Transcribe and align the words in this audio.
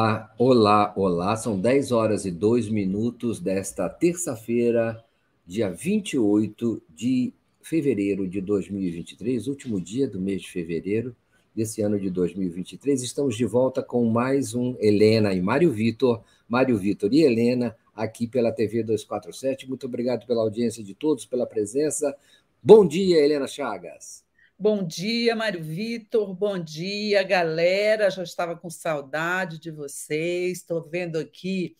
Olá, 0.00 0.34
olá, 0.38 0.92
olá. 0.96 1.36
São 1.36 1.60
10 1.60 1.92
horas 1.92 2.24
e 2.24 2.30
2 2.30 2.70
minutos 2.70 3.38
desta 3.38 3.86
terça-feira, 3.86 5.04
dia 5.46 5.68
28 5.68 6.82
de 6.88 7.34
fevereiro 7.60 8.26
de 8.26 8.40
2023, 8.40 9.46
último 9.46 9.78
dia 9.78 10.08
do 10.08 10.18
mês 10.18 10.40
de 10.40 10.50
fevereiro 10.50 11.14
desse 11.54 11.82
ano 11.82 12.00
de 12.00 12.08
2023. 12.08 13.02
Estamos 13.02 13.36
de 13.36 13.44
volta 13.44 13.82
com 13.82 14.06
mais 14.06 14.54
um 14.54 14.74
Helena 14.80 15.34
e 15.34 15.42
Mário 15.42 15.70
Vitor, 15.70 16.22
Mário 16.48 16.78
Vitor 16.78 17.12
e 17.12 17.20
Helena, 17.20 17.76
aqui 17.94 18.26
pela 18.26 18.50
TV 18.50 18.82
247. 18.82 19.68
Muito 19.68 19.84
obrigado 19.84 20.26
pela 20.26 20.40
audiência 20.40 20.82
de 20.82 20.94
todos, 20.94 21.26
pela 21.26 21.44
presença. 21.44 22.16
Bom 22.62 22.86
dia, 22.86 23.22
Helena 23.22 23.46
Chagas. 23.46 24.29
Bom 24.62 24.86
dia, 24.86 25.34
Mário 25.34 25.62
Vitor. 25.64 26.34
Bom 26.34 26.58
dia, 26.58 27.22
galera. 27.22 28.10
Já 28.10 28.22
estava 28.22 28.54
com 28.54 28.68
saudade 28.68 29.58
de 29.58 29.70
vocês. 29.70 30.58
Estou 30.58 30.86
vendo 30.86 31.18
aqui 31.18 31.74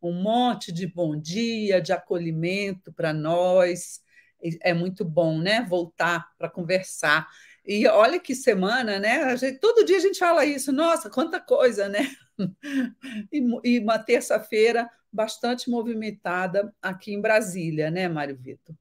um 0.00 0.12
monte 0.12 0.70
de 0.70 0.86
bom 0.86 1.20
dia, 1.20 1.80
de 1.80 1.92
acolhimento 1.92 2.92
para 2.92 3.12
nós. 3.12 4.00
É 4.62 4.72
muito 4.72 5.04
bom, 5.04 5.40
né? 5.40 5.66
Voltar 5.68 6.30
para 6.38 6.48
conversar. 6.48 7.26
E 7.66 7.84
olha 7.88 8.20
que 8.20 8.36
semana, 8.36 9.00
né? 9.00 9.36
Gente, 9.36 9.58
todo 9.58 9.84
dia 9.84 9.96
a 9.96 10.00
gente 10.00 10.20
fala 10.20 10.46
isso. 10.46 10.70
Nossa, 10.70 11.10
quanta 11.10 11.40
coisa, 11.40 11.88
né? 11.88 12.08
E, 13.32 13.42
e 13.64 13.80
uma 13.80 13.98
terça-feira 13.98 14.88
bastante 15.12 15.68
movimentada 15.68 16.72
aqui 16.80 17.12
em 17.12 17.20
Brasília, 17.20 17.90
né, 17.90 18.08
Mário 18.08 18.36
Vitor? 18.36 18.74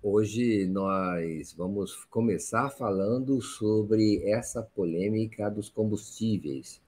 Hoje 0.00 0.64
nós 0.68 1.52
vamos 1.54 2.04
começar 2.04 2.70
falando 2.70 3.42
sobre 3.42 4.22
essa 4.30 4.62
polêmica 4.62 5.50
dos 5.50 5.68
combustíveis, 5.68 6.80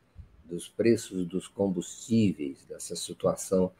dos 0.44 0.68
preços 0.68 1.26
dos 1.26 1.48
combustíveis, 1.48 2.64
dessa 2.68 2.94
situação 2.94 3.72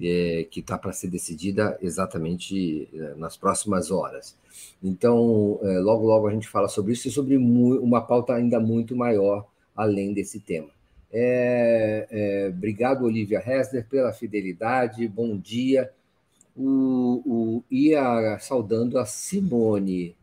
é, 0.00 0.48
que 0.50 0.58
está 0.58 0.76
para 0.76 0.92
ser 0.92 1.06
decidida 1.06 1.78
exatamente 1.80 2.88
é, 2.92 3.14
nas 3.14 3.36
próximas 3.36 3.92
horas. 3.92 4.36
Então, 4.82 5.60
é, 5.62 5.78
logo, 5.78 6.04
logo 6.04 6.26
a 6.26 6.32
gente 6.32 6.48
fala 6.48 6.66
sobre 6.66 6.92
isso 6.92 7.06
e 7.06 7.12
sobre 7.12 7.36
uma 7.36 8.00
pauta 8.00 8.34
ainda 8.34 8.58
muito 8.58 8.96
maior 8.96 9.46
além 9.76 10.12
desse 10.12 10.40
tema. 10.40 10.70
É, 11.12 12.08
é, 12.10 12.48
obrigado, 12.48 13.04
Olivia 13.04 13.38
Hessler, 13.38 13.86
pela 13.88 14.12
fidelidade. 14.12 15.06
Bom 15.06 15.38
dia 15.38 15.88
o, 16.56 17.21
ia 17.72 18.38
saudando 18.38 18.98
a 18.98 19.06
Simone 19.06 20.14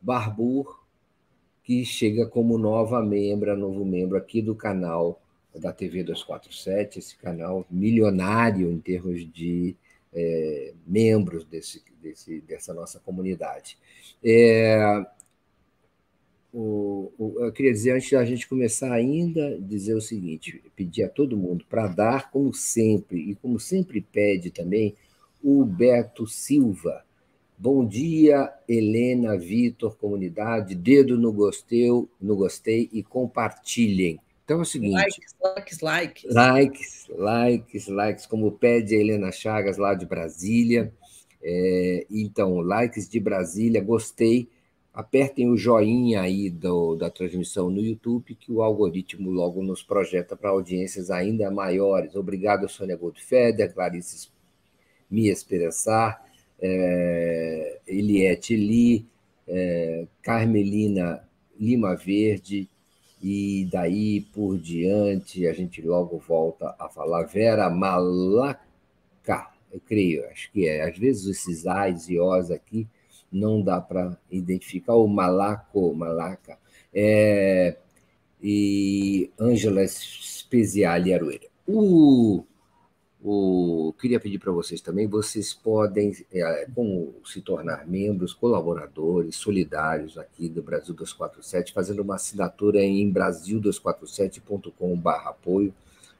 Barbour, 0.00 0.82
que 1.62 1.84
chega 1.84 2.26
como 2.26 2.56
nova 2.56 3.02
membra, 3.02 3.54
novo 3.54 3.84
membro 3.84 4.16
aqui 4.16 4.40
do 4.40 4.54
canal 4.54 5.20
da 5.54 5.72
TV 5.72 6.02
247, 6.02 6.98
esse 6.98 7.16
canal 7.16 7.66
milionário 7.70 8.70
em 8.70 8.78
termos 8.78 9.30
de 9.30 9.76
é, 10.14 10.72
membros 10.86 11.44
desse, 11.44 11.82
desse, 12.00 12.40
dessa 12.40 12.72
nossa 12.72 12.98
comunidade. 12.98 13.76
É, 14.24 15.04
o, 16.52 17.12
o, 17.18 17.44
eu 17.44 17.52
queria 17.52 17.72
dizer, 17.72 17.92
antes 17.92 18.10
da 18.10 18.24
gente 18.24 18.48
começar 18.48 18.90
ainda, 18.90 19.58
dizer 19.60 19.94
o 19.94 20.00
seguinte, 20.00 20.62
pedir 20.74 21.02
a 21.02 21.08
todo 21.10 21.36
mundo 21.36 21.66
para 21.68 21.88
dar, 21.88 22.30
como 22.30 22.54
sempre, 22.54 23.18
e 23.18 23.34
como 23.34 23.60
sempre 23.60 24.00
pede 24.00 24.50
também, 24.50 24.94
o 25.48 25.64
Beto 25.64 26.26
Silva. 26.26 27.04
Bom 27.56 27.86
dia, 27.86 28.52
Helena, 28.68 29.38
Vitor, 29.38 29.96
comunidade. 29.96 30.74
Dedo 30.74 31.16
no 31.16 31.32
gostei, 31.32 31.88
no 32.20 32.34
gostei 32.34 32.90
e 32.92 33.00
compartilhem. 33.00 34.18
Então 34.44 34.58
é 34.58 34.62
o 34.62 34.64
seguinte: 34.64 34.94
likes, 34.94 35.36
likes, 35.40 35.80
likes. 35.80 36.34
Likes, 36.34 37.06
likes, 37.10 37.86
likes, 37.86 38.26
como 38.26 38.50
pede 38.50 38.96
a 38.96 38.98
Helena 38.98 39.30
Chagas 39.30 39.78
lá 39.78 39.94
de 39.94 40.04
Brasília. 40.04 40.92
É, 41.40 42.04
então, 42.10 42.56
likes 42.56 43.08
de 43.08 43.20
Brasília, 43.20 43.80
gostei. 43.80 44.48
Apertem 44.92 45.48
o 45.48 45.56
joinha 45.56 46.22
aí 46.22 46.50
do, 46.50 46.96
da 46.96 47.08
transmissão 47.08 47.70
no 47.70 47.80
YouTube, 47.80 48.34
que 48.34 48.50
o 48.50 48.62
algoritmo 48.62 49.30
logo 49.30 49.62
nos 49.62 49.80
projeta 49.80 50.34
para 50.34 50.50
audiências 50.50 51.08
ainda 51.08 51.48
maiores. 51.52 52.16
Obrigado, 52.16 52.68
Sônia 52.68 52.96
Goldfeder, 52.96 53.72
Clarice 53.72 54.16
me 55.10 55.28
Esperançar, 55.28 56.24
é, 56.60 57.80
Eliette 57.86 58.56
Li, 58.56 59.06
é, 59.46 60.06
Carmelina 60.22 61.22
Lima 61.58 61.94
Verde, 61.94 62.68
e 63.22 63.66
daí 63.72 64.20
por 64.32 64.58
diante 64.58 65.46
a 65.46 65.52
gente 65.52 65.80
logo 65.82 66.18
volta 66.18 66.74
a 66.78 66.88
falar 66.88 67.24
Vera 67.24 67.68
Malaca, 67.70 68.60
eu 69.72 69.80
creio, 69.86 70.26
acho 70.28 70.50
que 70.52 70.66
é. 70.66 70.82
Às 70.82 70.96
vezes 70.96 71.26
esses 71.26 71.66
A's 71.66 72.08
e 72.08 72.18
O's 72.18 72.50
aqui 72.50 72.86
não 73.30 73.60
dá 73.60 73.80
para 73.80 74.16
identificar, 74.30 74.94
o 74.94 75.06
Malaco, 75.06 75.94
Malaca, 75.94 76.58
é, 76.94 77.76
e 78.42 79.30
Ângela 79.38 79.86
Speziali 79.86 81.12
Arueira. 81.12 81.46
O 81.66 82.44
o, 83.22 83.94
queria 83.98 84.20
pedir 84.20 84.38
para 84.38 84.52
vocês 84.52 84.80
também, 84.80 85.06
vocês 85.06 85.52
podem 85.54 86.12
é, 86.32 86.66
como 86.74 87.14
se 87.24 87.40
tornar 87.40 87.86
membros, 87.86 88.34
colaboradores, 88.34 89.36
solidários 89.36 90.18
aqui 90.18 90.48
do 90.48 90.62
Brasil 90.62 90.92
247, 90.94 91.72
fazendo 91.72 92.02
uma 92.02 92.16
assinatura 92.16 92.84
em 92.84 93.12
brasil247.com.br 93.12 95.28
apoio. 95.28 95.72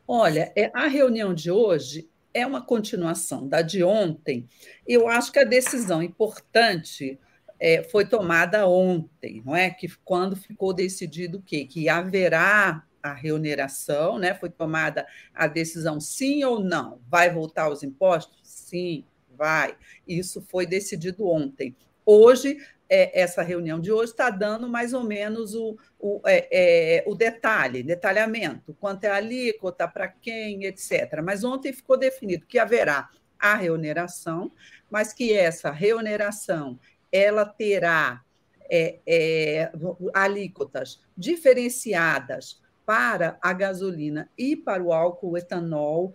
Olha, 0.06 0.52
é, 0.54 0.70
a 0.74 0.86
reunião 0.86 1.32
de 1.32 1.50
hoje 1.50 2.08
é 2.32 2.46
uma 2.46 2.60
continuação 2.60 3.48
da 3.48 3.62
de 3.62 3.82
ontem. 3.82 4.48
Eu 4.86 5.08
acho 5.08 5.32
que 5.32 5.38
a 5.38 5.44
decisão 5.44 6.02
importante 6.02 7.18
é, 7.58 7.82
foi 7.84 8.04
tomada 8.04 8.66
ontem, 8.66 9.42
não 9.44 9.54
é? 9.54 9.70
Que 9.70 9.88
quando 10.04 10.36
ficou 10.36 10.74
decidido 10.74 11.38
o 11.38 11.42
quê? 11.42 11.64
Que 11.64 11.88
haverá 11.88 12.84
a 13.02 13.12
reoneração, 13.12 14.18
né? 14.18 14.34
Foi 14.34 14.50
tomada 14.50 15.06
a 15.32 15.46
decisão 15.46 16.00
sim 16.00 16.42
ou 16.44 16.60
não. 16.60 17.00
Vai 17.08 17.32
voltar 17.32 17.70
os 17.70 17.82
impostos? 17.82 18.38
Sim 18.42 19.04
vai. 19.36 19.76
Isso 20.06 20.40
foi 20.40 20.66
decidido 20.66 21.26
ontem. 21.26 21.74
Hoje, 22.06 22.58
é, 22.88 23.20
essa 23.20 23.42
reunião 23.42 23.80
de 23.80 23.90
hoje 23.90 24.12
está 24.12 24.30
dando 24.30 24.68
mais 24.68 24.92
ou 24.92 25.02
menos 25.04 25.54
o, 25.54 25.76
o, 25.98 26.20
é, 26.26 26.48
é, 26.50 27.04
o 27.06 27.14
detalhe, 27.14 27.82
detalhamento, 27.82 28.74
quanto 28.78 29.04
é 29.04 29.10
alíquota, 29.10 29.88
para 29.88 30.08
quem, 30.08 30.64
etc. 30.64 31.20
Mas 31.22 31.44
ontem 31.44 31.72
ficou 31.72 31.96
definido 31.96 32.46
que 32.46 32.58
haverá 32.58 33.10
a 33.38 33.54
reoneração, 33.54 34.52
mas 34.90 35.12
que 35.12 35.32
essa 35.32 35.70
reoneração 35.70 36.78
ela 37.10 37.44
terá 37.44 38.22
é, 38.70 38.98
é, 39.06 39.72
alíquotas 40.12 41.00
diferenciadas 41.16 42.60
para 42.86 43.38
a 43.40 43.52
gasolina 43.52 44.28
e 44.36 44.56
para 44.56 44.82
o 44.82 44.92
álcool 44.92 45.38
etanol. 45.38 46.12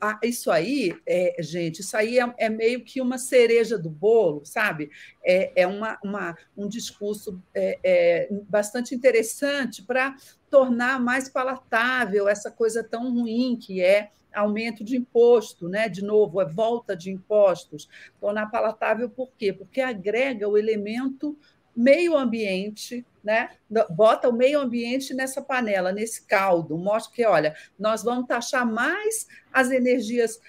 Ah, 0.00 0.18
isso 0.22 0.50
aí, 0.50 0.98
é, 1.06 1.36
gente, 1.40 1.80
isso 1.80 1.96
aí 1.96 2.18
é, 2.18 2.34
é, 2.38 2.48
meio 2.48 2.82
que 2.82 3.00
uma 3.00 3.18
cereja 3.18 3.78
do 3.78 3.90
bolo, 3.90 4.42
sabe? 4.44 4.90
É, 5.22 5.52
é 5.62 5.66
uma, 5.66 5.98
uma, 6.02 6.36
um 6.56 6.66
discurso 6.66 7.42
é, 7.54 7.78
é, 7.84 8.28
bastante 8.48 8.94
interessante 8.94 9.82
para 9.82 10.16
tornar 10.50 10.98
mais 10.98 11.28
palatável 11.28 12.28
essa 12.28 12.50
coisa 12.50 12.82
tão 12.82 13.12
ruim 13.12 13.58
que 13.60 13.82
é 13.82 14.10
aumento 14.34 14.84
de 14.84 14.96
imposto, 14.96 15.68
né? 15.68 15.88
De 15.88 16.02
novo, 16.02 16.40
é 16.40 16.46
volta 16.46 16.96
de 16.96 17.10
impostos, 17.10 17.88
tornar 18.20 18.50
palatável 18.50 19.08
por 19.08 19.30
quê? 19.36 19.52
Porque 19.52 19.80
agrega 19.80 20.48
o 20.48 20.56
elemento 20.56 21.36
meio 21.76 22.16
ambiente, 22.16 23.04
né? 23.22 23.50
Bota 23.90 24.28
o 24.28 24.32
meio 24.32 24.60
ambiente 24.60 25.12
nessa 25.12 25.42
panela, 25.42 25.92
nesse 25.92 26.24
caldo, 26.24 26.78
mostra 26.78 27.12
que, 27.12 27.26
olha, 27.26 27.54
nós 27.76 28.02
vamos 28.02 28.26
taxar 28.26 28.64
mais 28.64 29.26
as 29.52 29.70
energias, 29.70 30.40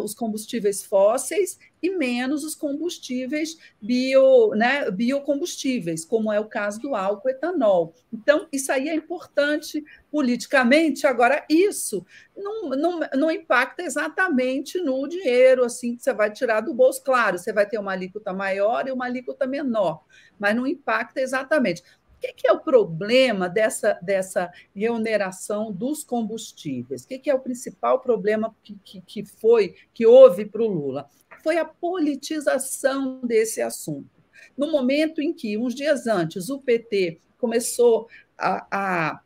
os 0.00 0.14
combustíveis 0.14 0.84
fósseis 0.84 1.58
e 1.82 1.90
menos 1.90 2.44
os 2.44 2.54
combustíveis 2.54 3.58
bio, 3.80 4.50
né, 4.50 4.90
biocombustíveis, 4.90 6.04
como 6.04 6.32
é 6.32 6.38
o 6.38 6.44
caso 6.44 6.78
do 6.80 6.94
álcool 6.94 7.30
etanol. 7.30 7.94
Então, 8.12 8.46
isso 8.52 8.70
aí 8.70 8.88
é 8.88 8.94
importante 8.94 9.84
politicamente. 10.10 11.06
Agora, 11.06 11.44
isso 11.48 12.06
não, 12.36 12.68
não, 12.70 13.00
não 13.14 13.30
impacta 13.30 13.82
exatamente 13.82 14.78
no 14.78 15.08
dinheiro 15.08 15.64
assim 15.64 15.96
que 15.96 16.02
você 16.02 16.12
vai 16.12 16.30
tirar 16.30 16.60
do 16.60 16.74
bolso. 16.74 17.02
Claro, 17.02 17.38
você 17.38 17.52
vai 17.52 17.66
ter 17.66 17.78
uma 17.78 17.92
alíquota 17.92 18.32
maior 18.32 18.86
e 18.86 18.92
uma 18.92 19.06
alíquota 19.06 19.46
menor 19.46 20.04
mas 20.40 20.56
não 20.56 20.66
impacta 20.66 21.20
exatamente. 21.20 21.82
O 21.82 22.34
que 22.34 22.46
é 22.46 22.52
o 22.52 22.60
problema 22.60 23.48
dessa, 23.48 23.98
dessa 24.02 24.50
reoneração 24.74 25.72
dos 25.72 26.02
combustíveis? 26.02 27.04
O 27.04 27.06
que 27.06 27.30
é 27.30 27.34
o 27.34 27.40
principal 27.40 28.00
problema 28.00 28.54
que, 28.62 28.78
que, 28.84 29.00
que 29.00 29.24
foi, 29.24 29.74
que 29.94 30.06
houve 30.06 30.44
para 30.44 30.62
o 30.62 30.66
Lula? 30.66 31.08
Foi 31.42 31.56
a 31.56 31.64
politização 31.64 33.20
desse 33.22 33.62
assunto. 33.62 34.20
No 34.56 34.70
momento 34.70 35.22
em 35.22 35.32
que, 35.32 35.56
uns 35.56 35.74
dias 35.74 36.06
antes, 36.06 36.50
o 36.50 36.60
PT 36.60 37.18
começou 37.38 38.08
a, 38.36 38.66
a 38.70 39.20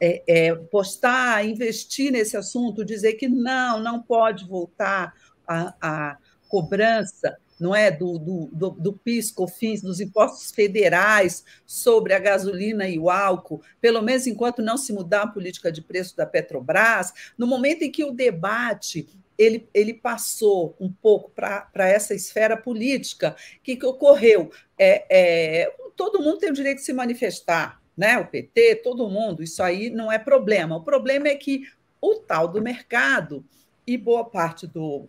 é, 0.00 0.22
é, 0.26 0.54
postar, 0.54 1.44
investir 1.44 2.10
nesse 2.10 2.34
assunto, 2.36 2.84
dizer 2.84 3.14
que 3.14 3.28
não, 3.28 3.78
não 3.78 4.00
pode 4.00 4.48
voltar 4.48 5.12
a, 5.46 5.74
a 5.80 6.18
cobrança 6.48 7.36
não 7.60 7.74
é 7.74 7.90
do, 7.90 8.18
do, 8.18 8.50
do, 8.52 8.70
do 8.70 8.92
PIS, 8.92 9.30
COFINS, 9.30 9.82
dos 9.82 10.00
impostos 10.00 10.50
federais 10.50 11.44
sobre 11.66 12.14
a 12.14 12.18
gasolina 12.18 12.88
e 12.88 12.98
o 12.98 13.10
álcool, 13.10 13.62
pelo 13.80 14.02
menos 14.02 14.26
enquanto 14.26 14.62
não 14.62 14.76
se 14.76 14.92
mudar 14.92 15.22
a 15.22 15.26
política 15.26 15.70
de 15.70 15.82
preço 15.82 16.16
da 16.16 16.26
Petrobras, 16.26 17.12
no 17.36 17.46
momento 17.46 17.82
em 17.82 17.90
que 17.90 18.04
o 18.04 18.12
debate 18.12 19.08
ele, 19.40 19.66
ele 19.72 19.94
passou 19.94 20.76
um 20.78 20.92
pouco 20.92 21.30
para 21.30 21.88
essa 21.88 22.14
esfera 22.14 22.58
política, 22.58 23.34
o 23.58 23.62
que, 23.62 23.74
que 23.74 23.86
ocorreu? 23.86 24.52
É, 24.78 25.06
é, 25.08 25.72
todo 25.96 26.20
mundo 26.20 26.38
tem 26.38 26.50
o 26.50 26.54
direito 26.54 26.78
de 26.78 26.84
se 26.84 26.92
manifestar, 26.92 27.80
né? 27.96 28.18
o 28.18 28.26
PT, 28.26 28.76
todo 28.76 29.08
mundo, 29.08 29.42
isso 29.42 29.62
aí 29.62 29.88
não 29.88 30.12
é 30.12 30.18
problema. 30.18 30.76
O 30.76 30.84
problema 30.84 31.28
é 31.28 31.36
que 31.36 31.62
o 32.02 32.16
tal 32.16 32.48
do 32.48 32.60
mercado 32.60 33.42
e 33.86 33.96
boa 33.96 34.24
parte 34.24 34.66
do, 34.66 35.08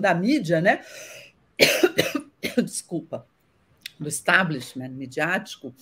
da 0.00 0.14
mídia, 0.14 0.60
né? 0.60 0.84
desculpa, 2.64 3.26
do 3.98 4.08
establishment 4.08 4.90
midiático, 4.90 5.74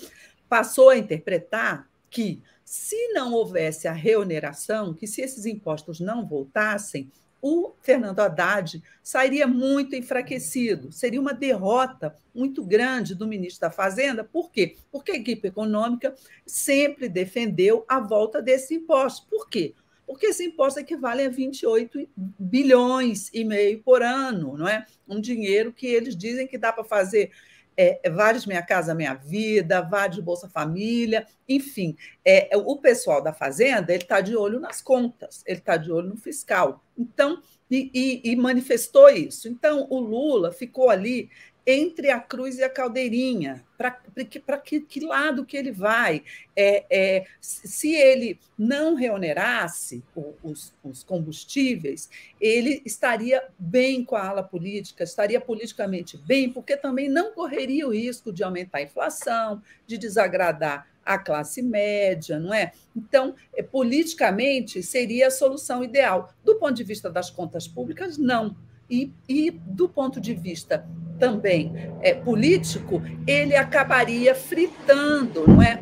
passou 0.49 0.91
a 0.91 0.99
interpretar 0.99 1.89
que, 2.11 2.43
se 2.65 3.13
não 3.13 3.33
houvesse 3.33 3.89
a 3.89 3.93
reoneração, 3.93 4.93
que 4.95 5.07
se 5.07 5.21
esses 5.23 5.47
impostos 5.47 6.01
não 6.01 6.27
voltassem, 6.27 7.11
o 7.43 7.73
Fernando 7.81 8.21
Haddad 8.21 8.83
sairia 9.03 9.47
muito 9.47 9.97
enfraquecido. 9.97 10.93
Seria 10.93 11.21
uma 11.21 11.33
derrota 11.33 12.15
muito 12.35 12.63
grande 12.63 13.15
do 13.15 13.27
ministro 13.27 13.63
da 13.63 13.71
Fazenda. 13.71 14.23
Por 14.23 14.51
quê? 14.51 14.77
Porque 14.93 15.13
a 15.13 15.17
equipe 15.17 15.49
econômica 15.49 16.15
sempre 16.47 17.09
defendeu 17.09 17.85
a 17.89 17.99
volta 17.99 18.43
desse 18.43 18.75
imposto. 18.75 19.27
Por 19.29 19.49
quê? 19.49 19.75
Porque 20.11 20.27
esse 20.27 20.45
imposto 20.45 20.81
equivale 20.81 21.25
a 21.25 21.29
28 21.29 22.09
bilhões 22.37 23.31
e 23.33 23.45
meio 23.45 23.81
por 23.81 24.03
ano, 24.03 24.57
não 24.57 24.67
é? 24.67 24.85
Um 25.09 25.21
dinheiro 25.21 25.73
que 25.73 25.87
eles 25.87 26.17
dizem 26.17 26.49
que 26.49 26.59
dá 26.59 26.73
para 26.73 26.83
fazer 26.83 27.31
é, 27.77 28.11
vários 28.11 28.45
Minha 28.45 28.61
Casa 28.61 28.93
Minha 28.93 29.15
Vida, 29.15 29.81
vários 29.81 30.19
Bolsa 30.19 30.49
Família, 30.49 31.29
enfim. 31.49 31.97
É, 32.25 32.51
o 32.57 32.77
pessoal 32.79 33.23
da 33.23 33.33
Fazenda 33.33 33.93
ele 33.95 34.03
está 34.03 34.21
de 34.21 34.35
olho 34.35 34.59
nas 34.59 34.83
contas, 34.83 35.45
ele 35.47 35.61
está 35.61 35.77
de 35.77 35.93
olho 35.93 36.09
no 36.09 36.17
fiscal. 36.17 36.85
Então, 36.99 37.41
e, 37.71 37.89
e, 37.95 38.33
e 38.33 38.37
manifestou 38.37 39.09
isso. 39.11 39.47
Então, 39.47 39.87
o 39.89 40.01
Lula 40.01 40.51
ficou 40.51 40.91
ali 40.91 41.31
entre 41.67 42.11
a 42.11 42.21
cruz 42.21 42.59
e 42.59 42.65
a 42.65 42.71
caldeirinha, 42.71 43.65
para 43.77 44.59
que, 44.59 44.81
que 44.81 45.01
lado 45.01 45.45
que 45.45 45.57
ele 45.57 45.73
vai. 45.73 46.23
É, 46.55 46.85
é, 46.91 47.27
se 47.41 47.95
ele 47.95 48.39
não 48.59 48.95
reonerasse 48.95 50.03
os, 50.43 50.73
os, 50.83 51.03
combustíveis, 51.03 52.11
ele 52.41 52.83
estaria 52.85 53.43
bem 53.59 54.05
com 54.05 54.17
a 54.17 54.29
ala 54.29 54.43
política, 54.43 55.05
estaria 55.05 55.41
politicamente 55.41 56.19
bem, 56.19 56.53
porque 56.53 56.77
também 56.77 57.09
não 57.09 57.33
correria 57.33 57.87
o 57.87 57.93
risco 57.93 58.33
de 58.33 58.43
aumentar 58.43 58.79
a 58.79 58.83
inflação, 58.83 59.63
de 59.87 59.97
desagradar 59.97 60.87
a 61.05 61.19
classe 61.19 61.63
média, 61.63 62.39
não 62.39 62.53
é? 62.53 62.73
Então, 62.95 63.35
é, 63.55 63.63
politicamente, 63.63 64.83
seria 64.83 65.29
a 65.29 65.31
solução 65.31 65.83
ideal. 65.83 66.33
Do 66.45 66.57
ponto 66.57 66.75
de 66.75 66.85
vista 66.85 67.11
das 67.11 67.31
contas 67.31 67.67
públicas, 67.67 68.19
não. 68.19 68.57
E, 68.91 69.13
e 69.29 69.51
do 69.53 69.89
ponto 69.89 70.21
de 70.21 70.35
vista 70.35 70.85
também 71.19 71.73
é, 72.03 72.15
político, 72.15 73.01
ele 73.27 73.55
acabaria 73.55 74.35
fritando, 74.35 75.47
não 75.47 75.63
é? 75.63 75.81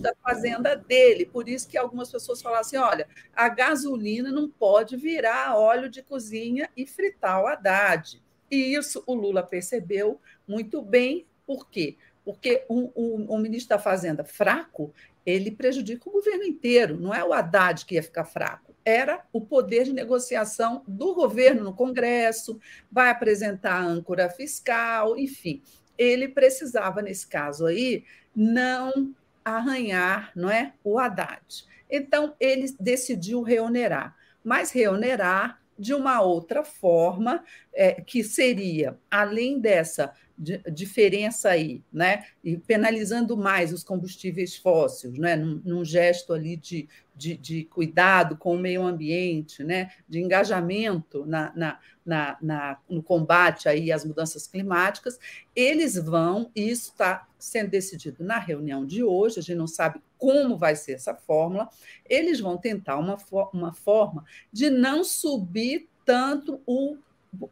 Da 0.00 0.12
fazenda 0.20 0.74
dele. 0.74 1.24
Por 1.26 1.48
isso 1.48 1.68
que 1.68 1.78
algumas 1.78 2.10
pessoas 2.10 2.42
falam 2.42 2.58
assim: 2.58 2.76
olha, 2.76 3.06
a 3.32 3.48
gasolina 3.48 4.32
não 4.32 4.48
pode 4.48 4.96
virar 4.96 5.56
óleo 5.56 5.88
de 5.88 6.02
cozinha 6.02 6.68
e 6.76 6.84
fritar 6.86 7.40
o 7.40 7.46
Haddad. 7.46 8.20
E 8.50 8.74
isso 8.74 9.02
o 9.06 9.14
Lula 9.14 9.44
percebeu 9.44 10.20
muito 10.48 10.82
bem. 10.82 11.24
Por 11.46 11.70
quê? 11.70 11.96
Porque 12.24 12.64
um, 12.68 12.90
um, 12.96 13.26
um 13.30 13.38
ministro 13.38 13.76
da 13.76 13.78
Fazenda 13.78 14.24
fraco, 14.24 14.92
ele 15.24 15.52
prejudica 15.52 16.08
o 16.08 16.12
governo 16.12 16.42
inteiro, 16.42 16.98
não 16.98 17.14
é 17.14 17.24
o 17.24 17.32
Haddad 17.32 17.86
que 17.86 17.94
ia 17.94 18.02
ficar 18.02 18.24
fraco 18.24 18.65
era 18.86 19.24
o 19.32 19.40
poder 19.40 19.82
de 19.82 19.92
negociação 19.92 20.84
do 20.86 21.12
governo 21.12 21.64
no 21.64 21.74
Congresso, 21.74 22.60
vai 22.90 23.10
apresentar 23.10 23.74
a 23.74 23.84
âncora 23.84 24.30
fiscal, 24.30 25.18
enfim. 25.18 25.60
Ele 25.98 26.28
precisava, 26.28 27.02
nesse 27.02 27.26
caso 27.26 27.66
aí, 27.66 28.04
não 28.34 29.12
arranhar 29.44 30.30
não 30.36 30.48
é, 30.48 30.72
o 30.84 31.00
Haddad. 31.00 31.66
Então, 31.90 32.34
ele 32.38 32.72
decidiu 32.78 33.42
reonerar, 33.42 34.16
mas 34.44 34.70
reonerar 34.70 35.60
de 35.78 35.94
uma 35.94 36.20
outra 36.20 36.64
forma, 36.64 37.44
é, 37.72 38.00
que 38.00 38.24
seria, 38.24 38.98
além 39.10 39.60
dessa 39.60 40.12
diferença 40.38 41.48
aí, 41.48 41.82
né? 41.90 42.26
E 42.44 42.58
penalizando 42.58 43.36
mais 43.36 43.72
os 43.72 43.82
combustíveis 43.82 44.54
fósseis, 44.54 45.16
né? 45.18 45.34
Num, 45.34 45.62
num 45.64 45.84
gesto 45.84 46.34
ali 46.34 46.56
de, 46.56 46.86
de, 47.14 47.36
de, 47.36 47.64
cuidado 47.64 48.36
com 48.36 48.54
o 48.54 48.58
meio 48.58 48.82
ambiente, 48.82 49.64
né? 49.64 49.90
De 50.06 50.20
engajamento 50.20 51.24
na, 51.24 51.52
na, 51.56 51.78
na, 52.04 52.38
na 52.42 52.78
no 52.88 53.02
combate 53.02 53.66
aí 53.66 53.90
às 53.90 54.04
mudanças 54.04 54.46
climáticas, 54.46 55.18
eles 55.54 55.96
vão, 55.96 56.50
e 56.54 56.68
isso 56.68 56.90
está 56.90 57.26
sendo 57.38 57.70
decidido 57.70 58.22
na 58.22 58.38
reunião 58.38 58.84
de 58.84 59.02
hoje, 59.02 59.38
a 59.38 59.42
gente 59.42 59.56
não 59.56 59.66
sabe 59.66 60.00
como 60.18 60.56
vai 60.56 60.76
ser 60.76 60.92
essa 60.92 61.14
fórmula, 61.14 61.68
eles 62.08 62.40
vão 62.40 62.56
tentar 62.56 62.98
uma, 62.98 63.16
uma 63.52 63.72
forma 63.72 64.24
de 64.52 64.70
não 64.70 65.04
subir 65.04 65.88
tanto 66.04 66.60
o 66.66 66.96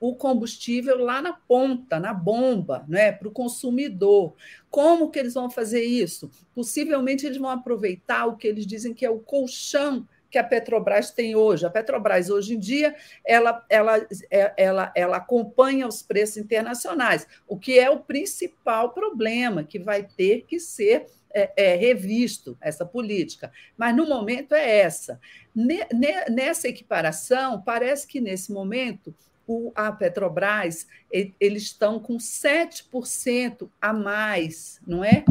o 0.00 0.14
combustível 0.14 0.98
lá 0.98 1.20
na 1.20 1.32
ponta, 1.32 2.00
na 2.00 2.14
bomba, 2.14 2.84
né, 2.88 3.12
para 3.12 3.28
o 3.28 3.32
consumidor. 3.32 4.34
Como 4.70 5.10
que 5.10 5.18
eles 5.18 5.34
vão 5.34 5.50
fazer 5.50 5.82
isso? 5.82 6.30
Possivelmente 6.54 7.26
eles 7.26 7.38
vão 7.38 7.50
aproveitar 7.50 8.26
o 8.26 8.36
que 8.36 8.46
eles 8.46 8.66
dizem 8.66 8.94
que 8.94 9.04
é 9.04 9.10
o 9.10 9.18
colchão 9.18 10.06
que 10.30 10.38
a 10.38 10.42
Petrobras 10.42 11.12
tem 11.12 11.36
hoje. 11.36 11.64
A 11.64 11.70
Petrobras, 11.70 12.28
hoje 12.28 12.56
em 12.56 12.58
dia, 12.58 12.96
ela, 13.24 13.64
ela, 13.68 14.04
é, 14.30 14.52
ela, 14.56 14.92
ela 14.96 15.16
acompanha 15.18 15.86
os 15.86 16.02
preços 16.02 16.38
internacionais, 16.38 17.26
o 17.46 17.56
que 17.56 17.78
é 17.78 17.88
o 17.88 18.00
principal 18.00 18.90
problema 18.90 19.62
que 19.62 19.78
vai 19.78 20.02
ter 20.02 20.42
que 20.42 20.58
ser 20.58 21.06
é, 21.34 21.52
é, 21.56 21.76
revisto 21.76 22.56
essa 22.60 22.86
política. 22.86 23.52
Mas 23.76 23.94
no 23.94 24.06
momento 24.06 24.54
é 24.54 24.78
essa. 24.78 25.20
Nessa 26.30 26.68
equiparação, 26.68 27.60
parece 27.60 28.06
que 28.06 28.20
nesse 28.20 28.52
momento 28.52 29.14
o, 29.46 29.72
a 29.74 29.92
Petrobras, 29.92 30.86
eles 31.10 31.64
estão 31.64 31.98
com 31.98 32.16
7% 32.16 33.68
a 33.80 33.92
mais, 33.92 34.80
não 34.86 35.04
é? 35.04 35.24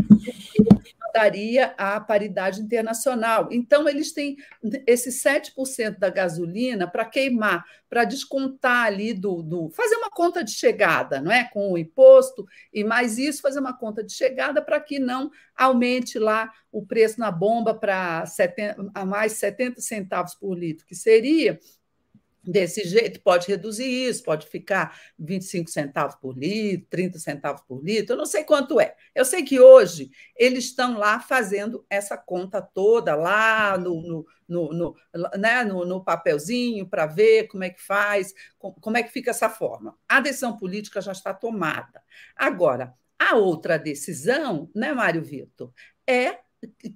Daria 1.13 1.75
a 1.77 1.99
paridade 1.99 2.59
internacional. 2.59 3.47
Então, 3.51 3.87
eles 3.87 4.11
têm 4.11 4.35
esse 4.87 5.11
7% 5.11 5.99
da 5.99 6.09
gasolina 6.09 6.87
para 6.87 7.05
queimar, 7.05 7.63
para 7.87 8.03
descontar 8.03 8.87
ali 8.87 9.13
do, 9.13 9.43
do. 9.43 9.69
fazer 9.69 9.95
uma 9.97 10.09
conta 10.09 10.43
de 10.43 10.51
chegada, 10.51 11.21
não 11.21 11.31
é? 11.31 11.43
Com 11.43 11.71
o 11.71 11.77
imposto 11.77 12.45
e 12.73 12.83
mais 12.83 13.17
isso, 13.17 13.41
fazer 13.41 13.59
uma 13.59 13.77
conta 13.77 14.03
de 14.03 14.13
chegada 14.13 14.61
para 14.61 14.79
que 14.79 14.97
não 14.97 15.29
aumente 15.55 16.17
lá 16.17 16.51
o 16.71 16.83
preço 16.83 17.19
na 17.19 17.29
bomba 17.31 17.75
para 17.75 18.23
a 18.95 19.05
mais 19.05 19.33
70 19.33 19.79
centavos 19.79 20.33
por 20.33 20.57
litro, 20.57 20.85
que 20.85 20.95
seria 20.95 21.59
desse 22.43 22.83
jeito, 22.83 23.21
pode 23.21 23.47
reduzir 23.47 23.85
isso, 23.85 24.23
pode 24.23 24.45
ficar 24.47 24.99
25 25.17 25.69
centavos 25.69 26.15
por 26.15 26.37
litro, 26.37 26.87
30 26.89 27.19
centavos 27.19 27.61
por 27.61 27.81
litro, 27.83 28.13
eu 28.13 28.17
não 28.17 28.25
sei 28.25 28.43
quanto 28.43 28.79
é. 28.79 28.95
Eu 29.15 29.23
sei 29.23 29.43
que 29.43 29.59
hoje 29.59 30.11
eles 30.35 30.65
estão 30.65 30.97
lá 30.97 31.19
fazendo 31.19 31.85
essa 31.89 32.17
conta 32.17 32.61
toda, 32.61 33.15
lá 33.15 33.77
no, 33.77 34.01
no, 34.01 34.25
no, 34.47 34.73
no 34.73 34.95
né, 35.37 35.63
no, 35.63 35.85
no 35.85 36.03
papelzinho, 36.03 36.87
para 36.87 37.05
ver 37.05 37.47
como 37.47 37.63
é 37.63 37.69
que 37.69 37.81
faz, 37.81 38.33
como 38.57 38.97
é 38.97 39.03
que 39.03 39.11
fica 39.11 39.31
essa 39.31 39.49
forma. 39.49 39.97
A 40.07 40.19
decisão 40.19 40.57
política 40.57 41.01
já 41.01 41.13
está 41.13 41.33
tomada. 41.33 42.03
Agora, 42.35 42.93
a 43.17 43.35
outra 43.35 43.79
decisão, 43.79 44.69
né, 44.75 44.91
Mário 44.91 45.23
Vitor, 45.23 45.71
é 46.05 46.39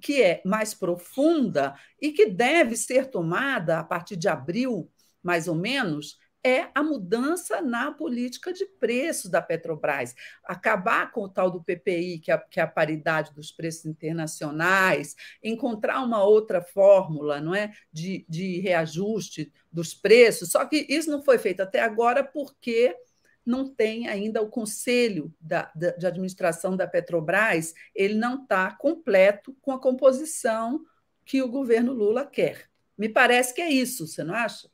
que 0.00 0.22
é 0.22 0.42
mais 0.44 0.74
profunda 0.74 1.74
e 2.00 2.12
que 2.12 2.26
deve 2.26 2.76
ser 2.76 3.10
tomada 3.10 3.78
a 3.78 3.84
partir 3.84 4.16
de 4.16 4.28
abril 4.28 4.90
mais 5.28 5.46
ou 5.46 5.54
menos, 5.54 6.16
é 6.42 6.70
a 6.74 6.82
mudança 6.82 7.60
na 7.60 7.92
política 7.92 8.50
de 8.50 8.64
preços 8.64 9.30
da 9.30 9.42
Petrobras. 9.42 10.14
Acabar 10.42 11.12
com 11.12 11.24
o 11.24 11.28
tal 11.28 11.50
do 11.50 11.62
PPI, 11.62 12.20
que 12.20 12.32
é, 12.32 12.38
que 12.38 12.60
é 12.60 12.62
a 12.62 12.66
paridade 12.66 13.34
dos 13.34 13.52
preços 13.52 13.84
internacionais, 13.84 15.14
encontrar 15.44 16.02
uma 16.02 16.24
outra 16.24 16.62
fórmula 16.62 17.42
não 17.42 17.54
é, 17.54 17.74
de, 17.92 18.24
de 18.26 18.58
reajuste 18.60 19.52
dos 19.70 19.92
preços. 19.92 20.50
Só 20.50 20.64
que 20.64 20.86
isso 20.88 21.10
não 21.10 21.22
foi 21.22 21.36
feito 21.36 21.60
até 21.60 21.82
agora 21.82 22.24
porque 22.24 22.96
não 23.44 23.68
tem 23.68 24.08
ainda 24.08 24.40
o 24.40 24.48
conselho 24.48 25.30
da, 25.38 25.70
da, 25.74 25.90
de 25.90 26.06
administração 26.06 26.74
da 26.74 26.86
Petrobras, 26.86 27.74
ele 27.94 28.14
não 28.14 28.42
está 28.42 28.70
completo 28.72 29.54
com 29.60 29.72
a 29.72 29.80
composição 29.80 30.82
que 31.22 31.42
o 31.42 31.48
governo 31.48 31.92
Lula 31.92 32.24
quer. 32.24 32.70
Me 32.96 33.08
parece 33.10 33.54
que 33.54 33.60
é 33.60 33.70
isso, 33.70 34.06
você 34.06 34.24
não 34.24 34.34
acha? 34.34 34.66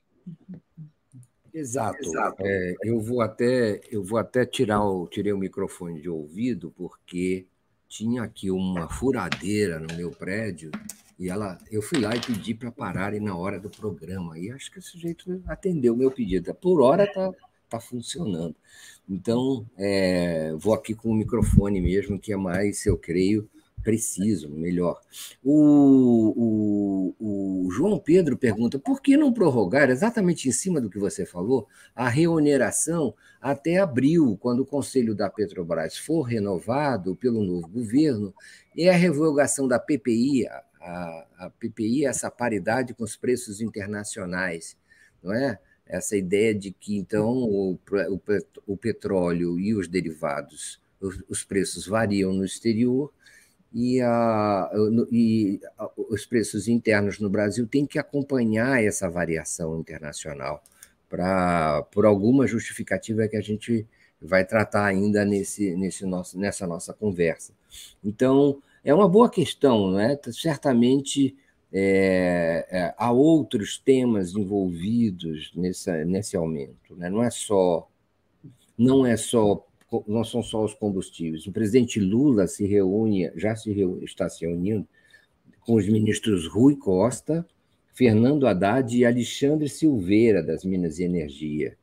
Exato. 1.54 1.98
Exato. 2.02 2.42
É, 2.44 2.74
eu 2.82 3.00
vou 3.00 3.20
até 3.20 3.80
eu 3.90 4.02
vou 4.02 4.18
até 4.18 4.44
tirar 4.44 4.84
o 4.84 5.06
tirei 5.06 5.32
o 5.32 5.38
microfone 5.38 6.00
de 6.00 6.08
ouvido 6.08 6.72
porque 6.76 7.46
tinha 7.88 8.24
aqui 8.24 8.50
uma 8.50 8.88
furadeira 8.88 9.78
no 9.78 9.94
meu 9.94 10.10
prédio 10.10 10.72
e 11.16 11.28
ela 11.30 11.56
eu 11.70 11.80
fui 11.80 12.00
lá 12.00 12.14
e 12.16 12.20
pedi 12.20 12.54
para 12.54 12.72
pararem 12.72 13.20
na 13.20 13.36
hora 13.36 13.60
do 13.60 13.70
programa 13.70 14.36
e 14.36 14.50
acho 14.50 14.68
que 14.72 14.80
esse 14.80 14.98
jeito 14.98 15.40
atendeu 15.46 15.94
o 15.94 15.96
meu 15.96 16.10
pedido. 16.10 16.52
Por 16.54 16.80
hora 16.80 17.06
tá 17.06 17.32
tá 17.68 17.78
funcionando. 17.78 18.56
Então 19.08 19.64
é, 19.78 20.52
vou 20.58 20.74
aqui 20.74 20.92
com 20.92 21.10
o 21.10 21.14
microfone 21.14 21.80
mesmo 21.80 22.18
que 22.18 22.32
é 22.32 22.36
mais 22.36 22.84
eu 22.84 22.98
creio 22.98 23.48
preciso, 23.84 24.48
melhor. 24.48 24.98
O, 25.44 27.14
o, 27.20 27.66
o, 27.66 27.70
João 27.70 27.98
Pedro 27.98 28.36
pergunta 28.36 28.78
por 28.78 29.02
que 29.02 29.16
não 29.16 29.32
prorrogar, 29.32 29.90
exatamente 29.90 30.48
em 30.48 30.52
cima 30.52 30.80
do 30.80 30.88
que 30.88 30.98
você 30.98 31.26
falou, 31.26 31.68
a 31.94 32.08
reoneração 32.08 33.14
até 33.40 33.78
abril, 33.78 34.38
quando 34.40 34.60
o 34.60 34.66
Conselho 34.66 35.14
da 35.14 35.28
Petrobras 35.28 35.98
for 35.98 36.22
renovado 36.22 37.14
pelo 37.14 37.44
novo 37.44 37.68
governo, 37.68 38.34
e 38.74 38.88
a 38.88 38.94
revogação 38.94 39.68
da 39.68 39.78
PPI, 39.78 40.48
a, 40.48 41.26
a 41.38 41.50
PPI, 41.50 42.06
essa 42.06 42.30
paridade 42.30 42.94
com 42.94 43.04
os 43.04 43.16
preços 43.16 43.60
internacionais, 43.60 44.76
não 45.22 45.32
é? 45.32 45.58
Essa 45.86 46.16
ideia 46.16 46.54
de 46.54 46.72
que, 46.72 46.96
então, 46.96 47.30
o, 47.30 47.78
o, 48.66 48.76
petróleo 48.76 49.60
e 49.60 49.74
os 49.74 49.86
derivados, 49.86 50.80
os, 50.98 51.22
os 51.28 51.44
preços 51.44 51.86
variam 51.86 52.32
no 52.32 52.42
exterior, 52.42 53.12
e, 53.74 54.00
a, 54.00 54.70
e 55.10 55.60
os 56.08 56.24
preços 56.24 56.68
internos 56.68 57.18
no 57.18 57.28
Brasil 57.28 57.66
têm 57.66 57.84
que 57.84 57.98
acompanhar 57.98 58.82
essa 58.82 59.10
variação 59.10 59.80
internacional 59.80 60.62
para 61.10 61.82
por 61.90 62.06
alguma 62.06 62.46
justificativa 62.46 63.26
que 63.26 63.36
a 63.36 63.40
gente 63.40 63.84
vai 64.22 64.44
tratar 64.44 64.86
ainda 64.86 65.24
nesse, 65.24 65.74
nesse 65.76 66.06
nosso, 66.06 66.38
nessa 66.38 66.66
nossa 66.66 66.94
conversa. 66.94 67.52
Então, 68.02 68.62
é 68.84 68.94
uma 68.94 69.08
boa 69.08 69.28
questão, 69.28 69.90
não 69.90 69.98
é? 69.98 70.18
Certamente 70.30 71.36
é, 71.72 72.66
é, 72.70 72.94
há 72.96 73.10
outros 73.10 73.76
temas 73.76 74.36
envolvidos 74.36 75.50
nessa, 75.56 76.04
nesse 76.04 76.36
aumento, 76.36 76.94
né? 76.94 77.10
não 77.10 77.22
é 77.22 77.30
só 77.30 77.88
não 78.78 79.04
é 79.04 79.16
só 79.16 79.66
não 80.06 80.24
são 80.24 80.42
só 80.42 80.64
os 80.64 80.74
combustíveis. 80.74 81.46
O 81.46 81.52
presidente 81.52 82.00
Lula 82.00 82.46
se 82.46 82.66
reúne, 82.66 83.30
já 83.36 83.54
se 83.54 83.72
reúne, 83.72 84.04
está 84.04 84.28
se 84.28 84.46
reunindo 84.46 84.86
com 85.60 85.74
os 85.74 85.86
ministros 85.86 86.46
Rui 86.46 86.76
Costa, 86.76 87.46
Fernando 87.92 88.46
Haddad 88.46 88.96
e 88.96 89.04
Alexandre 89.04 89.68
Silveira, 89.68 90.42
das 90.42 90.64
Minas 90.64 90.98
e 90.98 91.04
Energia, 91.04 91.76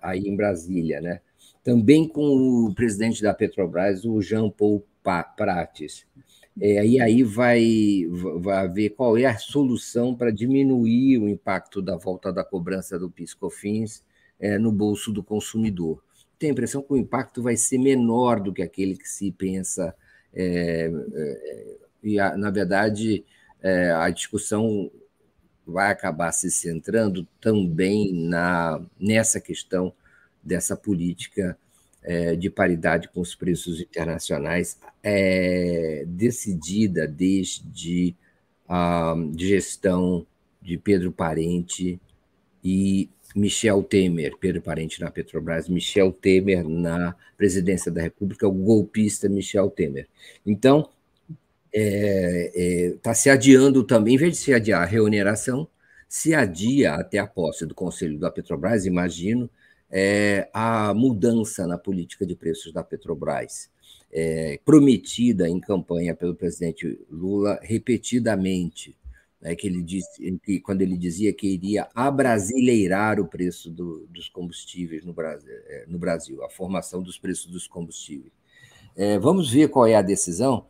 aí 0.00 0.20
em 0.20 0.36
Brasília. 0.36 1.00
Né? 1.00 1.20
Também 1.62 2.08
com 2.08 2.66
o 2.66 2.74
presidente 2.74 3.22
da 3.22 3.34
Petrobras, 3.34 4.04
o 4.04 4.20
Jean 4.22 4.48
Paul 4.50 4.84
Prates. 5.36 6.06
É, 6.60 6.84
e 6.84 7.00
aí 7.00 7.22
vai, 7.22 8.06
vai 8.40 8.68
ver 8.68 8.90
qual 8.90 9.16
é 9.16 9.26
a 9.26 9.38
solução 9.38 10.14
para 10.14 10.32
diminuir 10.32 11.18
o 11.18 11.28
impacto 11.28 11.80
da 11.80 11.96
volta 11.96 12.32
da 12.32 12.42
cobrança 12.42 12.98
do 12.98 13.08
PiscoFins 13.08 14.02
é, 14.40 14.58
no 14.58 14.72
bolso 14.72 15.12
do 15.12 15.22
consumidor 15.22 16.02
tenho 16.38 16.52
a 16.52 16.54
impressão 16.54 16.82
que 16.82 16.92
o 16.92 16.96
impacto 16.96 17.42
vai 17.42 17.56
ser 17.56 17.78
menor 17.78 18.40
do 18.40 18.52
que 18.52 18.62
aquele 18.62 18.96
que 18.96 19.08
se 19.08 19.32
pensa. 19.32 19.94
É, 20.32 20.90
é, 21.14 21.76
e, 22.02 22.20
a, 22.20 22.36
na 22.36 22.50
verdade, 22.50 23.24
é, 23.60 23.90
a 23.90 24.08
discussão 24.10 24.90
vai 25.66 25.90
acabar 25.90 26.32
se 26.32 26.50
centrando 26.50 27.26
também 27.40 28.12
na, 28.12 28.80
nessa 28.98 29.40
questão 29.40 29.92
dessa 30.42 30.76
política 30.76 31.58
é, 32.02 32.36
de 32.36 32.48
paridade 32.48 33.08
com 33.08 33.20
os 33.20 33.34
preços 33.34 33.80
internacionais, 33.80 34.78
é, 35.02 36.04
decidida 36.06 37.06
desde 37.06 38.14
a 38.66 39.14
gestão 39.36 40.26
de 40.62 40.78
Pedro 40.78 41.12
Parente 41.12 42.00
e 42.62 43.10
Michel 43.34 43.82
Temer, 43.82 44.36
Pedro 44.38 44.62
Parente 44.62 45.00
na 45.00 45.10
Petrobras, 45.10 45.68
Michel 45.68 46.12
Temer 46.12 46.66
na 46.68 47.14
presidência 47.36 47.90
da 47.90 48.02
República, 48.02 48.48
o 48.48 48.52
golpista 48.52 49.28
Michel 49.28 49.70
Temer. 49.70 50.08
Então, 50.46 50.88
está 51.70 51.80
é, 51.80 52.52
é, 52.54 52.90
tá 53.02 53.14
se 53.14 53.28
adiando 53.30 53.84
também, 53.84 54.14
em 54.14 54.18
vez 54.18 54.32
de 54.32 54.38
se 54.38 54.52
adiar 54.52 54.82
a 54.82 54.86
reoneração, 54.86 55.68
se 56.08 56.34
adia 56.34 56.94
até 56.94 57.18
a 57.18 57.26
posse 57.26 57.66
do 57.66 57.74
Conselho 57.74 58.18
da 58.18 58.30
Petrobras, 58.30 58.86
imagino, 58.86 59.48
é, 59.90 60.48
a 60.52 60.92
mudança 60.94 61.66
na 61.66 61.78
política 61.78 62.26
de 62.26 62.34
preços 62.34 62.72
da 62.72 62.82
Petrobras, 62.82 63.70
é, 64.10 64.58
prometida 64.64 65.48
em 65.48 65.60
campanha 65.60 66.14
pelo 66.14 66.34
presidente 66.34 66.98
Lula 67.10 67.58
repetidamente 67.62 68.96
né, 69.40 69.54
que 69.54 69.66
ele 69.66 69.82
disse, 69.82 70.38
que, 70.42 70.60
quando 70.60 70.82
ele 70.82 70.96
dizia 70.96 71.32
que 71.32 71.46
iria 71.46 71.88
abrasileirar 71.94 73.20
o 73.20 73.26
preço 73.26 73.70
do, 73.70 74.06
dos 74.08 74.28
combustíveis 74.28 75.04
no 75.04 75.12
Brasil, 75.12 75.52
é, 75.66 75.84
no 75.86 75.98
Brasil, 75.98 76.42
a 76.44 76.50
formação 76.50 77.02
dos 77.02 77.18
preços 77.18 77.46
dos 77.46 77.66
combustíveis. 77.66 78.32
É, 78.96 79.18
vamos 79.18 79.50
ver 79.50 79.68
qual 79.68 79.86
é 79.86 79.94
a 79.94 80.02
decisão. 80.02 80.66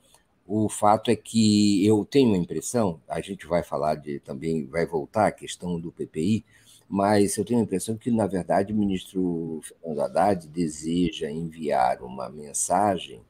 O 0.46 0.68
fato 0.68 1.10
é 1.10 1.16
que 1.16 1.86
eu 1.86 2.04
tenho 2.04 2.34
a 2.34 2.38
impressão, 2.38 3.00
a 3.06 3.20
gente 3.20 3.46
vai 3.46 3.62
falar 3.62 3.96
de 3.96 4.18
também, 4.20 4.66
vai 4.66 4.86
voltar 4.86 5.26
à 5.26 5.32
questão 5.32 5.78
do 5.78 5.92
PPI, 5.92 6.44
mas 6.88 7.36
eu 7.36 7.44
tenho 7.44 7.60
a 7.60 7.62
impressão 7.62 7.96
que, 7.96 8.10
na 8.10 8.26
verdade, 8.26 8.72
o 8.72 8.76
ministro 8.76 9.60
Fernando 9.62 10.00
Haddad 10.00 10.48
deseja 10.48 11.30
enviar 11.30 12.02
uma 12.02 12.30
mensagem 12.30 13.20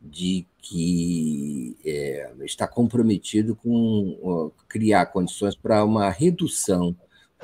de 0.00 0.46
que 0.58 1.76
é, 1.84 2.32
está 2.42 2.66
comprometido 2.66 3.54
com 3.54 4.50
criar 4.68 5.06
condições 5.06 5.54
para 5.54 5.84
uma 5.84 6.10
redução 6.10 6.96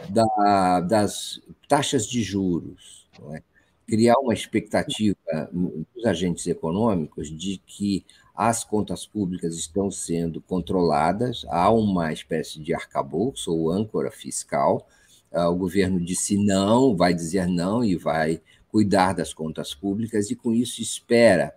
da, 0.08 0.80
das 0.80 1.40
taxas 1.68 2.06
de 2.06 2.22
juros, 2.22 3.08
é? 3.34 3.42
criar 3.86 4.18
uma 4.18 4.34
expectativa 4.34 5.16
dos 5.52 6.04
agentes 6.04 6.46
econômicos 6.46 7.28
de 7.28 7.60
que 7.66 8.04
as 8.34 8.62
contas 8.62 9.04
públicas 9.04 9.56
estão 9.56 9.90
sendo 9.90 10.40
controladas, 10.40 11.44
há 11.48 11.70
uma 11.70 12.12
espécie 12.12 12.60
de 12.60 12.72
arcabouço 12.72 13.52
ou 13.52 13.70
âncora 13.70 14.12
fiscal. 14.12 14.86
Ah, 15.32 15.48
o 15.48 15.56
governo 15.56 15.98
disse 15.98 16.36
não, 16.36 16.96
vai 16.96 17.12
dizer 17.12 17.48
não 17.48 17.84
e 17.84 17.96
vai 17.96 18.40
cuidar 18.70 19.14
das 19.14 19.34
contas 19.34 19.74
públicas, 19.74 20.30
e 20.30 20.36
com 20.36 20.52
isso 20.52 20.80
espera, 20.80 21.52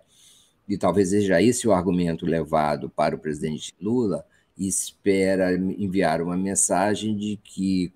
e 0.72 0.78
talvez 0.78 1.10
seja 1.10 1.42
esse 1.42 1.68
o 1.68 1.72
argumento 1.72 2.24
levado 2.24 2.88
para 2.88 3.14
o 3.14 3.18
presidente 3.18 3.74
Lula, 3.78 4.24
espera 4.56 5.54
enviar 5.54 6.22
uma 6.22 6.36
mensagem 6.36 7.14
de 7.14 7.38
que 7.44 7.92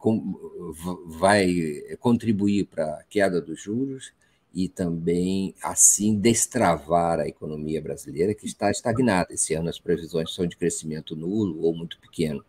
vai 1.07 1.55
contribuir 1.99 2.67
para 2.67 2.85
a 2.85 3.05
queda 3.09 3.41
dos 3.41 3.63
juros 3.63 4.13
e 4.53 4.69
também, 4.69 5.55
assim, 5.63 6.19
destravar 6.19 7.19
a 7.21 7.29
economia 7.29 7.81
brasileira, 7.81 8.35
que 8.35 8.47
está 8.47 8.71
estagnada. 8.71 9.33
Esse 9.33 9.55
ano 9.55 9.71
as 9.71 9.79
previsões 9.79 10.35
são 10.35 10.47
de 10.47 10.57
crescimento 10.57 11.17
nulo 11.17 11.63
ou 11.63 11.75
muito 11.75 11.99
pequeno. 11.99 12.45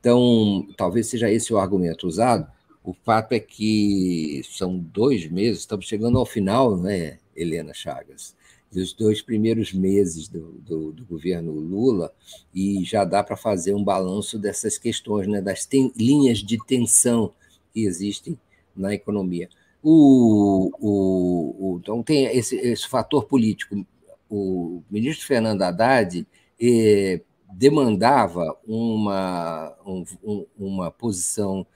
Então, 0.00 0.66
talvez 0.76 1.08
seja 1.08 1.30
esse 1.30 1.52
o 1.52 1.58
argumento 1.58 2.06
usado. 2.06 2.50
O 2.82 2.94
fato 2.94 3.32
é 3.32 3.40
que 3.40 4.42
são 4.50 4.78
dois 4.78 5.30
meses, 5.30 5.60
estamos 5.60 5.86
chegando 5.86 6.18
ao 6.18 6.24
final, 6.24 6.74
né, 6.74 7.18
Helena 7.36 7.74
Chagas? 7.74 8.34
Dos 8.70 8.92
dois 8.92 9.22
primeiros 9.22 9.72
meses 9.72 10.28
do, 10.28 10.52
do, 10.60 10.92
do 10.92 11.04
governo 11.06 11.52
Lula, 11.52 12.12
e 12.54 12.84
já 12.84 13.04
dá 13.04 13.22
para 13.24 13.36
fazer 13.36 13.74
um 13.74 13.82
balanço 13.82 14.38
dessas 14.38 14.76
questões, 14.76 15.26
né, 15.26 15.40
das 15.40 15.64
ten, 15.64 15.90
linhas 15.96 16.38
de 16.38 16.58
tensão 16.66 17.32
que 17.72 17.84
existem 17.84 18.38
na 18.76 18.92
economia. 18.92 19.48
O, 19.82 20.70
o, 20.80 21.56
o, 21.58 21.78
então, 21.78 22.02
tem 22.02 22.24
esse, 22.26 22.56
esse 22.56 22.86
fator 22.86 23.24
político. 23.24 23.86
O 24.28 24.82
ministro 24.90 25.26
Fernando 25.26 25.62
Haddad 25.62 26.26
eh, 26.60 27.22
demandava 27.52 28.56
uma, 28.66 29.74
um, 29.86 30.46
uma 30.58 30.90
posição, 30.90 31.66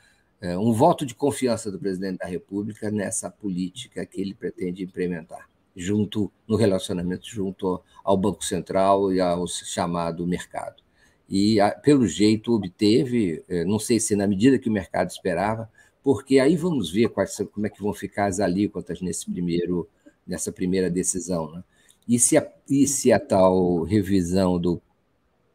eh, 0.40 0.58
um 0.58 0.72
voto 0.72 1.06
de 1.06 1.14
confiança 1.14 1.70
do 1.70 1.78
presidente 1.78 2.18
da 2.18 2.26
República 2.26 2.90
nessa 2.90 3.30
política 3.30 4.04
que 4.04 4.20
ele 4.20 4.34
pretende 4.34 4.82
implementar, 4.84 5.48
junto 5.76 6.30
no 6.46 6.56
relacionamento 6.56 7.26
junto 7.26 7.80
ao 8.04 8.16
Banco 8.16 8.44
Central 8.44 9.12
e 9.12 9.20
ao 9.20 9.46
chamado 9.46 10.26
mercado. 10.26 10.82
E, 11.28 11.56
pelo 11.82 12.06
jeito, 12.06 12.52
obteve, 12.52 13.42
eh, 13.48 13.64
não 13.64 13.78
sei 13.78 13.98
se 13.98 14.14
na 14.14 14.26
medida 14.26 14.58
que 14.58 14.68
o 14.68 14.72
mercado 14.72 15.08
esperava, 15.08 15.70
porque 16.02 16.38
aí 16.38 16.56
vamos 16.56 16.90
ver 16.90 17.08
quais, 17.08 17.36
como 17.52 17.66
é 17.66 17.70
que 17.70 17.82
vão 17.82 17.94
ficar 17.94 18.26
as 18.26 18.40
alíquotas 18.40 19.00
nesse 19.00 19.30
primeiro, 19.30 19.88
nessa 20.26 20.52
primeira 20.52 20.90
decisão. 20.90 21.50
Né? 21.50 21.64
E, 22.06 22.18
se 22.18 22.36
a, 22.36 22.46
e 22.68 22.86
se 22.86 23.12
a 23.12 23.18
tal 23.18 23.82
revisão 23.82 24.58
do, 24.58 24.82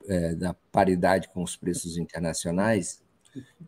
é, 0.07 0.33
da 0.33 0.55
paridade 0.71 1.29
com 1.29 1.43
os 1.43 1.55
preços 1.55 1.97
internacionais 1.97 3.01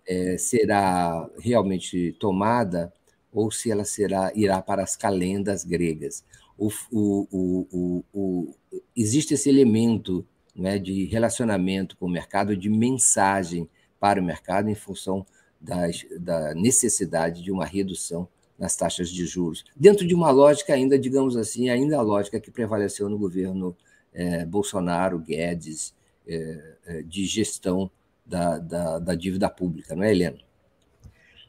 é, 0.07 0.37
será 0.37 1.29
realmente 1.37 2.15
tomada 2.19 2.91
ou 3.31 3.51
se 3.51 3.69
ela 3.69 3.85
será 3.85 4.31
irá 4.33 4.61
para 4.61 4.81
as 4.81 4.95
calendas 4.95 5.63
gregas. 5.63 6.23
O, 6.61 6.69
o, 6.91 8.03
o, 8.13 8.55
existe 8.95 9.33
esse 9.33 9.49
elemento 9.49 10.25
né, 10.53 10.77
de 10.77 11.05
relacionamento 11.05 11.95
com 11.95 12.05
o 12.05 12.09
mercado, 12.09 12.57
de 12.57 12.69
mensagem 12.69 13.69
para 13.99 14.19
o 14.19 14.23
mercado 14.23 14.69
em 14.69 14.75
função 14.75 15.25
das, 15.59 16.05
da 16.19 16.53
necessidade 16.53 17.41
de 17.41 17.51
uma 17.51 17.65
redução 17.65 18.27
nas 18.57 18.75
taxas 18.75 19.09
de 19.09 19.25
juros, 19.25 19.63
dentro 19.73 20.05
de 20.05 20.13
uma 20.13 20.31
lógica 20.31 20.73
ainda, 20.73 20.99
digamos 20.99 21.37
assim, 21.37 21.69
ainda 21.69 21.97
a 21.97 22.01
lógica 22.01 22.41
que 22.41 22.51
prevaleceu 22.51 23.07
no 23.07 23.17
governo 23.17 23.75
é, 24.13 24.45
Bolsonaro, 24.45 25.17
Guedes, 25.17 25.93
é, 26.27 26.75
é, 26.85 27.01
de 27.01 27.25
gestão 27.25 27.89
da, 28.25 28.59
da, 28.59 28.99
da, 28.99 29.15
dívida 29.15 29.49
pública, 29.49 29.95
não 29.95 30.03
é, 30.03 30.11
Helena? 30.11 30.37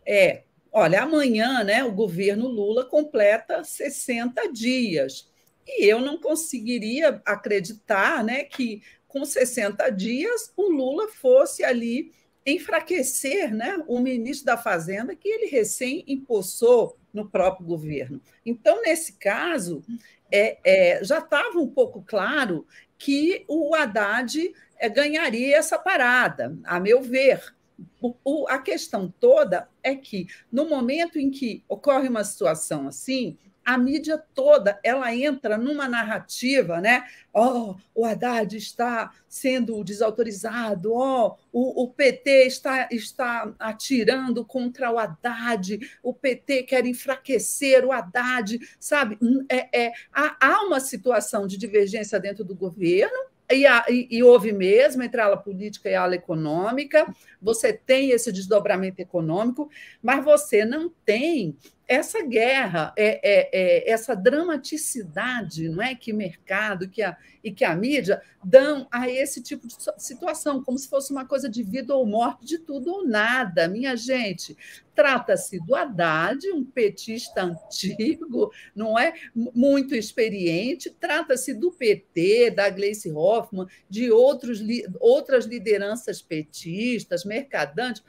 É, 0.06 0.44
olha, 0.72 1.02
amanhã 1.02 1.62
né, 1.64 1.84
o 1.84 1.92
governo 1.92 2.48
Lula 2.48 2.84
completa 2.84 3.64
60 3.64 4.52
dias. 4.52 5.28
E 5.66 5.86
eu 5.86 6.00
não 6.00 6.18
conseguiria 6.18 7.20
acreditar 7.24 8.24
né, 8.24 8.44
que 8.44 8.82
com 9.06 9.24
60 9.24 9.90
dias 9.90 10.52
o 10.56 10.70
Lula 10.70 11.08
fosse 11.08 11.64
ali 11.64 12.12
enfraquecer 12.46 13.54
né, 13.54 13.82
o 13.86 14.00
ministro 14.00 14.46
da 14.46 14.56
Fazenda, 14.56 15.14
que 15.14 15.28
ele 15.28 15.46
recém 15.46 16.04
empossou 16.06 16.96
no 17.12 17.28
próprio 17.28 17.66
governo. 17.66 18.20
Então, 18.46 18.82
nesse 18.82 19.14
caso, 19.14 19.82
é, 20.30 20.58
é, 20.64 21.04
já 21.04 21.18
estava 21.18 21.58
um 21.58 21.68
pouco 21.68 22.02
claro 22.02 22.66
que 22.96 23.44
o 23.48 23.74
Haddad 23.74 24.52
é, 24.78 24.88
ganharia 24.88 25.56
essa 25.56 25.78
parada, 25.78 26.56
a 26.64 26.78
meu 26.78 27.02
ver. 27.02 27.54
O, 28.00 28.46
a 28.48 28.58
questão 28.58 29.12
toda 29.20 29.68
é 29.82 29.94
que, 29.94 30.26
no 30.50 30.68
momento 30.68 31.18
em 31.18 31.30
que 31.30 31.64
ocorre 31.68 32.08
uma 32.08 32.24
situação 32.24 32.88
assim, 32.88 33.36
a 33.64 33.78
mídia 33.78 34.18
toda 34.34 34.80
ela 34.82 35.14
entra 35.14 35.56
numa 35.56 35.88
narrativa, 35.88 36.80
né? 36.80 37.04
Oh, 37.32 37.76
o 37.94 38.04
Haddad 38.04 38.56
está 38.56 39.12
sendo 39.28 39.84
desautorizado, 39.84 40.92
oh, 40.92 41.36
o, 41.52 41.84
o 41.84 41.88
PT 41.88 42.46
está, 42.46 42.88
está 42.90 43.52
atirando 43.58 44.44
contra 44.44 44.90
o 44.90 44.98
Haddad, 44.98 45.78
o 46.02 46.12
PT 46.12 46.64
quer 46.64 46.84
enfraquecer 46.86 47.84
o 47.84 47.92
Haddad, 47.92 48.58
sabe? 48.80 49.18
É, 49.48 49.84
é, 49.84 49.92
há, 50.12 50.36
há 50.40 50.62
uma 50.64 50.80
situação 50.80 51.46
de 51.46 51.56
divergência 51.56 52.18
dentro 52.18 52.44
do 52.44 52.54
governo, 52.54 53.29
e, 53.50 53.64
e, 53.88 54.08
e, 54.10 54.22
houve 54.22 54.52
mesmo 54.52 55.02
entre 55.02 55.20
a 55.20 55.24
ala 55.26 55.36
política 55.36 55.88
e 55.88 55.94
a 55.94 56.02
ala 56.02 56.14
econômica, 56.14 57.06
você 57.40 57.72
tem 57.72 58.10
esse 58.10 58.32
desdobramento 58.32 59.00
econômico, 59.00 59.68
mas 60.02 60.24
você 60.24 60.64
não 60.64 60.90
tem 61.04 61.56
essa 61.90 62.24
guerra, 62.24 62.94
é, 62.96 63.18
é, 63.20 63.50
é, 63.52 63.90
essa 63.90 64.14
dramaticidade 64.14 65.68
não 65.68 65.82
é, 65.82 65.92
que 65.92 66.12
mercado 66.12 66.88
que 66.88 67.02
a, 67.02 67.16
e 67.42 67.50
que 67.50 67.64
a 67.64 67.74
mídia 67.74 68.22
dão 68.44 68.86
a 68.92 69.10
esse 69.10 69.42
tipo 69.42 69.66
de 69.66 69.74
situação, 69.98 70.62
como 70.62 70.78
se 70.78 70.88
fosse 70.88 71.10
uma 71.10 71.26
coisa 71.26 71.48
de 71.48 71.64
vida 71.64 71.92
ou 71.92 72.06
morte, 72.06 72.46
de 72.46 72.58
tudo 72.58 72.92
ou 72.92 73.04
nada. 73.04 73.66
Minha 73.66 73.96
gente, 73.96 74.56
trata-se 74.94 75.58
do 75.66 75.74
Haddad, 75.74 76.48
um 76.52 76.64
petista 76.64 77.42
antigo, 77.42 78.52
não 78.72 78.96
é? 78.96 79.12
Muito 79.34 79.92
experiente, 79.92 80.90
trata-se 80.90 81.52
do 81.52 81.72
PT, 81.72 82.52
da 82.52 82.70
Gleice 82.70 83.10
Hoffmann, 83.10 83.66
de 83.88 84.12
outros, 84.12 84.62
outras 85.00 85.44
lideranças 85.44 86.22
petistas, 86.22 87.24
mercadantes 87.24 88.00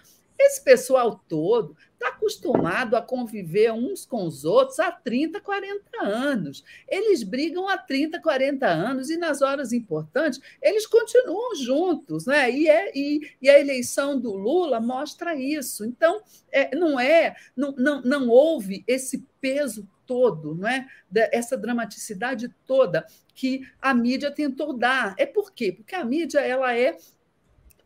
esse 0.43 0.63
pessoal 0.63 1.23
todo 1.29 1.75
acostumado 2.21 2.95
a 2.95 3.01
conviver 3.01 3.73
uns 3.73 4.05
com 4.05 4.25
os 4.25 4.45
outros 4.45 4.79
há 4.79 4.91
30, 4.91 5.41
40 5.41 5.81
anos. 6.03 6.63
Eles 6.87 7.23
brigam 7.23 7.67
há 7.67 7.77
30, 7.77 8.21
40 8.21 8.67
anos 8.67 9.09
e 9.09 9.17
nas 9.17 9.41
horas 9.41 9.73
importantes 9.73 10.39
eles 10.61 10.85
continuam 10.85 11.55
juntos, 11.55 12.27
né? 12.27 12.51
E, 12.51 12.69
é, 12.69 12.91
e, 12.95 13.21
e 13.41 13.49
a 13.49 13.59
eleição 13.59 14.19
do 14.19 14.33
Lula 14.33 14.79
mostra 14.79 15.35
isso. 15.35 15.83
Então, 15.83 16.21
é, 16.51 16.75
não 16.75 16.99
é, 16.99 17.35
não, 17.55 17.71
não, 17.71 18.01
não 18.01 18.29
houve 18.29 18.83
esse 18.87 19.25
peso 19.39 19.87
todo, 20.05 20.53
não 20.55 20.67
é? 20.67 20.85
Essa 21.31 21.57
dramaticidade 21.57 22.53
toda 22.67 23.05
que 23.33 23.61
a 23.81 23.93
mídia 23.93 24.29
tentou 24.29 24.73
dar. 24.73 25.15
É 25.17 25.25
por 25.25 25.51
quê? 25.51 25.71
Porque 25.71 25.95
a 25.95 26.03
mídia 26.03 26.39
ela 26.39 26.75
é 26.75 26.97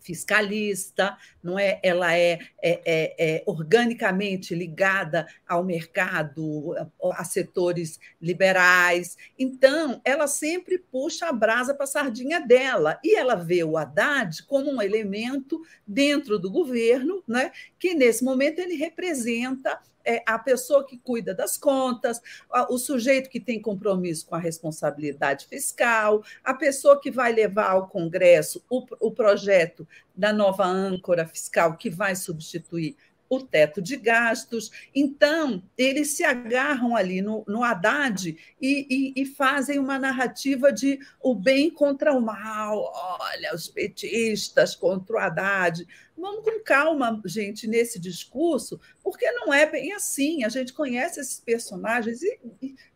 fiscalista, 0.06 1.18
não 1.42 1.58
é? 1.58 1.80
Ela 1.82 2.16
é, 2.16 2.40
é, 2.62 2.82
é, 2.86 3.16
é, 3.18 3.44
organicamente 3.46 4.54
ligada 4.54 5.28
ao 5.48 5.64
mercado, 5.64 6.76
a 7.14 7.24
setores 7.24 8.00
liberais. 8.22 9.18
Então, 9.38 10.00
ela 10.06 10.28
sempre 10.28 10.78
puxa 10.78 11.28
a 11.28 11.34
brasa 11.34 11.74
para 11.74 11.86
a 11.86 11.88
sardinha 11.88 12.40
dela 12.40 13.00
e 13.04 13.18
ela 13.18 13.36
vê 13.36 13.64
o 13.64 13.78
Haddad 13.78 14.44
como 14.44 14.72
um 14.72 14.82
elemento 14.82 15.62
dentro 15.88 16.38
do 16.38 16.52
governo, 16.52 17.24
né? 17.28 17.52
Que 17.80 17.96
nesse 17.96 18.24
momento 18.24 18.60
ele 18.60 18.76
representa 18.76 19.80
é 20.06 20.24
a 20.26 20.38
pessoa 20.38 20.86
que 20.86 20.98
cuida 20.98 21.34
das 21.34 21.58
contas, 21.58 22.22
o 22.70 22.78
sujeito 22.78 23.30
que 23.30 23.40
tem 23.40 23.62
compromisso 23.62 24.28
com 24.28 24.36
a 24.36 24.40
responsabilidade 24.40 25.48
fiscal, 25.48 26.24
a 26.44 26.54
pessoa 26.54 27.00
que 27.00 27.10
vai 27.10 27.34
levar 27.34 27.72
ao 27.72 27.88
Congresso 27.88 28.64
o, 28.70 28.86
o 29.00 29.12
projeto 29.12 29.88
da 30.16 30.32
nova 30.32 30.66
âncora 30.66 31.26
fiscal 31.26 31.76
que 31.76 31.90
vai 31.90 32.16
substituir 32.16 32.96
o 33.30 33.42
teto 33.42 33.82
de 33.82 33.96
gastos. 33.96 34.72
Então, 34.94 35.64
eles 35.78 36.12
se 36.12 36.24
agarram 36.24 36.96
ali 36.96 37.22
no, 37.22 37.44
no 37.48 37.64
Haddad 37.64 38.38
e, 38.62 38.88
e, 38.90 39.22
e, 39.22 39.26
fazem 39.26 39.80
uma 39.80 39.98
narrativa 39.98 40.72
de 40.72 41.00
o 41.22 41.34
bem 41.34 41.70
contra 41.70 42.14
o 42.14 42.22
mal. 42.22 42.92
Olha, 42.94 43.54
os 43.54 43.68
petistas 43.68 44.76
contra 44.76 45.16
o 45.16 45.20
Haddad. 45.20 45.86
Vamos 46.18 46.46
com 46.46 46.64
calma, 46.64 47.22
gente, 47.26 47.68
nesse 47.68 48.00
discurso, 48.00 48.80
porque 49.04 49.30
não 49.32 49.54
é 49.54 49.70
bem 49.70 49.92
assim. 49.94 50.44
A 50.44 50.50
gente 50.50 50.72
conhece 50.72 51.20
esses 51.20 51.40
personagens 51.40 52.22
e, 52.22 52.40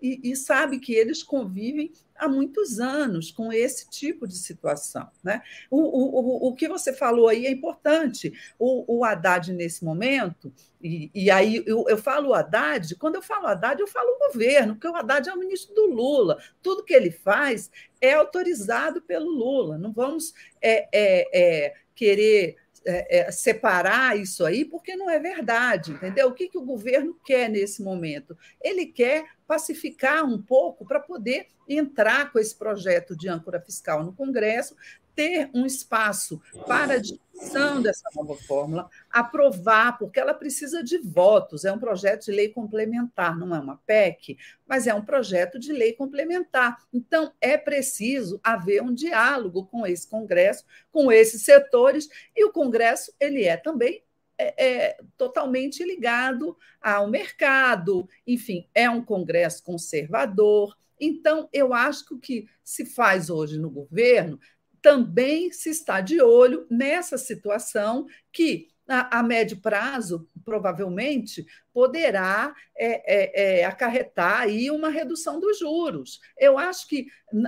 e, 0.02 0.32
e 0.32 0.36
sabe 0.36 0.80
que 0.80 0.94
eles 0.94 1.22
convivem 1.22 1.92
há 2.20 2.28
muitos 2.28 2.80
anos 2.80 3.32
com 3.32 3.52
esse 3.52 3.90
tipo 3.90 4.28
de 4.28 4.36
situação. 4.36 5.10
Né? 5.24 5.42
O, 5.72 5.78
o, 5.78 6.20
o, 6.20 6.50
o 6.50 6.56
que 6.56 6.68
você 6.68 6.94
falou 6.94 7.28
aí 7.28 7.46
é 7.46 7.52
importante. 7.52 8.34
O, 8.60 9.00
o 9.00 9.06
Haddad, 9.06 9.54
nesse 9.54 9.84
momento, 9.84 10.54
e, 10.82 11.10
e 11.14 11.32
aí 11.32 11.64
eu, 11.66 11.86
eu 11.88 11.98
falo 11.98 12.34
Haddad, 12.34 12.96
quando 12.96 13.16
eu 13.16 13.22
falo 13.22 13.48
Haddad, 13.48 13.80
eu 13.80 13.88
falo 13.88 14.20
governo, 14.32 14.76
porque 14.76 14.88
o 14.88 14.96
Haddad 14.96 15.28
é 15.30 15.34
o 15.34 15.40
ministro 15.40 15.74
do 15.74 15.88
Lula. 15.88 16.38
Tudo 16.62 16.84
que 16.84 16.94
ele 16.94 17.12
faz 17.12 17.72
é 18.02 18.14
autorizado 18.14 19.02
pelo 19.02 19.30
Lula. 19.30 19.78
Não 19.78 19.92
vamos 19.92 20.34
é, 20.62 20.88
é, 20.92 21.28
é, 21.34 21.74
querer 21.96 22.58
é, 22.86 23.20
é, 23.20 23.32
separar 23.32 24.18
isso 24.18 24.46
aí, 24.46 24.64
porque 24.64 24.96
não 24.96 25.10
é 25.10 25.20
verdade, 25.20 25.92
entendeu? 25.92 26.28
O 26.28 26.34
que, 26.34 26.48
que 26.48 26.58
o 26.58 26.66
governo 26.66 27.18
quer 27.26 27.50
nesse 27.50 27.84
momento? 27.84 28.38
Ele 28.62 28.86
quer 28.86 29.26
pacificar 29.50 30.24
um 30.24 30.40
pouco 30.40 30.86
para 30.86 31.00
poder 31.00 31.48
entrar 31.68 32.32
com 32.32 32.38
esse 32.38 32.56
projeto 32.56 33.18
de 33.18 33.28
âncora 33.28 33.60
fiscal 33.60 34.04
no 34.04 34.14
Congresso, 34.14 34.76
ter 35.16 35.50
um 35.56 35.66
espaço 35.66 36.40
para 36.68 36.94
a 36.94 36.98
discussão 37.00 37.82
dessa 37.82 38.08
nova 38.16 38.36
fórmula, 38.44 38.88
aprovar, 39.10 39.98
porque 39.98 40.20
ela 40.20 40.36
precisa 40.36 40.84
de 40.84 41.00
votos. 41.00 41.66
É 41.66 41.72
um 41.72 41.80
projeto 41.80 42.26
de 42.26 42.32
lei 42.32 42.50
complementar, 42.50 43.36
não 43.36 43.56
é 43.56 43.60
uma 43.60 43.82
PEC, 43.88 44.38
mas 44.68 44.86
é 44.86 44.94
um 44.94 45.04
projeto 45.04 45.58
de 45.58 45.74
lei 45.74 45.94
complementar. 45.94 46.78
Então, 46.94 47.34
é 47.42 47.58
preciso 47.58 48.40
haver 48.44 48.84
um 48.84 48.94
diálogo 48.94 49.66
com 49.66 49.86
esse 49.86 50.08
Congresso, 50.08 50.64
com 50.92 51.12
esses 51.12 51.42
setores, 51.44 52.08
e 52.36 52.46
o 52.46 52.52
Congresso 52.52 53.12
ele 53.20 53.46
é 53.46 53.58
também 53.58 54.04
é, 54.40 54.54
é, 54.58 54.98
totalmente 55.18 55.84
ligado 55.84 56.58
ao 56.82 57.10
mercado, 57.10 58.08
enfim, 58.26 58.68
é 58.74 58.90
um 58.90 59.04
Congresso 59.04 59.62
conservador. 59.62 60.78
Então, 60.98 61.50
eu 61.52 61.74
acho 61.74 62.06
que 62.06 62.14
o 62.14 62.20
que 62.20 62.46
se 62.64 62.86
faz 62.86 63.30
hoje 63.30 63.60
no 63.60 63.70
governo 63.70 64.40
também 64.82 65.52
se 65.52 65.70
está 65.70 66.00
de 66.00 66.22
olho 66.22 66.66
nessa 66.70 67.18
situação 67.18 68.08
que, 68.32 68.70
a, 68.90 69.20
a 69.20 69.24
médio 69.24 69.62
prazo, 69.62 70.28
provavelmente, 70.44 71.46
poderá 71.72 72.54
é, 72.76 73.60
é, 73.60 73.60
é, 73.60 73.66
acarretar 73.66 74.42
aí 74.42 74.72
uma 74.72 74.90
redução 74.90 75.40
dos 75.40 75.60
juros. 75.60 76.20
Eu 76.38 76.58
acho 76.58 76.88
que 76.88 77.06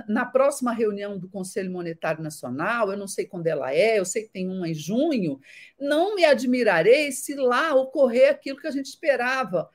na 0.08 0.24
próxima 0.24 0.72
reunião 0.72 1.18
do 1.18 1.28
Conselho 1.28 1.72
Monetário 1.72 2.22
Nacional, 2.22 2.90
eu 2.90 2.96
não 2.96 3.08
sei 3.08 3.26
quando 3.26 3.48
ela 3.48 3.74
é, 3.74 3.98
eu 3.98 4.04
sei 4.04 4.22
que 4.22 4.32
tem 4.32 4.48
uma 4.48 4.68
em 4.68 4.74
junho, 4.74 5.40
não 5.78 6.14
me 6.14 6.24
admirarei 6.24 7.10
se 7.10 7.34
lá 7.34 7.74
ocorrer 7.74 8.30
aquilo 8.30 8.58
que 8.58 8.68
a 8.68 8.72
gente 8.72 8.86
esperava 8.86 9.68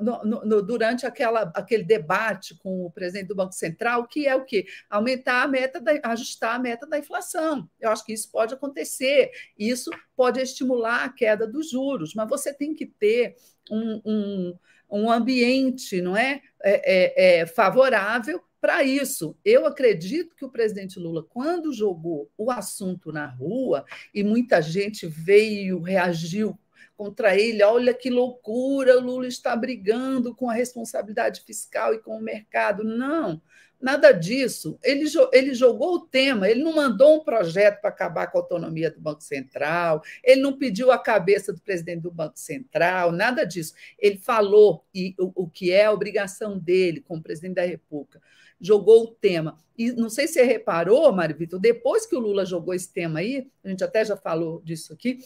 no, 0.00 0.44
no, 0.44 0.62
durante 0.62 1.06
aquela, 1.06 1.50
aquele 1.54 1.82
debate 1.82 2.54
com 2.56 2.84
o 2.84 2.90
presidente 2.90 3.28
do 3.28 3.34
Banco 3.34 3.52
Central, 3.52 4.06
que 4.06 4.26
é 4.26 4.34
o 4.34 4.44
quê? 4.44 4.66
Aumentar 4.88 5.42
a 5.42 5.48
meta, 5.48 5.80
da, 5.80 5.92
ajustar 6.04 6.56
a 6.56 6.58
meta 6.58 6.86
da 6.86 6.98
inflação. 6.98 7.68
Eu 7.80 7.90
acho 7.90 8.04
que 8.04 8.12
isso 8.12 8.30
pode 8.30 8.54
acontecer, 8.54 9.30
isso 9.58 9.90
pode 10.14 10.40
estimular 10.40 11.04
a 11.04 11.12
queda 11.12 11.46
dos 11.46 11.70
juros, 11.70 12.14
mas 12.14 12.28
você 12.28 12.52
tem 12.52 12.74
que 12.74 12.86
ter 12.86 13.36
um, 13.70 14.00
um, 14.04 14.58
um 14.90 15.10
ambiente 15.10 16.02
não 16.02 16.16
é, 16.16 16.42
é, 16.62 17.38
é, 17.38 17.40
é 17.40 17.46
favorável 17.46 18.42
para 18.60 18.82
isso. 18.82 19.36
Eu 19.42 19.64
acredito 19.64 20.36
que 20.36 20.44
o 20.44 20.50
presidente 20.50 20.98
Lula, 20.98 21.24
quando 21.24 21.72
jogou 21.72 22.30
o 22.36 22.50
assunto 22.50 23.10
na 23.10 23.26
rua, 23.26 23.84
e 24.12 24.22
muita 24.22 24.60
gente 24.60 25.06
veio, 25.06 25.80
reagiu 25.80 26.58
contra 27.00 27.34
ele. 27.34 27.62
Olha 27.62 27.94
que 27.94 28.10
loucura, 28.10 28.98
o 28.98 29.00
Lula 29.00 29.26
está 29.26 29.56
brigando 29.56 30.34
com 30.34 30.50
a 30.50 30.52
responsabilidade 30.52 31.40
fiscal 31.40 31.94
e 31.94 31.98
com 31.98 32.18
o 32.18 32.20
mercado. 32.20 32.84
Não, 32.84 33.40
nada 33.80 34.12
disso. 34.12 34.78
Ele, 34.84 35.06
ele 35.32 35.54
jogou 35.54 35.94
o 35.94 36.00
tema, 36.00 36.46
ele 36.46 36.62
não 36.62 36.74
mandou 36.74 37.16
um 37.16 37.24
projeto 37.24 37.80
para 37.80 37.88
acabar 37.88 38.26
com 38.26 38.36
a 38.36 38.42
autonomia 38.42 38.90
do 38.90 39.00
Banco 39.00 39.22
Central, 39.22 40.02
ele 40.22 40.42
não 40.42 40.58
pediu 40.58 40.92
a 40.92 40.98
cabeça 40.98 41.54
do 41.54 41.60
presidente 41.62 42.02
do 42.02 42.10
Banco 42.10 42.38
Central, 42.38 43.12
nada 43.12 43.44
disso. 43.44 43.72
Ele 43.98 44.18
falou 44.18 44.84
e, 44.94 45.14
o, 45.18 45.44
o 45.44 45.48
que 45.48 45.72
é 45.72 45.86
a 45.86 45.92
obrigação 45.92 46.58
dele 46.58 47.00
como 47.00 47.22
presidente 47.22 47.54
da 47.54 47.64
República 47.64 48.20
jogou 48.60 49.04
o 49.04 49.14
tema. 49.14 49.56
E 49.78 49.90
não 49.90 50.10
sei 50.10 50.26
se 50.26 50.34
você 50.34 50.42
reparou, 50.42 51.10
Mário 51.14 51.34
Vitor, 51.34 51.58
depois 51.58 52.04
que 52.04 52.14
o 52.14 52.20
Lula 52.20 52.44
jogou 52.44 52.74
esse 52.74 52.92
tema 52.92 53.20
aí, 53.20 53.50
a 53.64 53.70
gente 53.70 53.82
até 53.82 54.04
já 54.04 54.18
falou 54.18 54.60
disso 54.62 54.92
aqui, 54.92 55.20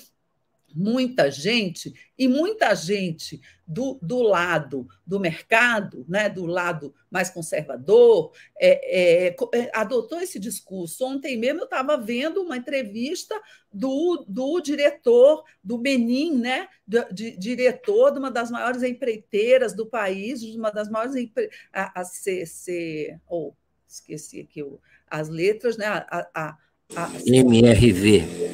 muita 0.75 1.31
gente, 1.31 1.95
e 2.19 2.27
muita 2.27 2.75
gente 2.75 3.41
do, 3.67 3.99
do 4.03 4.21
lado 4.23 4.87
do 5.07 5.21
mercado, 5.21 6.05
né, 6.09 6.29
do 6.29 6.45
lado 6.45 6.95
mais 7.11 7.31
conservador, 7.31 8.33
é, 8.59 9.29
é, 9.29 9.37
é 9.55 9.71
adotou 9.73 10.21
esse 10.21 10.39
discurso. 10.39 11.05
Ontem 11.05 11.37
mesmo 11.37 11.61
eu 11.61 11.65
estava 11.65 11.97
vendo 11.97 12.43
uma 12.43 12.57
entrevista 12.57 13.41
do, 13.73 14.25
do 14.29 14.61
diretor 14.61 15.45
do 15.63 15.79
Benin, 15.79 16.39
né, 16.39 16.69
de, 16.87 17.37
diretor 17.37 18.11
de 18.11 18.19
uma 18.19 18.31
das 18.31 18.51
maiores 18.51 18.83
empreiteiras 18.83 19.75
do 19.75 19.87
país, 19.87 20.41
de 20.41 20.59
uma 20.59 20.71
das 20.71 20.91
maiores 20.91 21.15
empre... 21.15 21.49
a, 21.73 22.01
a 22.01 22.05
CC, 22.05 23.19
oh, 23.29 23.53
esqueci 23.87 24.41
aqui 24.41 24.65
as 25.07 25.29
letras, 25.29 25.77
né, 25.77 25.87
a, 25.87 26.29
a 26.35 26.59
a, 26.95 27.11
MRV. 27.27 28.45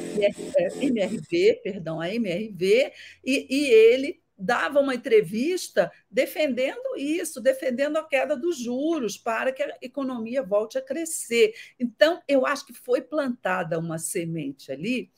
MRV, 0.81 1.61
perdão, 1.63 1.99
a 1.99 2.13
MRV, 2.13 2.91
e, 3.23 3.47
e 3.49 3.69
ele 3.69 4.21
dava 4.37 4.79
uma 4.79 4.95
entrevista 4.95 5.91
defendendo 6.09 6.97
isso, 6.97 7.39
defendendo 7.39 7.97
a 7.97 8.03
queda 8.03 8.35
dos 8.35 8.57
juros 8.57 9.17
para 9.17 9.51
que 9.51 9.61
a 9.61 9.77
economia 9.81 10.41
volte 10.41 10.77
a 10.77 10.81
crescer. 10.81 11.53
Então, 11.79 12.21
eu 12.27 12.45
acho 12.45 12.65
que 12.65 12.73
foi 12.73 13.01
plantada 13.01 13.77
uma 13.77 13.99
semente 13.99 14.71
ali, 14.71 15.11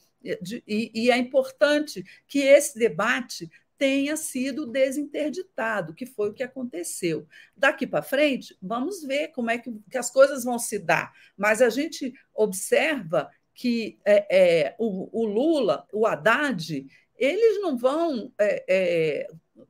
e, 0.67 0.91
e 0.93 1.11
é 1.11 1.17
importante 1.17 2.03
que 2.27 2.39
esse 2.39 2.77
debate 2.79 3.49
tenha 3.83 4.15
sido 4.15 4.65
desinterditado, 4.65 5.93
que 5.93 6.05
foi 6.05 6.29
o 6.29 6.33
que 6.33 6.41
aconteceu. 6.41 7.27
Daqui 7.53 7.85
para 7.85 8.01
frente, 8.01 8.57
vamos 8.61 9.03
ver 9.03 9.27
como 9.33 9.51
é 9.51 9.57
que, 9.57 9.69
que, 9.91 9.97
as 9.97 10.09
coisas 10.09 10.45
vão 10.45 10.57
se 10.57 10.79
dar. 10.79 11.11
Mas 11.35 11.61
a 11.61 11.69
gente 11.69 12.13
observa 12.33 13.29
que 13.53 13.99
é, 14.05 14.25
é, 14.31 14.75
o, 14.79 15.09
o, 15.11 15.25
Lula, 15.25 15.85
o 15.91 16.07
Haddad, 16.07 16.87
eles 17.17 17.61
não 17.61 17.77
vão 17.77 18.31
é, 18.39 18.63
é 18.69 19.27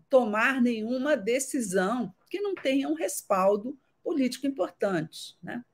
tomar 0.07 0.61
nenhuma 0.61 1.17
decisão 1.17 2.13
que 2.29 2.39
não 2.39 2.53
tenha 2.53 2.87
um 2.87 2.93
respaldo 2.93 3.75
político 4.03 4.45
importante. 4.45 5.35
Né? 5.41 5.65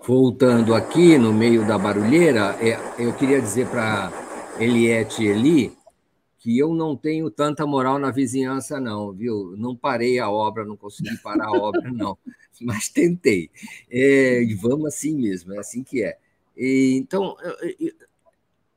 Voltando 0.00 0.76
aqui 0.76 1.18
no 1.18 1.32
meio 1.32 1.66
da 1.66 1.76
barulheira, 1.76 2.56
é, 2.60 2.78
eu 3.04 3.12
queria 3.16 3.42
dizer 3.42 3.68
para 3.68 4.29
Eliette 4.60 5.24
Eli, 5.24 5.72
que 6.38 6.58
eu 6.58 6.74
não 6.74 6.96
tenho 6.96 7.30
tanta 7.30 7.66
moral 7.66 7.98
na 7.98 8.10
vizinhança, 8.10 8.78
não, 8.78 9.12
viu? 9.12 9.54
Não 9.56 9.74
parei 9.74 10.18
a 10.18 10.30
obra, 10.30 10.64
não 10.64 10.76
consegui 10.76 11.16
parar 11.18 11.46
a 11.46 11.52
obra, 11.52 11.82
não, 11.92 12.16
mas 12.60 12.88
tentei. 12.88 13.50
É, 13.90 14.42
vamos 14.60 14.86
assim 14.86 15.16
mesmo, 15.16 15.54
é 15.54 15.58
assim 15.58 15.82
que 15.82 16.02
é. 16.02 16.18
E, 16.56 16.96
então, 16.96 17.36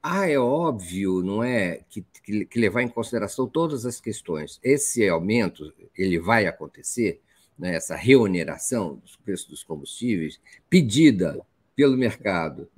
ah, 0.01 0.29
é 0.29 0.37
óbvio, 0.37 1.21
não 1.21 1.43
é, 1.43 1.81
que, 1.89 2.05
que, 2.23 2.59
levar 2.59 2.81
em 2.81 2.89
consideração 2.89 3.47
todas 3.47 3.85
as 3.85 3.99
questões. 3.99 4.59
Esse 4.61 5.07
aumento, 5.07 5.73
ele 5.97 6.19
vai 6.19 6.45
acontecer, 6.45 7.21
né, 7.57 7.75
essa 7.75 7.95
reoneração 7.95 8.95
dos 8.95 9.15
preços 9.15 9.47
dos 9.47 9.63
combustíveis, 9.63 10.39
pedida 10.69 11.39
pelo 11.75 11.97
mercado, 11.97 12.69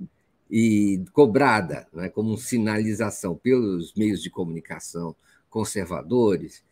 e 0.50 1.04
cobrada 1.12 1.86
né, 1.92 2.08
como 2.08 2.36
sinalização 2.36 3.34
pelos 3.34 3.94
meios 3.94 4.22
de 4.22 4.30
comunicação 4.30 5.14
conservadores, 5.50 6.62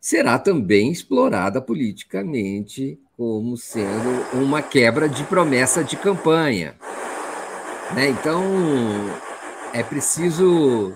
será 0.00 0.38
também 0.38 0.90
explorada 0.90 1.60
politicamente 1.60 2.98
como 3.16 3.56
sendo 3.56 4.42
uma 4.42 4.62
quebra 4.62 5.08
de 5.08 5.22
promessa 5.24 5.84
de 5.84 5.96
campanha. 5.96 6.74
Né? 7.94 8.08
Então, 8.08 8.42
é 9.72 9.82
preciso 9.82 10.94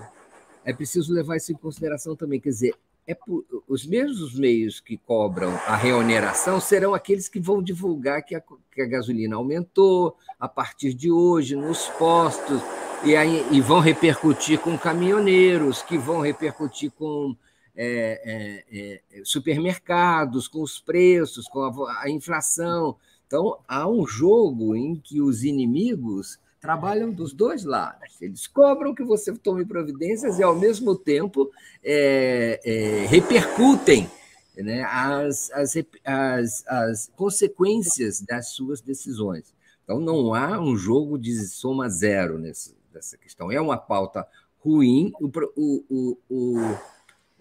é 0.65 0.73
preciso 0.73 1.13
levar 1.13 1.37
isso 1.37 1.51
em 1.51 1.55
consideração 1.55 2.15
também. 2.15 2.39
Quer 2.39 2.49
dizer, 2.49 2.75
é 3.07 3.13
por, 3.13 3.45
os 3.67 3.85
mesmos 3.85 4.37
meios 4.37 4.79
que 4.79 4.97
cobram 4.97 5.51
a 5.67 5.75
reoneração 5.75 6.59
serão 6.59 6.93
aqueles 6.93 7.29
que 7.29 7.39
vão 7.39 7.61
divulgar 7.61 8.23
que 8.23 8.35
a, 8.35 8.41
que 8.71 8.81
a 8.81 8.87
gasolina 8.87 9.35
aumentou 9.35 10.17
a 10.39 10.47
partir 10.47 10.93
de 10.93 11.11
hoje 11.11 11.55
nos 11.55 11.87
postos. 11.89 12.61
e, 13.03 13.15
aí, 13.15 13.45
e 13.51 13.61
vão 13.61 13.79
repercutir 13.79 14.59
com 14.59 14.77
caminhoneiros, 14.77 15.83
que 15.83 15.97
vão 15.97 16.21
repercutir 16.21 16.91
com 16.91 17.35
é, 17.75 18.63
é, 18.71 19.01
é, 19.19 19.23
supermercados, 19.23 20.47
com 20.47 20.61
os 20.61 20.79
preços, 20.79 21.47
com 21.47 21.61
a, 21.61 22.03
a 22.03 22.09
inflação. 22.09 22.95
Então, 23.27 23.59
há 23.67 23.87
um 23.87 24.07
jogo 24.07 24.75
em 24.75 24.95
que 24.95 25.21
os 25.21 25.43
inimigos 25.43 26.39
trabalham 26.65 27.11
dos 27.11 27.31
dois 27.31 27.63
lados. 27.63 28.19
Eles 28.19 28.47
cobram 28.47 28.95
que 28.95 29.03
você 29.03 29.31
tome 29.35 29.63
providências 29.63 30.39
e, 30.39 30.43
ao 30.43 30.55
mesmo 30.55 30.95
tempo, 30.95 31.51
é, 31.83 32.59
é, 32.65 33.05
repercutem 33.05 34.09
né, 34.57 34.83
as, 34.83 35.51
as, 35.51 35.75
as, 36.03 36.67
as, 36.67 37.11
consequências 37.15 38.19
das 38.19 38.49
suas 38.49 38.81
decisões. 38.81 39.53
Então, 39.83 39.99
não 39.99 40.33
há 40.33 40.59
um 40.59 40.75
jogo 40.75 41.19
de 41.19 41.35
soma 41.45 41.87
zero 41.87 42.39
nessa, 42.39 42.73
questão. 43.21 43.51
É 43.51 43.61
uma 43.61 43.77
pauta 43.77 44.25
ruim. 44.57 45.11
O, 45.21 45.27
o, 45.55 45.85
o, 45.87 46.17
o, 46.27 46.77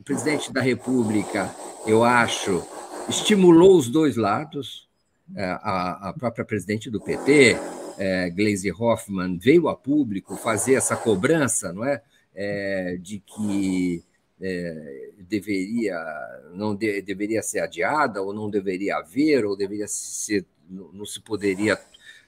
o 0.01 0.03
presidente 0.05 0.53
da 0.53 0.61
República, 0.61 1.51
eu 1.87 2.05
acho, 2.05 2.63
estimulou 3.09 3.79
os 3.79 3.89
dois 3.89 4.17
lados. 4.17 4.87
É, 5.35 5.47
a, 5.63 6.11
a 6.11 6.13
própria 6.13 6.45
presidente 6.45 6.91
do 6.91 7.01
PT, 7.01 7.57
é, 7.99 8.31
Gleisi 8.31 8.73
Hoffmann 8.73 9.39
veio 9.39 9.69
a 9.69 9.77
público 9.77 10.37
fazer 10.37 10.75
essa 10.75 10.97
cobrança, 10.97 11.73
não 11.73 11.85
é, 11.85 12.03
é 12.35 12.97
de 13.01 13.21
que 13.21 14.03
é, 14.41 15.11
deveria 15.21 15.97
não 16.53 16.75
de, 16.75 17.01
deveria 17.03 17.43
ser 17.43 17.61
adiada 17.61 18.21
ou 18.21 18.33
não 18.33 18.51
deveria 18.51 18.97
haver 18.97 19.45
ou 19.45 19.57
deveria 19.57 19.87
ser 19.87 20.45
não, 20.69 20.93
não 20.93 21.07
se 21.07 21.21
poderia 21.21 21.79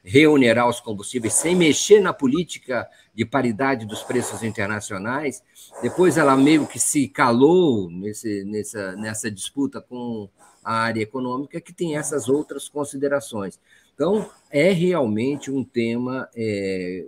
reonerar 0.06 0.68
os 0.68 0.78
combustíveis 0.78 1.34
sem 1.34 1.56
mexer 1.56 2.00
na 2.00 2.12
política 2.12 2.88
de 3.12 3.24
paridade 3.24 3.84
dos 3.84 4.04
preços 4.04 4.44
internacionais. 4.44 5.42
Depois 5.82 6.16
ela 6.16 6.36
meio 6.36 6.64
que 6.64 6.78
se 6.78 7.08
calou 7.08 7.90
nesse, 7.90 8.44
nessa, 8.44 8.94
nessa 8.94 9.28
disputa 9.28 9.80
com 9.80 10.28
a 10.62 10.74
área 10.74 11.02
econômica, 11.02 11.60
que 11.60 11.72
tem 11.72 11.96
essas 11.96 12.28
outras 12.28 12.68
considerações. 12.68 13.58
Então, 13.96 14.30
é 14.50 14.72
realmente 14.72 15.50
um 15.50 15.64
tema 15.64 16.28
é, 16.36 17.06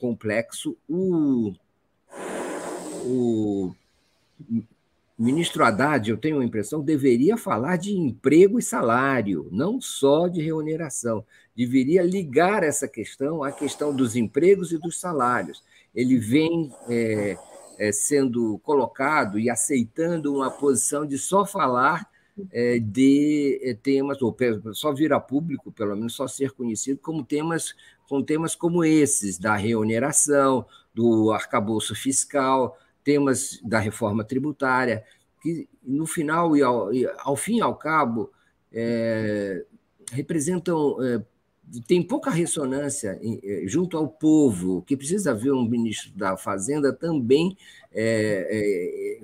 complexo. 0.00 0.74
O, 0.88 1.52
o 3.04 3.74
ministro 5.18 5.62
Haddad, 5.62 6.08
eu 6.08 6.16
tenho 6.16 6.40
a 6.40 6.44
impressão, 6.44 6.80
deveria 6.80 7.36
falar 7.36 7.76
de 7.76 7.92
emprego 7.92 8.58
e 8.58 8.62
salário, 8.62 9.50
não 9.52 9.82
só 9.82 10.28
de 10.28 10.40
remuneração. 10.40 11.22
Deveria 11.54 12.02
ligar 12.02 12.62
essa 12.62 12.88
questão 12.88 13.44
à 13.44 13.52
questão 13.52 13.94
dos 13.94 14.16
empregos 14.16 14.72
e 14.72 14.78
dos 14.78 14.98
salários. 14.98 15.62
Ele 15.94 16.16
vem 16.16 16.72
é, 16.88 17.36
é, 17.78 17.92
sendo 17.92 18.58
colocado 18.60 19.38
e 19.38 19.50
aceitando 19.50 20.34
uma 20.34 20.50
posição 20.50 21.04
de 21.04 21.18
só 21.18 21.44
falar 21.44 22.08
é, 22.50 22.78
de 22.78 23.60
é, 23.62 23.74
temas, 23.74 24.20
ou 24.22 24.36
só 24.72 24.92
vir 24.92 25.12
a 25.12 25.20
público, 25.20 25.72
pelo 25.72 25.94
menos 25.96 26.14
só 26.14 26.26
ser 26.26 26.52
conhecido 26.52 26.98
como 27.00 27.24
temas, 27.24 27.74
com 28.08 28.22
temas 28.22 28.54
como 28.54 28.84
esses, 28.84 29.38
da 29.38 29.56
reoneração, 29.56 30.64
do 30.94 31.30
arcabouço 31.32 31.94
fiscal, 31.94 32.76
temas 33.04 33.60
da 33.62 33.78
reforma 33.78 34.24
tributária, 34.24 35.04
que 35.42 35.68
no 35.82 36.06
final 36.06 36.56
e 36.56 36.62
ao, 36.62 36.92
e 36.92 37.06
ao 37.18 37.36
fim 37.36 37.58
e 37.58 37.62
ao 37.62 37.74
cabo 37.76 38.30
é, 38.72 39.64
representam 40.12 41.02
é, 41.02 41.22
tem 41.86 42.02
pouca 42.02 42.30
ressonância 42.30 43.18
é, 43.22 43.62
junto 43.66 43.96
ao 43.96 44.08
povo, 44.08 44.82
que 44.82 44.96
precisa 44.96 45.30
haver 45.30 45.52
um 45.52 45.68
ministro 45.68 46.10
da 46.16 46.36
Fazenda 46.36 46.92
também 46.92 47.56
é, 47.92 48.48
é, 48.50 49.22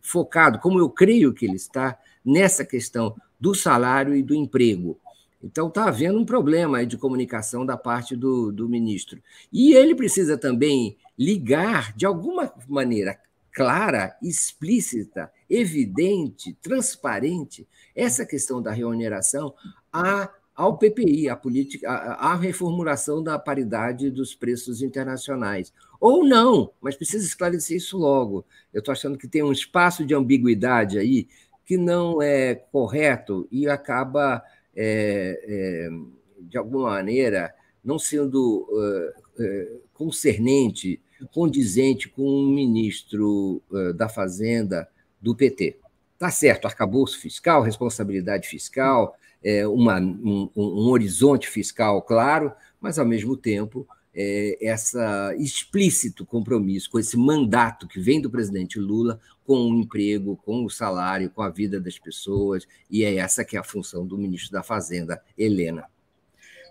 focado, 0.00 0.60
como 0.60 0.78
eu 0.78 0.88
creio 0.88 1.34
que 1.34 1.44
ele 1.44 1.56
está, 1.56 1.98
nessa 2.28 2.64
questão 2.64 3.16
do 3.40 3.54
salário 3.54 4.14
e 4.14 4.22
do 4.22 4.34
emprego. 4.34 4.98
Então, 5.42 5.68
está 5.68 5.84
havendo 5.86 6.18
um 6.18 6.24
problema 6.24 6.84
de 6.84 6.98
comunicação 6.98 7.64
da 7.64 7.76
parte 7.76 8.16
do, 8.16 8.52
do 8.52 8.68
ministro. 8.68 9.22
E 9.52 9.72
ele 9.72 9.94
precisa 9.94 10.36
também 10.36 10.96
ligar, 11.16 11.96
de 11.96 12.04
alguma 12.04 12.52
maneira 12.68 13.18
clara, 13.52 14.16
explícita, 14.22 15.30
evidente, 15.48 16.56
transparente, 16.60 17.66
essa 17.94 18.26
questão 18.26 18.60
da 18.60 18.70
reoneração 18.70 19.54
ao 20.54 20.76
PPI, 20.76 21.28
a 21.28 21.36
política, 21.36 21.88
a 21.88 22.34
reformulação 22.34 23.22
da 23.22 23.38
paridade 23.38 24.10
dos 24.10 24.34
preços 24.34 24.82
internacionais. 24.82 25.72
Ou 26.00 26.24
não, 26.24 26.70
mas 26.80 26.96
precisa 26.96 27.24
esclarecer 27.24 27.76
isso 27.76 27.96
logo. 27.96 28.44
Eu 28.72 28.80
estou 28.80 28.92
achando 28.92 29.18
que 29.18 29.26
tem 29.26 29.42
um 29.42 29.52
espaço 29.52 30.04
de 30.04 30.14
ambiguidade 30.14 30.98
aí 30.98 31.28
que 31.68 31.76
não 31.76 32.22
é 32.22 32.54
correto 32.54 33.46
e 33.52 33.68
acaba, 33.68 34.42
é, 34.74 35.38
é, 35.44 35.88
de 36.40 36.56
alguma 36.56 36.92
maneira, 36.92 37.54
não 37.84 37.98
sendo 37.98 38.66
é, 39.38 39.76
concernente, 39.92 40.98
condizente 41.30 42.08
com 42.08 42.22
um 42.22 42.48
ministro 42.48 43.60
da 43.96 44.08
Fazenda 44.08 44.88
do 45.20 45.36
PT. 45.36 45.76
Tá 46.18 46.30
certo, 46.30 46.64
arcabouço 46.64 47.20
fiscal, 47.20 47.60
responsabilidade 47.60 48.48
fiscal, 48.48 49.14
uma, 49.70 49.98
um, 50.00 50.50
um 50.56 50.88
horizonte 50.88 51.48
fiscal 51.48 52.00
claro, 52.00 52.52
mas, 52.80 52.98
ao 52.98 53.04
mesmo 53.04 53.36
tempo, 53.36 53.86
é, 54.20 54.58
essa 54.60 55.32
explícito 55.36 56.26
compromisso 56.26 56.90
com 56.90 56.98
esse 56.98 57.16
mandato 57.16 57.86
que 57.86 58.00
vem 58.00 58.20
do 58.20 58.28
presidente 58.28 58.76
Lula 58.76 59.20
com 59.46 59.70
o 59.70 59.80
emprego, 59.80 60.36
com 60.36 60.64
o 60.64 60.68
salário, 60.68 61.30
com 61.30 61.40
a 61.40 61.48
vida 61.48 61.80
das 61.80 62.00
pessoas, 62.00 62.66
e 62.90 63.04
é 63.04 63.14
essa 63.14 63.44
que 63.44 63.56
é 63.56 63.60
a 63.60 63.64
função 63.64 64.04
do 64.04 64.18
ministro 64.18 64.50
da 64.50 64.64
Fazenda, 64.64 65.22
Helena. 65.38 65.88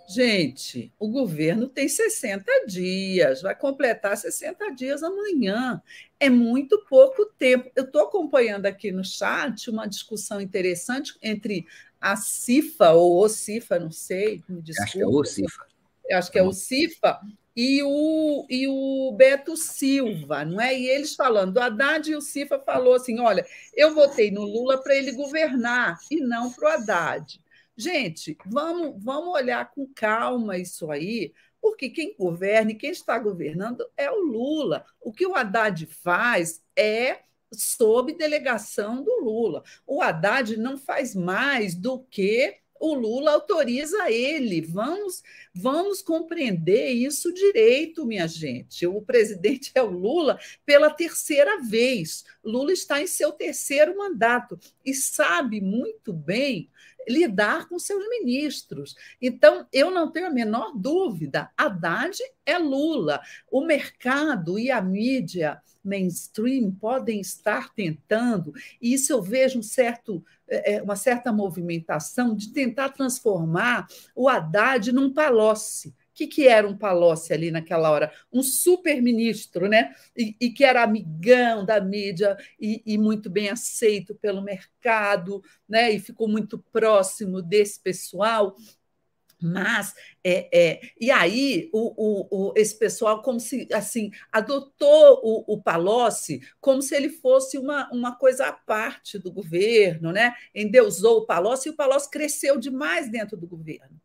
Gente, 0.09 0.91
o 0.99 1.07
governo 1.07 1.67
tem 1.67 1.87
60 1.87 2.65
dias, 2.67 3.41
vai 3.41 3.55
completar 3.55 4.15
60 4.17 4.69
dias 4.75 5.01
amanhã. 5.01 5.81
É 6.19 6.29
muito 6.29 6.85
pouco 6.89 7.25
tempo. 7.37 7.69
Eu 7.75 7.85
estou 7.85 8.01
acompanhando 8.01 8.65
aqui 8.65 8.91
no 8.91 9.03
chat 9.03 9.69
uma 9.69 9.85
discussão 9.85 10.39
interessante 10.39 11.17
entre 11.21 11.65
a 11.99 12.15
CIFA 12.15 12.91
ou 12.91 13.23
o 13.23 13.29
CIFA, 13.29 13.79
não 13.79 13.91
sei, 13.91 14.43
me 14.47 14.61
desculpa. 14.61 14.83
Acho 14.83 14.93
que 14.97 15.01
é 15.01 15.07
o 15.07 15.23
CIFA 15.23 15.76
acho 16.13 16.31
que 16.31 16.39
é 16.39 16.43
o 16.43 16.53
CIFA, 16.53 17.19
e 17.57 17.81
o, 17.81 18.45
e 18.47 18.67
o 18.67 19.11
Beto 19.13 19.57
Silva, 19.57 20.45
não 20.45 20.61
é? 20.61 20.77
E 20.77 20.87
eles 20.87 21.15
falando, 21.15 21.57
o 21.57 21.59
Haddad 21.59 22.07
e 22.07 22.15
o 22.15 22.21
CIFA 22.21 22.59
falou 22.59 22.93
assim: 22.93 23.19
olha, 23.19 23.43
eu 23.73 23.95
votei 23.95 24.29
no 24.29 24.43
Lula 24.43 24.77
para 24.81 24.95
ele 24.95 25.11
governar 25.13 25.97
e 26.11 26.17
não 26.17 26.51
para 26.51 26.69
o 26.69 26.71
Haddad. 26.71 27.41
Gente, 27.75 28.37
vamos, 28.45 29.03
vamos 29.03 29.33
olhar 29.33 29.71
com 29.71 29.87
calma 29.87 30.57
isso 30.57 30.91
aí, 30.91 31.33
porque 31.59 31.89
quem 31.89 32.15
governa 32.15 32.71
e 32.71 32.75
quem 32.75 32.91
está 32.91 33.17
governando 33.17 33.83
é 33.97 34.09
o 34.11 34.19
Lula. 34.19 34.85
O 35.01 35.11
que 35.11 35.25
o 35.25 35.35
Haddad 35.35 35.87
faz 35.87 36.61
é 36.75 37.21
sob 37.51 38.13
delegação 38.13 39.03
do 39.03 39.23
Lula. 39.23 39.63
O 39.85 39.99
Haddad 40.01 40.57
não 40.57 40.77
faz 40.77 41.15
mais 41.15 41.73
do 41.73 41.99
que 41.99 42.57
o 42.79 42.93
Lula 42.93 43.31
autoriza 43.31 44.09
ele. 44.11 44.61
Vamos, 44.61 45.23
vamos 45.53 46.01
compreender 46.01 46.89
isso 46.89 47.33
direito, 47.33 48.05
minha 48.05 48.27
gente. 48.27 48.85
O 48.85 49.01
presidente 49.01 49.71
é 49.75 49.81
o 49.81 49.89
Lula 49.89 50.39
pela 50.65 50.89
terceira 50.89 51.61
vez. 51.61 52.25
Lula 52.43 52.71
está 52.71 53.01
em 53.01 53.07
seu 53.07 53.31
terceiro 53.31 53.97
mandato 53.97 54.59
e 54.85 54.93
sabe 54.93 55.61
muito 55.61 56.13
bem 56.13 56.69
lidar 57.07 57.67
com 57.67 57.79
seus 57.79 58.07
ministros. 58.09 58.95
Então, 59.21 59.65
eu 59.71 59.89
não 59.91 60.11
tenho 60.11 60.27
a 60.27 60.31
menor 60.31 60.73
dúvida, 60.75 61.49
Haddad 61.57 62.17
é 62.45 62.57
Lula. 62.57 63.21
O 63.49 63.65
mercado 63.65 64.59
e 64.59 64.69
a 64.71 64.81
mídia 64.81 65.61
mainstream 65.83 66.71
podem 66.71 67.21
estar 67.21 67.73
tentando, 67.73 68.53
e 68.81 68.93
isso 68.93 69.13
eu 69.13 69.21
vejo 69.21 69.59
um 69.59 69.63
certo, 69.63 70.23
é, 70.47 70.73
é, 70.73 70.83
uma 70.83 70.97
certa 70.97 71.31
movimentação 71.31 72.35
de 72.35 72.51
tentar 72.51 72.89
transformar 72.89 73.87
o 74.13 74.27
Haddad 74.27 74.91
num 74.91 75.13
Palocci 75.13 75.95
que, 76.17 76.25
que 76.25 76.47
era 76.47 76.67
um 76.67 76.75
Palocci 76.75 77.31
ali 77.31 77.51
naquela 77.51 77.91
hora? 77.91 78.11
Um 78.33 78.41
super-ministro, 78.41 79.67
né? 79.67 79.93
E, 80.15 80.35
e, 80.41 80.49
que 80.49 80.63
era 80.63 80.81
amigão 80.81 81.63
da 81.63 81.79
mídia 81.79 82.35
e, 82.59 82.81
e, 82.83 82.97
muito 82.97 83.29
bem 83.29 83.49
aceito 83.49 84.15
pelo 84.15 84.41
mercado, 84.41 85.43
né? 85.69 85.91
E 85.91 85.99
ficou 85.99 86.27
muito 86.27 86.57
próximo 86.57 87.39
desse 87.39 87.79
pessoal. 87.79 88.55
Mas, 89.39 89.93
é, 90.23 90.49
é, 90.51 90.81
e 90.99 91.11
aí, 91.11 91.69
o, 91.71 91.93
o, 91.95 92.47
o, 92.49 92.53
esse 92.55 92.75
pessoal, 92.79 93.21
como 93.21 93.39
se, 93.39 93.67
assim, 93.71 94.09
adotou 94.31 95.21
o, 95.23 95.53
o 95.53 95.61
Palocci 95.61 96.41
como 96.59 96.81
se 96.81 96.95
ele 96.95 97.09
fosse 97.09 97.59
uma, 97.59 97.87
uma 97.91 98.15
coisa 98.15 98.47
à 98.47 98.51
parte 98.53 99.19
do 99.19 99.31
governo, 99.31 100.11
né? 100.11 100.33
Endeusou 100.55 101.19
o 101.19 101.25
Palocci 101.27 101.69
e 101.69 101.71
o 101.71 101.75
Palocci 101.75 102.09
cresceu 102.09 102.57
demais 102.57 103.11
dentro 103.11 103.37
do 103.37 103.45
governo 103.45 104.01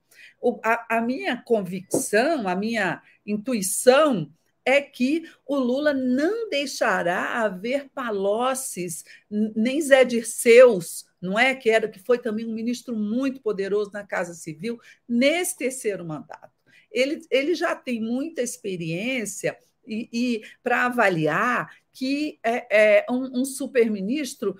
a, 0.65 0.99
a 0.99 1.01
minha 1.01 1.37
convicção, 1.37 2.49
a 2.49 2.55
minha 2.55 3.03
intuição 3.25 4.31
é 4.65 4.81
que 4.81 5.29
o 5.47 5.57
Lula 5.57 5.93
não 5.93 6.49
deixará 6.49 7.43
haver 7.43 7.89
Palocces, 7.91 9.05
nem 9.31 9.81
Zé 9.81 10.05
Dirceus, 10.05 11.05
não 11.21 11.39
é? 11.39 11.55
Que 11.55 11.71
era 11.71 11.89
que 11.89 11.99
foi 11.99 12.19
também 12.19 12.47
um 12.47 12.55
ministro 12.55 12.97
muito 12.97 13.41
poderoso 13.41 13.91
na 13.93 14.05
Casa 14.05 14.35
Civil 14.35 14.79
nesse 15.09 15.57
terceiro 15.57 16.05
mandato. 16.05 16.53
Ele, 16.91 17.25
ele 17.31 17.55
já 17.55 17.75
tem 17.75 18.01
muita 18.01 18.43
experiência 18.43 19.57
e, 19.87 20.09
e 20.13 20.43
para 20.63 20.87
avaliar 20.87 21.75
que 21.93 22.39
é, 22.43 23.01
é 23.01 23.07
um, 23.11 23.41
um 23.41 23.45
super-ministro 23.45 24.57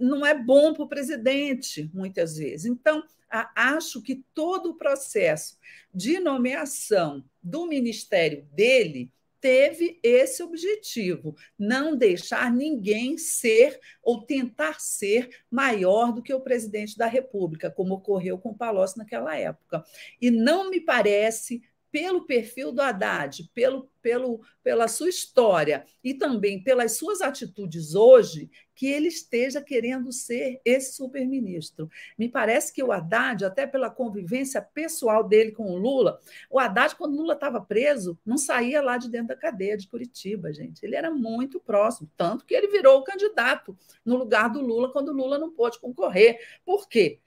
não 0.00 0.26
é 0.26 0.34
bom 0.34 0.74
para 0.74 0.84
o 0.84 0.88
presidente, 0.88 1.90
muitas 1.94 2.36
vezes. 2.36 2.66
Então, 2.66 3.02
acho 3.30 4.02
que 4.02 4.24
todo 4.34 4.70
o 4.70 4.76
processo 4.76 5.58
de 5.92 6.18
nomeação 6.18 7.24
do 7.42 7.66
ministério 7.66 8.46
dele 8.52 9.12
teve 9.40 9.98
esse 10.02 10.42
objetivo: 10.42 11.36
não 11.58 11.96
deixar 11.96 12.52
ninguém 12.52 13.16
ser 13.16 13.78
ou 14.02 14.22
tentar 14.22 14.80
ser 14.80 15.28
maior 15.50 16.12
do 16.12 16.22
que 16.22 16.32
o 16.32 16.40
presidente 16.40 16.96
da 16.96 17.06
República, 17.06 17.70
como 17.70 17.94
ocorreu 17.94 18.38
com 18.38 18.50
o 18.50 18.56
Palocci 18.56 18.98
naquela 18.98 19.36
época. 19.36 19.84
E 20.20 20.30
não 20.30 20.70
me 20.70 20.80
parece 20.80 21.62
pelo 21.90 22.26
perfil 22.26 22.72
do 22.72 22.82
Haddad, 22.82 23.50
pelo, 23.54 23.90
pelo, 24.02 24.40
pela 24.62 24.88
sua 24.88 25.08
história 25.08 25.84
e 26.02 26.14
também 26.14 26.62
pelas 26.62 26.96
suas 26.96 27.20
atitudes 27.20 27.94
hoje, 27.94 28.50
que 28.74 28.86
ele 28.86 29.08
esteja 29.08 29.60
querendo 29.60 30.12
ser 30.12 30.60
esse 30.64 30.94
superministro. 30.94 31.90
Me 32.16 32.28
parece 32.28 32.72
que 32.72 32.82
o 32.82 32.92
Haddad, 32.92 33.44
até 33.44 33.66
pela 33.66 33.90
convivência 33.90 34.62
pessoal 34.62 35.26
dele 35.26 35.50
com 35.50 35.72
o 35.72 35.76
Lula, 35.76 36.20
o 36.48 36.60
Haddad, 36.60 36.94
quando 36.94 37.14
o 37.14 37.16
Lula 37.16 37.34
estava 37.34 37.60
preso, 37.60 38.18
não 38.24 38.38
saía 38.38 38.80
lá 38.80 38.96
de 38.96 39.10
dentro 39.10 39.28
da 39.28 39.36
cadeia 39.36 39.76
de 39.76 39.88
Curitiba, 39.88 40.52
gente. 40.52 40.84
Ele 40.84 40.94
era 40.94 41.10
muito 41.10 41.58
próximo, 41.58 42.08
tanto 42.16 42.44
que 42.44 42.54
ele 42.54 42.68
virou 42.68 42.98
o 42.98 43.04
candidato 43.04 43.76
no 44.04 44.16
lugar 44.16 44.48
do 44.48 44.60
Lula 44.60 44.92
quando 44.92 45.08
o 45.08 45.16
Lula 45.16 45.38
não 45.38 45.50
pôde 45.50 45.80
concorrer. 45.80 46.38
Por 46.64 46.88
quê? 46.88 47.18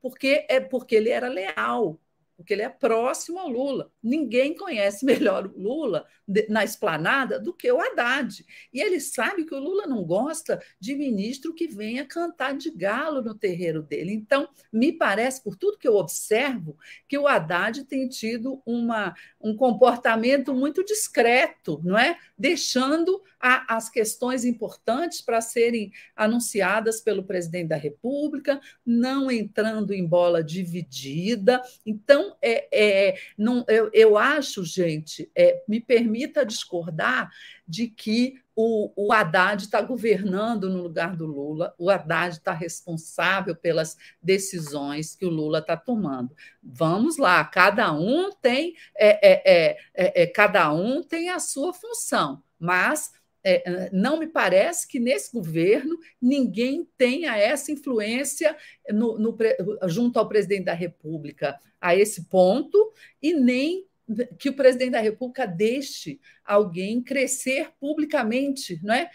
Porque 0.00 0.46
é 0.48 0.58
porque 0.58 0.96
ele 0.96 1.10
era 1.10 1.28
leal 1.28 2.00
porque 2.36 2.52
ele 2.52 2.62
é 2.62 2.68
próximo 2.68 3.38
ao 3.38 3.48
Lula. 3.48 3.90
Ninguém 4.02 4.56
conhece 4.56 5.04
melhor 5.06 5.46
o 5.46 5.60
Lula 5.60 6.06
na 6.48 6.64
esplanada 6.64 7.38
do 7.38 7.52
que 7.52 7.70
o 7.70 7.80
Haddad. 7.80 8.44
E 8.72 8.80
ele 8.80 9.00
sabe 9.00 9.44
que 9.44 9.54
o 9.54 9.58
Lula 9.58 9.86
não 9.86 10.04
gosta 10.04 10.62
de 10.78 10.94
ministro 10.94 11.54
que 11.54 11.66
venha 11.66 12.06
cantar 12.06 12.56
de 12.56 12.70
galo 12.70 13.22
no 13.22 13.34
terreiro 13.34 13.82
dele. 13.82 14.12
Então, 14.12 14.48
me 14.72 14.92
parece, 14.92 15.42
por 15.42 15.56
tudo 15.56 15.78
que 15.78 15.88
eu 15.88 15.96
observo, 15.96 16.76
que 17.08 17.18
o 17.18 17.26
Haddad 17.26 17.84
tem 17.84 18.08
tido 18.08 18.62
uma, 18.64 19.14
um 19.40 19.54
comportamento 19.54 20.54
muito 20.54 20.84
discreto, 20.84 21.80
não 21.84 21.98
é? 21.98 22.18
Deixando 22.38 23.22
a, 23.42 23.76
as 23.76 23.90
questões 23.90 24.44
importantes 24.44 25.20
para 25.20 25.40
serem 25.40 25.92
anunciadas 26.14 27.00
pelo 27.00 27.24
presidente 27.24 27.68
da 27.68 27.76
República, 27.76 28.60
não 28.86 29.28
entrando 29.28 29.92
em 29.92 30.06
bola 30.06 30.44
dividida. 30.44 31.60
Então, 31.84 32.36
é, 32.40 32.68
é, 32.72 33.18
não, 33.36 33.64
eu, 33.66 33.90
eu 33.92 34.16
acho, 34.16 34.64
gente, 34.64 35.28
é, 35.34 35.60
me 35.66 35.80
permita 35.80 36.46
discordar 36.46 37.30
de 37.66 37.88
que 37.88 38.40
o, 38.54 38.92
o 38.94 39.12
Haddad 39.12 39.62
está 39.62 39.80
governando 39.80 40.68
no 40.68 40.82
lugar 40.82 41.16
do 41.16 41.26
Lula, 41.26 41.74
o 41.78 41.88
Haddad 41.90 42.36
está 42.36 42.52
responsável 42.52 43.56
pelas 43.56 43.96
decisões 44.22 45.16
que 45.16 45.24
o 45.24 45.30
Lula 45.30 45.60
está 45.60 45.76
tomando. 45.76 46.36
Vamos 46.62 47.16
lá, 47.16 47.42
cada 47.44 47.92
um 47.92 48.30
tem 48.30 48.74
é, 48.94 49.30
é, 49.30 49.42
é, 49.44 49.78
é, 49.94 50.22
é 50.22 50.26
cada 50.26 50.72
um 50.72 51.02
tem 51.02 51.30
a 51.30 51.40
sua 51.40 51.72
função, 51.72 52.42
mas 52.58 53.10
é, 53.44 53.90
não 53.92 54.18
me 54.18 54.26
parece 54.26 54.86
que 54.86 55.00
nesse 55.00 55.32
governo 55.32 55.98
ninguém 56.20 56.88
tenha 56.96 57.36
essa 57.36 57.72
influência 57.72 58.56
no, 58.90 59.18
no, 59.18 59.36
junto 59.88 60.18
ao 60.18 60.28
presidente 60.28 60.64
da 60.64 60.74
República 60.74 61.58
a 61.80 61.96
esse 61.96 62.28
ponto, 62.28 62.92
e 63.20 63.34
nem 63.34 63.86
que 64.38 64.48
o 64.48 64.54
presidente 64.54 64.92
da 64.92 65.00
República 65.00 65.46
deixe 65.46 66.20
alguém 66.44 67.00
crescer 67.00 67.70
publicamente, 67.80 68.80
não 68.82 68.94
é? 68.94 69.10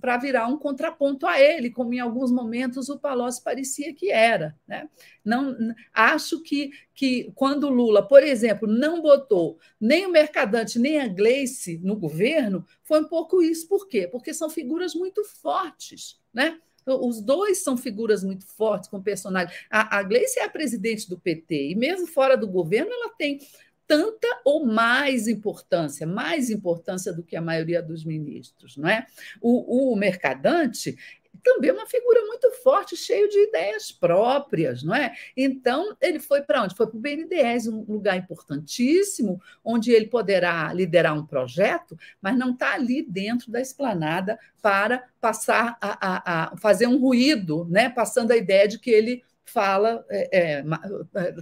Para 0.00 0.16
virar 0.16 0.46
um 0.46 0.58
contraponto 0.58 1.26
a 1.26 1.40
ele, 1.40 1.70
como 1.70 1.92
em 1.92 2.00
alguns 2.00 2.32
momentos 2.32 2.88
o 2.88 2.98
Palocci 2.98 3.42
parecia 3.42 3.94
que 3.94 4.10
era. 4.10 4.56
Né? 4.66 4.88
Não, 5.24 5.56
acho 5.92 6.42
que, 6.42 6.70
que 6.94 7.30
quando 7.34 7.68
Lula, 7.68 8.06
por 8.06 8.22
exemplo, 8.22 8.66
não 8.66 9.00
botou 9.00 9.58
nem 9.80 10.06
o 10.06 10.10
Mercadante 10.10 10.78
nem 10.78 10.98
a 11.00 11.08
Gleice 11.08 11.78
no 11.82 11.96
governo, 11.96 12.64
foi 12.82 13.00
um 13.00 13.08
pouco 13.08 13.42
isso. 13.42 13.68
Por 13.68 13.88
quê? 13.88 14.08
Porque 14.08 14.32
são 14.32 14.48
figuras 14.48 14.94
muito 14.94 15.24
fortes. 15.24 16.20
Né? 16.32 16.58
Os 16.84 17.20
dois 17.20 17.62
são 17.62 17.76
figuras 17.76 18.24
muito 18.24 18.44
fortes, 18.46 18.88
com 18.88 19.00
personagens. 19.00 19.56
A, 19.70 19.98
a 19.98 20.02
Gleice 20.02 20.40
é 20.40 20.44
a 20.44 20.50
presidente 20.50 21.08
do 21.08 21.18
PT, 21.18 21.70
e 21.70 21.74
mesmo 21.76 22.06
fora 22.06 22.36
do 22.36 22.48
governo, 22.48 22.92
ela 22.92 23.10
tem 23.16 23.38
tanta 23.86 24.28
ou 24.44 24.64
mais 24.64 25.28
importância, 25.28 26.06
mais 26.06 26.50
importância 26.50 27.12
do 27.12 27.22
que 27.22 27.36
a 27.36 27.42
maioria 27.42 27.82
dos 27.82 28.04
ministros, 28.04 28.76
não 28.76 28.88
é? 28.88 29.06
O, 29.40 29.92
o 29.92 29.96
mercadante 29.96 30.96
também 31.42 31.70
é 31.70 31.72
uma 31.72 31.86
figura 31.86 32.24
muito 32.26 32.50
forte, 32.62 32.96
cheio 32.96 33.28
de 33.28 33.48
ideias 33.48 33.90
próprias, 33.90 34.82
não 34.82 34.94
é? 34.94 35.14
Então, 35.36 35.96
ele 36.00 36.20
foi 36.20 36.42
para 36.42 36.62
onde? 36.62 36.74
Foi 36.74 36.86
para 36.86 36.96
o 36.96 37.00
BNDES, 37.00 37.66
um 37.66 37.84
lugar 37.88 38.16
importantíssimo, 38.16 39.40
onde 39.64 39.90
ele 39.92 40.06
poderá 40.06 40.72
liderar 40.72 41.16
um 41.18 41.26
projeto, 41.26 41.96
mas 42.20 42.36
não 42.36 42.52
está 42.52 42.74
ali 42.74 43.02
dentro 43.02 43.50
da 43.50 43.60
esplanada 43.60 44.38
para 44.60 45.08
passar 45.20 45.76
a, 45.80 46.06
a, 46.06 46.52
a, 46.52 46.56
fazer 46.58 46.86
um 46.86 46.98
ruído, 46.98 47.66
né? 47.68 47.88
passando 47.88 48.30
a 48.30 48.36
ideia 48.36 48.68
de 48.68 48.78
que 48.78 48.90
ele 48.90 49.22
fala 49.44 50.04
é, 50.08 50.60
é, 50.60 50.64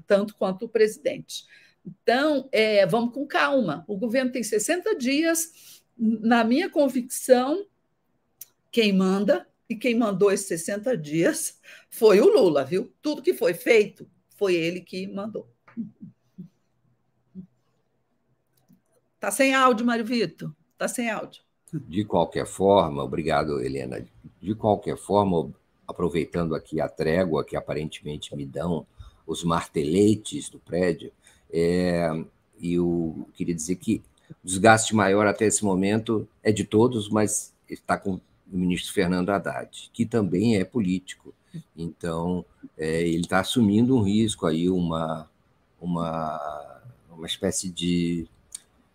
tanto 0.06 0.34
quanto 0.36 0.64
o 0.64 0.68
presidente. 0.68 1.44
Então, 1.84 2.48
é, 2.52 2.86
vamos 2.86 3.14
com 3.14 3.26
calma. 3.26 3.84
O 3.88 3.96
governo 3.96 4.32
tem 4.32 4.42
60 4.42 4.96
dias. 4.96 5.80
Na 5.96 6.44
minha 6.44 6.68
convicção, 6.70 7.66
quem 8.70 8.92
manda 8.92 9.46
e 9.68 9.74
quem 9.76 9.94
mandou 9.94 10.32
esses 10.32 10.46
60 10.48 10.96
dias 10.96 11.58
foi 11.88 12.20
o 12.20 12.26
Lula, 12.26 12.64
viu? 12.64 12.92
Tudo 13.00 13.22
que 13.22 13.34
foi 13.34 13.54
feito 13.54 14.08
foi 14.36 14.54
ele 14.54 14.80
que 14.80 15.06
mandou. 15.06 15.48
Tá 19.18 19.30
sem 19.30 19.54
áudio, 19.54 19.84
Mário 19.84 20.04
Vitor? 20.04 20.50
Tá 20.78 20.88
sem 20.88 21.10
áudio. 21.10 21.42
De 21.72 22.04
qualquer 22.04 22.46
forma, 22.46 23.04
obrigado, 23.04 23.60
Helena. 23.60 24.04
De 24.40 24.54
qualquer 24.54 24.96
forma, 24.96 25.52
aproveitando 25.86 26.54
aqui 26.54 26.80
a 26.80 26.88
trégua 26.88 27.44
que 27.44 27.54
aparentemente 27.54 28.34
me 28.34 28.46
dão 28.46 28.86
os 29.26 29.44
marteletes 29.44 30.48
do 30.48 30.58
prédio, 30.58 31.12
é, 31.52 32.24
e 32.58 32.74
eu 32.74 33.28
queria 33.34 33.54
dizer 33.54 33.76
que 33.76 34.02
o 34.30 34.46
desgaste 34.46 34.94
maior 34.94 35.26
até 35.26 35.46
esse 35.46 35.64
momento 35.64 36.28
é 36.42 36.52
de 36.52 36.64
todos, 36.64 37.08
mas 37.08 37.52
está 37.68 37.96
com 37.96 38.14
o 38.14 38.20
ministro 38.56 38.92
Fernando 38.92 39.30
Haddad, 39.30 39.90
que 39.92 40.04
também 40.04 40.56
é 40.56 40.64
político. 40.64 41.34
Então, 41.76 42.44
é, 42.76 43.02
ele 43.02 43.22
está 43.22 43.40
assumindo 43.40 43.96
um 43.96 44.02
risco 44.02 44.46
aí, 44.46 44.68
uma, 44.68 45.28
uma, 45.80 46.80
uma 47.10 47.26
espécie 47.26 47.68
de 47.68 48.26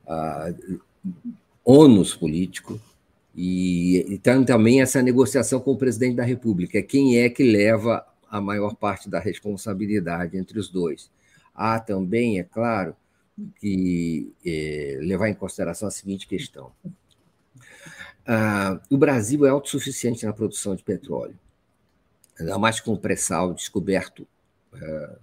uh, 0.06 0.80
ônus 1.64 2.16
político. 2.16 2.80
E, 3.36 4.06
e 4.08 4.18
tem 4.18 4.46
também 4.46 4.82
essa 4.82 5.02
negociação 5.02 5.60
com 5.60 5.72
o 5.72 5.78
presidente 5.78 6.16
da 6.16 6.24
República, 6.24 6.82
quem 6.82 7.18
é 7.18 7.30
que 7.30 7.44
leva 7.44 8.06
a 8.30 8.40
maior 8.40 8.76
parte 8.76 9.10
da 9.10 9.20
responsabilidade 9.20 10.38
entre 10.38 10.58
os 10.58 10.70
dois. 10.70 11.10
Há 11.56 11.80
também, 11.80 12.40
é 12.40 12.44
claro, 12.44 12.96
que 13.60 14.34
é, 14.46 14.98
levar 15.02 15.30
em 15.30 15.34
consideração 15.34 15.88
a 15.88 15.92
seguinte 15.92 16.28
questão. 16.28 16.72
Ah, 18.28 18.80
o 18.90 18.98
Brasil 18.98 19.46
é 19.46 19.50
autossuficiente 19.50 20.26
na 20.26 20.34
produção 20.34 20.76
de 20.76 20.84
petróleo, 20.84 21.38
ainda 22.40 22.58
mais 22.58 22.80
com 22.80 22.94
o 22.94 22.98
pré-sal 22.98 23.54
descoberto 23.54 24.28
ah, 24.74 25.16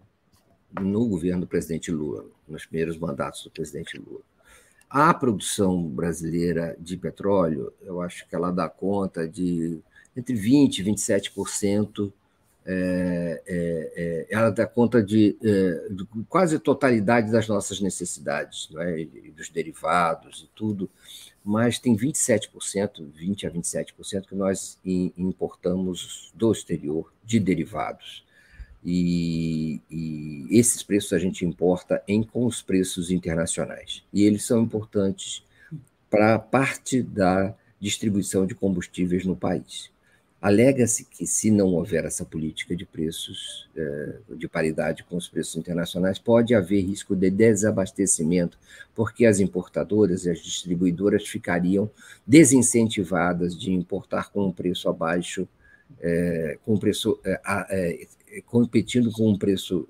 no 0.81 1.07
governo 1.09 1.43
do 1.43 1.47
presidente 1.47 1.91
Lula, 1.91 2.25
nos 2.49 2.65
primeiros 2.65 2.97
mandatos 2.97 3.43
do 3.43 3.51
presidente 3.51 3.99
Lula. 3.99 4.21
A 4.89 5.13
produção 5.13 5.83
brasileira 5.89 6.77
de 6.79 6.97
petróleo, 6.97 7.73
eu 7.83 8.01
acho 8.01 8.29
que 8.29 8.35
ela 8.35 8.51
dá 8.51 8.69
conta 8.69 9.27
de 9.27 9.81
entre 10.17 10.35
20% 10.35 10.79
e 10.79 10.85
27% 10.85 12.13
é, 12.65 13.43
é, 13.47 13.93
é, 13.97 14.27
ela 14.31 14.51
dá 14.51 14.67
conta 14.67 15.03
de, 15.03 15.37
é, 15.43 15.89
de, 15.91 16.07
quase 16.29 16.59
totalidade 16.59 17.31
das 17.31 17.49
nossas 17.49 17.81
necessidades, 17.81 18.69
é? 18.79 19.05
dos 19.37 19.49
derivados 19.49 20.43
e 20.43 20.51
tudo, 20.55 20.89
mas 21.45 21.79
tem 21.79 21.97
27%, 21.97 22.49
20% 23.19 23.47
a 23.47 23.51
27% 23.51 24.27
que 24.29 24.35
nós 24.35 24.79
importamos 24.85 26.31
do 26.35 26.53
exterior 26.53 27.13
de 27.25 27.41
derivados. 27.41 28.25
E, 28.85 29.81
e, 29.91 30.47
esses 30.51 30.83
preços 30.83 31.13
a 31.13 31.19
gente 31.19 31.45
importa 31.45 32.03
em 32.07 32.23
com 32.23 32.47
os 32.47 32.63
preços 32.63 33.11
internacionais. 33.11 34.05
E 34.13 34.23
eles 34.23 34.45
são 34.45 34.63
importantes 34.63 35.45
para 36.11 36.39
parte 36.39 37.03
da 37.03 37.55
distribuição 37.81 38.47
de 38.47 38.55
combustíveis 38.55 39.25
no 39.25 39.37
país. 39.37 39.91
Alega-se 40.43 41.05
que, 41.05 41.25
se 41.25 41.53
não 41.53 41.69
houver 41.69 42.05
essa 42.05 42.25
política 42.25 42.75
de 42.75 42.85
preços 42.85 43.71
é, 43.77 44.17
de 44.31 44.49
paridade 44.49 45.05
com 45.05 45.17
os 45.17 45.29
preços 45.29 45.55
internacionais, 45.55 46.19
pode 46.19 46.53
haver 46.53 46.85
risco 46.85 47.15
de 47.15 47.31
desabastecimento, 47.31 48.59
porque 48.93 49.25
as 49.25 49.39
importadoras 49.39 50.25
e 50.25 50.31
as 50.31 50.41
distribuidoras 50.41 51.29
ficariam 51.29 51.89
desincentivadas 52.27 53.57
de 53.57 53.73
importar 53.73 54.33
com 54.33 54.49
um 54.49 54.53
preço 54.53 54.89
abaixo, 54.89 55.47
é, 56.01 56.59
com 56.65 56.75
um 56.75 56.79
preço, 56.79 57.21
é, 57.25 58.05
competindo 58.45 59.13
com 59.13 59.31
um 59.31 59.39
preço 59.39 59.89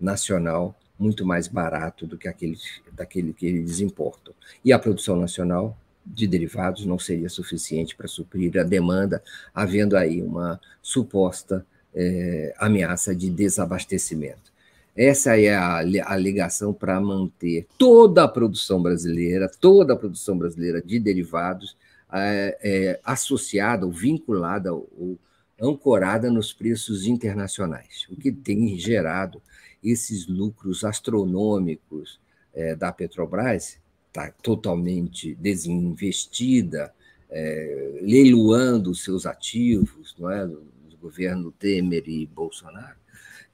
nacional 0.00 0.74
muito 0.98 1.26
mais 1.26 1.46
barato 1.46 2.06
do 2.06 2.16
que 2.16 2.28
aquele, 2.28 2.56
daquele 2.92 3.34
que 3.34 3.46
eles 3.46 3.80
importam. 3.80 4.32
E 4.64 4.72
a 4.72 4.78
produção 4.78 5.16
nacional 5.16 5.76
de 6.14 6.26
derivados 6.26 6.86
não 6.86 6.98
seria 6.98 7.28
suficiente 7.28 7.94
para 7.94 8.08
suprir 8.08 8.58
a 8.58 8.62
demanda, 8.62 9.22
havendo 9.54 9.96
aí 9.96 10.22
uma 10.22 10.60
suposta 10.82 11.64
é, 11.94 12.54
ameaça 12.58 13.14
de 13.14 13.30
desabastecimento. 13.30 14.48
Essa 14.96 15.38
é 15.38 15.54
a, 15.54 15.76
a 15.76 16.16
ligação 16.16 16.72
para 16.72 17.00
manter 17.00 17.66
toda 17.78 18.24
a 18.24 18.28
produção 18.28 18.82
brasileira, 18.82 19.48
toda 19.48 19.92
a 19.92 19.96
produção 19.96 20.36
brasileira 20.36 20.82
de 20.82 20.98
derivados 20.98 21.76
é, 22.12 22.58
é, 22.62 23.00
associada 23.04 23.86
ou 23.86 23.92
vinculada 23.92 24.72
ou 24.72 25.18
ancorada 25.60 26.30
nos 26.30 26.52
preços 26.52 27.06
internacionais, 27.06 28.06
o 28.10 28.16
que 28.16 28.32
tem 28.32 28.78
gerado 28.78 29.42
esses 29.82 30.26
lucros 30.26 30.84
astronômicos 30.84 32.18
é, 32.54 32.74
da 32.74 32.92
Petrobras, 32.92 33.78
está 34.18 34.32
totalmente 34.42 35.34
desinvestida, 35.36 36.92
é, 37.30 38.00
leiloando 38.02 38.94
seus 38.94 39.24
ativos, 39.24 40.14
não 40.18 40.30
é, 40.30 40.46
do, 40.46 40.66
governo 41.00 41.52
Temer 41.52 42.02
e 42.08 42.26
Bolsonaro, 42.26 42.96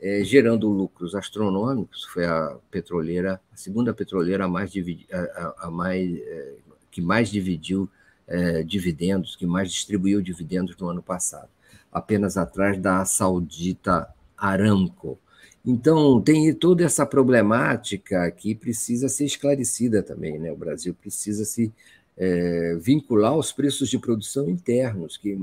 é, 0.01 0.25
gerando 0.25 0.67
lucros 0.67 1.15
astronômicos. 1.15 2.05
Foi 2.05 2.25
a 2.25 2.57
petroleira, 2.71 3.39
a 3.53 3.57
segunda 3.57 3.93
petroleira 3.93 4.47
a 4.47 4.49
mais, 4.49 4.73
a, 5.13 5.67
a 5.67 5.71
mais 5.71 6.17
é, 6.17 6.55
que 6.91 7.03
mais 7.03 7.29
dividiu 7.31 7.87
é, 8.27 8.63
dividendos, 8.63 9.37
que 9.37 9.47
mais 9.47 9.71
distribuiu 9.71 10.23
dividendos 10.23 10.75
no 10.79 10.89
ano 10.89 11.03
passado, 11.03 11.51
apenas 11.93 12.39
atrás 12.39 12.79
da 12.79 13.05
saudita 13.05 14.09
Aramco. 14.39 15.19
Então, 15.67 16.21
tem 16.21 16.53
toda 16.53 16.85
essa 16.85 17.07
problemática 17.07 18.31
que 18.31 18.55
precisa 18.55 19.09
ser 19.09 19.25
esclarecida 19.25 20.03
também. 20.03 20.39
Né? 20.39 20.53
O 20.53 20.57
Brasil 20.57 20.95
precisa 20.95 21.45
se 21.45 21.73
é, 22.17 22.77
vincular 22.81 23.33
aos 23.33 23.51
preços 23.51 23.89
de 23.89 23.99
produção 23.99 24.49
internos 24.51 25.17
que, 25.17 25.39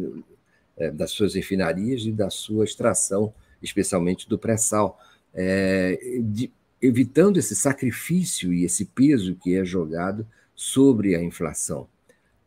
é, 0.78 0.92
das 0.92 1.12
suas 1.12 1.34
refinarias 1.34 2.04
e 2.04 2.12
da 2.12 2.30
sua 2.30 2.66
extração, 2.66 3.34
especialmente 3.64 4.30
do 4.30 4.38
pré-sal, 4.38 5.00
é, 5.34 6.00
evitando 6.80 7.38
esse 7.38 7.56
sacrifício 7.56 8.54
e 8.54 8.64
esse 8.64 8.86
peso 8.86 9.36
que 9.36 9.56
é 9.56 9.66
jogado 9.66 10.26
sobre 10.56 11.16
a 11.16 11.24
inflação. 11.24 11.88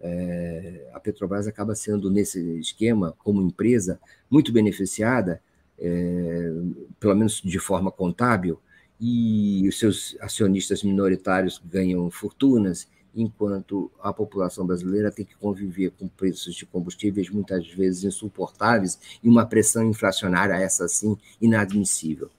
É, 0.00 0.90
a 0.92 1.00
Petrobras 1.00 1.48
acaba 1.48 1.74
sendo, 1.74 2.08
nesse 2.08 2.38
esquema, 2.58 3.14
como 3.18 3.42
empresa, 3.42 3.98
muito 4.30 4.52
beneficiada 4.52 5.40
é, 5.84 6.50
pelo 6.98 7.14
menos 7.14 7.42
de 7.42 7.58
forma 7.58 7.92
contábil, 7.92 8.58
e 8.98 9.68
os 9.68 9.78
seus 9.78 10.16
acionistas 10.20 10.82
minoritários 10.82 11.60
ganham 11.62 12.10
fortunas, 12.10 12.88
enquanto 13.14 13.90
a 14.00 14.12
população 14.12 14.66
brasileira 14.66 15.10
tem 15.10 15.24
que 15.24 15.36
conviver 15.36 15.90
com 15.90 16.08
preços 16.08 16.54
de 16.54 16.64
combustíveis 16.64 17.28
muitas 17.28 17.68
vezes 17.68 18.04
insuportáveis 18.04 18.98
e 19.22 19.28
uma 19.28 19.46
pressão 19.46 19.84
inflacionária, 19.84 20.54
essa 20.54 20.88
sim, 20.88 21.16
inadmissível. 21.40 22.30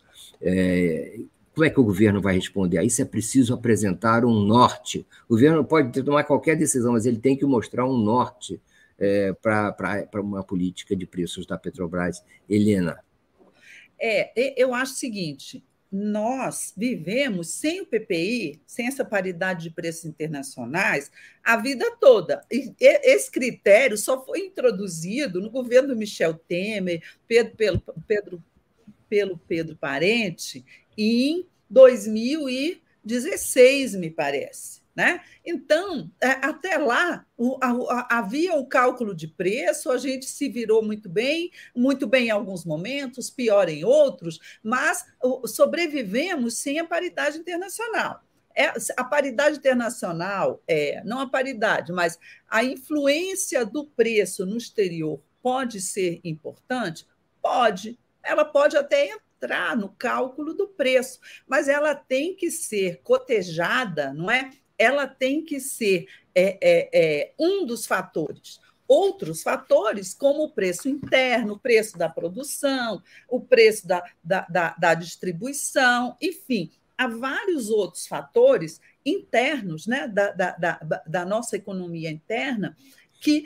É, 0.42 1.20
como 1.54 1.66
é 1.66 1.70
que 1.70 1.80
o 1.80 1.84
governo 1.84 2.22
vai 2.22 2.36
responder 2.36 2.80
a 2.80 2.84
isso? 2.84 3.02
É 3.02 3.06
preciso 3.06 3.54
apresentar 3.54 4.26
um 4.26 4.42
norte. 4.42 5.06
O 5.30 5.36
governo 5.36 5.64
pode 5.64 6.04
tomar 6.04 6.26
qualquer 6.26 6.58
decisão, 6.58 6.94
mas 6.94 7.06
ele 7.06 7.18
tem 7.18 7.38
que 7.38 7.46
mostrar 7.46 7.86
um 7.86 7.98
norte 7.98 8.60
é, 9.00 9.32
para 9.34 10.08
uma 10.16 10.44
política 10.44 10.96
de 10.96 11.06
preços 11.06 11.46
da 11.46 11.58
Petrobras. 11.58 12.22
Helena. 12.50 13.05
É, 14.00 14.54
eu 14.58 14.74
acho 14.74 14.94
o 14.94 14.98
seguinte: 14.98 15.64
nós 15.92 16.74
vivemos 16.76 17.50
sem 17.50 17.82
o 17.82 17.86
PPI, 17.86 18.60
sem 18.68 18.88
essa 18.88 19.06
paridade 19.06 19.64
de 19.64 19.70
preços 19.70 20.04
internacionais, 20.06 21.12
a 21.44 21.58
vida 21.58 21.96
toda. 22.00 22.44
E 22.52 22.74
esse 22.80 23.30
critério 23.32 23.96
só 23.98 24.26
foi 24.26 24.40
introduzido 24.40 25.40
no 25.40 25.50
governo 25.50 25.96
Michel 25.96 26.34
Temer, 26.34 27.02
Pedro, 27.28 27.56
pelo, 27.56 27.80
Pedro, 28.08 28.44
pelo 29.08 29.38
Pedro 29.38 29.78
Parente, 29.78 30.66
em 30.98 31.46
2016, 31.70 33.96
me 33.96 34.10
parece. 34.10 34.85
Né? 34.96 35.20
Então, 35.46 36.10
é, 36.22 36.30
até 36.46 36.78
lá, 36.78 37.26
havia 38.10 38.56
o 38.56 38.66
cálculo 38.66 39.14
de 39.14 39.28
preço, 39.28 39.92
a 39.92 39.98
gente 39.98 40.26
se 40.26 40.48
virou 40.48 40.82
muito 40.82 41.10
bem, 41.10 41.52
muito 41.76 42.08
bem 42.08 42.28
em 42.28 42.32
alguns 42.32 42.64
momentos, 42.64 43.30
pior 43.30 43.68
em 43.68 43.84
outros, 43.84 44.40
mas 44.64 45.06
sobrevivemos 45.48 46.58
sem 46.60 46.80
a 46.80 46.86
paridade 46.86 47.38
internacional. 47.38 48.22
É, 48.58 48.72
a 48.96 49.04
paridade 49.04 49.58
internacional 49.58 50.64
é, 50.66 51.04
não 51.04 51.20
a 51.20 51.30
paridade, 51.30 51.92
mas 51.92 52.18
a 52.48 52.64
influência 52.64 53.66
do 53.66 53.86
preço 53.86 54.46
no 54.46 54.56
exterior 54.56 55.22
pode 55.42 55.82
ser 55.82 56.22
importante? 56.24 57.06
Pode. 57.42 58.00
Ela 58.24 58.46
pode 58.46 58.78
até 58.78 59.10
entrar 59.10 59.76
no 59.76 59.90
cálculo 59.90 60.54
do 60.54 60.70
preço, 60.70 61.20
mas 61.46 61.68
ela 61.68 61.94
tem 61.94 62.34
que 62.34 62.50
ser 62.50 63.02
cotejada, 63.04 64.14
não 64.14 64.32
é? 64.32 64.50
Ela 64.78 65.08
tem 65.08 65.44
que 65.44 65.60
ser 65.60 66.08
é, 66.34 66.58
é, 66.62 66.90
é, 66.94 67.34
um 67.40 67.66
dos 67.66 67.86
fatores. 67.86 68.60
Outros 68.88 69.42
fatores, 69.42 70.14
como 70.14 70.44
o 70.44 70.52
preço 70.52 70.88
interno, 70.88 71.54
o 71.54 71.60
preço 71.60 71.98
da 71.98 72.08
produção, 72.08 73.02
o 73.28 73.40
preço 73.40 73.88
da, 73.88 74.04
da, 74.24 74.42
da, 74.42 74.76
da 74.78 74.94
distribuição, 74.94 76.16
enfim, 76.22 76.72
há 76.98 77.08
vários 77.08 77.70
outros 77.70 78.06
fatores 78.06 78.80
internos 79.04 79.88
né, 79.88 80.08
da, 80.08 80.32
da, 80.32 80.52
da, 80.52 81.04
da 81.06 81.26
nossa 81.26 81.56
economia 81.56 82.12
interna 82.12 82.78
que 83.20 83.44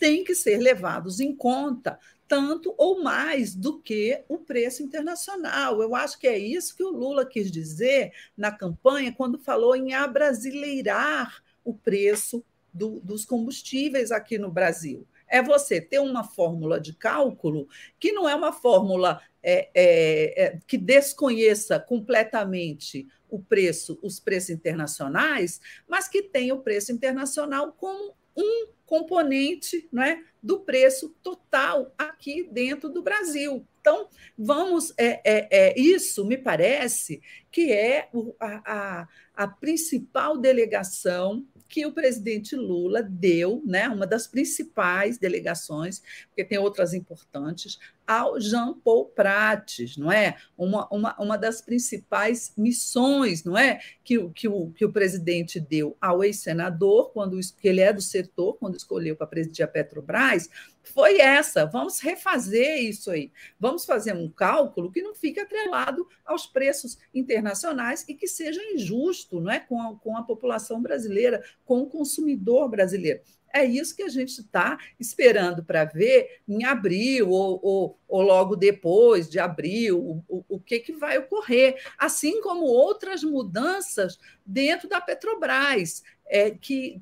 têm 0.00 0.24
que 0.24 0.34
ser 0.34 0.58
levados 0.58 1.20
em 1.20 1.34
conta 1.34 1.98
tanto 2.32 2.74
ou 2.78 3.02
mais 3.02 3.54
do 3.54 3.78
que 3.78 4.24
o 4.26 4.38
preço 4.38 4.82
internacional. 4.82 5.82
Eu 5.82 5.94
acho 5.94 6.18
que 6.18 6.26
é 6.26 6.38
isso 6.38 6.74
que 6.74 6.82
o 6.82 6.88
Lula 6.88 7.26
quis 7.26 7.50
dizer 7.50 8.10
na 8.34 8.50
campanha 8.50 9.12
quando 9.12 9.38
falou 9.38 9.76
em 9.76 9.92
abrasileirar 9.92 11.42
o 11.62 11.74
preço 11.74 12.42
do, 12.72 13.00
dos 13.00 13.26
combustíveis 13.26 14.10
aqui 14.10 14.38
no 14.38 14.50
Brasil. 14.50 15.06
É 15.28 15.42
você 15.42 15.78
ter 15.78 15.98
uma 15.98 16.24
fórmula 16.24 16.80
de 16.80 16.94
cálculo 16.94 17.68
que 18.00 18.12
não 18.12 18.26
é 18.26 18.34
uma 18.34 18.50
fórmula 18.50 19.20
é, 19.42 19.68
é, 19.74 20.42
é, 20.42 20.58
que 20.66 20.78
desconheça 20.78 21.78
completamente 21.78 23.06
o 23.28 23.42
preço, 23.42 23.98
os 24.00 24.18
preços 24.18 24.48
internacionais, 24.48 25.60
mas 25.86 26.08
que 26.08 26.22
tenha 26.22 26.54
o 26.54 26.62
preço 26.62 26.92
internacional 26.92 27.74
como 27.74 28.14
um 28.36 28.68
componente 28.86 29.88
não 29.90 30.02
é, 30.02 30.22
do 30.42 30.60
preço 30.60 31.14
total 31.22 31.94
aqui 31.96 32.48
dentro 32.50 32.88
do 32.90 33.02
Brasil. 33.02 33.66
Então, 33.80 34.08
vamos. 34.38 34.92
É, 34.96 35.20
é, 35.24 35.48
é 35.50 35.80
isso 35.80 36.24
me 36.24 36.36
parece 36.36 37.20
que 37.50 37.72
é 37.72 38.08
a, 38.38 38.62
a, 38.64 39.08
a 39.34 39.48
principal 39.48 40.38
delegação 40.38 41.46
que 41.68 41.86
o 41.86 41.92
presidente 41.92 42.54
Lula 42.54 43.02
deu, 43.02 43.62
né, 43.64 43.88
uma 43.88 44.06
das 44.06 44.26
principais 44.26 45.16
delegações, 45.16 46.02
porque 46.28 46.44
tem 46.44 46.58
outras 46.58 46.92
importantes, 46.92 47.78
ao 48.12 48.38
Jean 48.38 48.74
Paul 48.74 49.06
Prates, 49.06 49.96
não 49.96 50.12
é? 50.12 50.36
Uma, 50.56 50.86
uma, 50.90 51.16
uma 51.18 51.38
das 51.38 51.62
principais 51.62 52.52
missões, 52.56 53.42
não 53.42 53.56
é? 53.56 53.80
Que, 54.04 54.28
que, 54.30 54.48
o, 54.48 54.70
que 54.70 54.84
o 54.84 54.92
presidente 54.92 55.58
deu 55.58 55.96
ao 56.00 56.22
ex-senador, 56.22 57.10
quando 57.12 57.40
que 57.58 57.68
ele 57.68 57.80
é 57.80 57.92
do 57.92 58.02
setor, 58.02 58.58
quando 58.58 58.76
escolheu 58.76 59.16
para 59.16 59.26
presidir 59.26 59.64
a 59.64 59.68
Petrobras, 59.68 60.50
foi 60.82 61.20
essa. 61.20 61.64
Vamos 61.64 62.00
refazer 62.00 62.82
isso 62.82 63.10
aí. 63.10 63.32
Vamos 63.58 63.84
fazer 63.84 64.14
um 64.14 64.28
cálculo 64.28 64.90
que 64.90 65.00
não 65.00 65.14
fique 65.14 65.40
atrelado 65.40 66.06
aos 66.24 66.46
preços 66.46 66.98
internacionais 67.14 68.04
e 68.08 68.14
que 68.14 68.26
seja 68.26 68.60
injusto 68.74 69.40
não 69.40 69.50
é? 69.50 69.60
com, 69.60 69.80
a, 69.80 69.96
com 69.96 70.16
a 70.16 70.22
população 70.22 70.82
brasileira, 70.82 71.42
com 71.64 71.80
o 71.80 71.86
consumidor 71.86 72.68
brasileiro. 72.68 73.20
É 73.52 73.64
isso 73.64 73.94
que 73.94 74.02
a 74.02 74.08
gente 74.08 74.30
está 74.30 74.78
esperando 74.98 75.62
para 75.62 75.84
ver 75.84 76.40
em 76.48 76.64
abril 76.64 77.30
ou, 77.30 77.60
ou, 77.62 77.98
ou, 78.08 78.22
logo 78.22 78.56
depois 78.56 79.28
de 79.28 79.38
abril, 79.38 80.24
o, 80.28 80.44
o, 80.48 80.58
que, 80.58 80.78
que 80.78 80.92
vai 80.92 81.18
ocorrer, 81.18 81.82
assim 81.98 82.40
como 82.40 82.64
outras 82.64 83.22
mudanças 83.22 84.18
dentro 84.44 84.88
da 84.88 85.00
Petrobras, 85.00 86.02
é, 86.26 86.50
que 86.50 87.00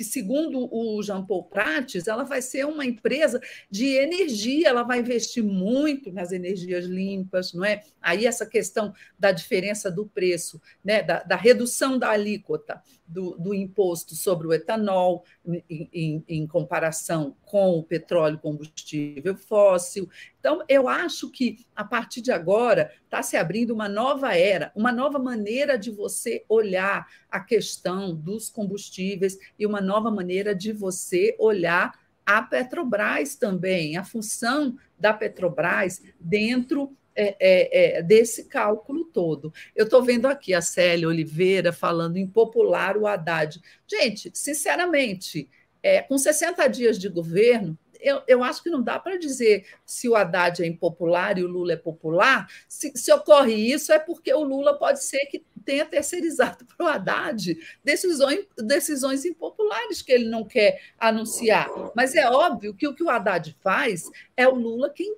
que, 0.00 0.04
segundo 0.04 0.68
o 0.72 1.02
Jean 1.02 1.24
Paul 1.24 1.44
Prates, 1.44 2.06
ela 2.06 2.24
vai 2.24 2.40
ser 2.40 2.64
uma 2.64 2.86
empresa 2.86 3.40
de 3.70 3.86
energia, 3.86 4.68
ela 4.68 4.82
vai 4.82 5.00
investir 5.00 5.42
muito 5.42 6.10
nas 6.12 6.32
energias 6.32 6.86
limpas, 6.86 7.52
não 7.52 7.64
é? 7.64 7.82
Aí 8.00 8.26
essa 8.26 8.46
questão 8.46 8.94
da 9.18 9.32
diferença 9.32 9.90
do 9.90 10.06
preço, 10.06 10.60
né, 10.82 11.02
da, 11.02 11.22
da 11.22 11.36
redução 11.36 11.98
da 11.98 12.10
alíquota 12.10 12.82
do, 13.10 13.36
do, 13.36 13.52
imposto 13.52 14.14
sobre 14.14 14.46
o 14.46 14.52
etanol 14.52 15.24
em, 15.44 15.90
em, 15.92 16.24
em 16.28 16.46
comparação 16.46 17.36
com 17.44 17.78
o 17.78 17.82
petróleo 17.82 18.38
combustível 18.38 19.36
fóssil. 19.36 20.08
Então, 20.38 20.62
eu 20.68 20.88
acho 20.88 21.28
que 21.30 21.66
a 21.74 21.84
partir 21.84 22.20
de 22.20 22.30
agora 22.30 22.92
está 23.04 23.22
se 23.22 23.36
abrindo 23.36 23.72
uma 23.72 23.88
nova 23.88 24.36
era, 24.36 24.70
uma 24.74 24.92
nova 24.92 25.18
maneira 25.18 25.76
de 25.76 25.90
você 25.90 26.44
olhar 26.48 27.06
a 27.28 27.40
questão 27.40 28.14
dos 28.14 28.48
combustíveis 28.48 29.36
e 29.58 29.66
uma 29.66 29.80
nova 29.80 30.10
maneira 30.10 30.54
de 30.54 30.72
você 30.72 31.34
olhar 31.38 31.98
a 32.24 32.42
Petrobras 32.42 33.34
também, 33.34 33.96
a 33.96 34.04
função 34.04 34.76
da 34.96 35.12
Petrobras 35.12 36.00
dentro 36.20 36.96
é, 37.14 37.36
é, 37.40 37.98
é, 37.98 38.02
desse 38.02 38.44
cálculo 38.44 39.04
todo. 39.04 39.52
Eu 39.74 39.84
estou 39.84 40.02
vendo 40.02 40.26
aqui 40.26 40.54
a 40.54 40.62
Célia 40.62 41.08
Oliveira 41.08 41.72
falando 41.72 42.16
em 42.16 42.26
popular 42.26 42.96
o 42.96 43.06
Haddad. 43.06 43.60
Gente, 43.86 44.30
sinceramente, 44.34 45.48
é, 45.82 46.02
com 46.02 46.16
60 46.16 46.66
dias 46.68 46.98
de 46.98 47.08
governo, 47.08 47.76
eu, 48.00 48.22
eu 48.26 48.42
acho 48.42 48.62
que 48.62 48.70
não 48.70 48.82
dá 48.82 48.98
para 48.98 49.18
dizer 49.18 49.66
se 49.84 50.08
o 50.08 50.16
Haddad 50.16 50.62
é 50.62 50.66
impopular 50.66 51.38
e 51.38 51.44
o 51.44 51.48
Lula 51.48 51.74
é 51.74 51.76
popular. 51.76 52.48
Se, 52.66 52.92
se 52.96 53.12
ocorre 53.12 53.54
isso, 53.54 53.92
é 53.92 53.98
porque 53.98 54.32
o 54.32 54.42
Lula 54.42 54.78
pode 54.78 55.04
ser 55.04 55.26
que 55.26 55.44
tenha 55.64 55.84
terceirizado 55.84 56.64
para 56.76 56.86
o 56.86 56.88
Haddad 56.88 57.56
decisões, 57.84 58.46
decisões 58.56 59.24
impopulares 59.24 60.02
que 60.02 60.12
ele 60.12 60.28
não 60.28 60.44
quer 60.44 60.80
anunciar. 60.98 61.68
Mas 61.94 62.14
é 62.14 62.28
óbvio 62.28 62.74
que 62.74 62.88
o 62.88 62.94
que 62.94 63.02
o 63.02 63.10
Haddad 63.10 63.56
faz 63.60 64.10
é 64.36 64.48
o 64.48 64.54
Lula 64.54 64.90
quem 64.90 65.14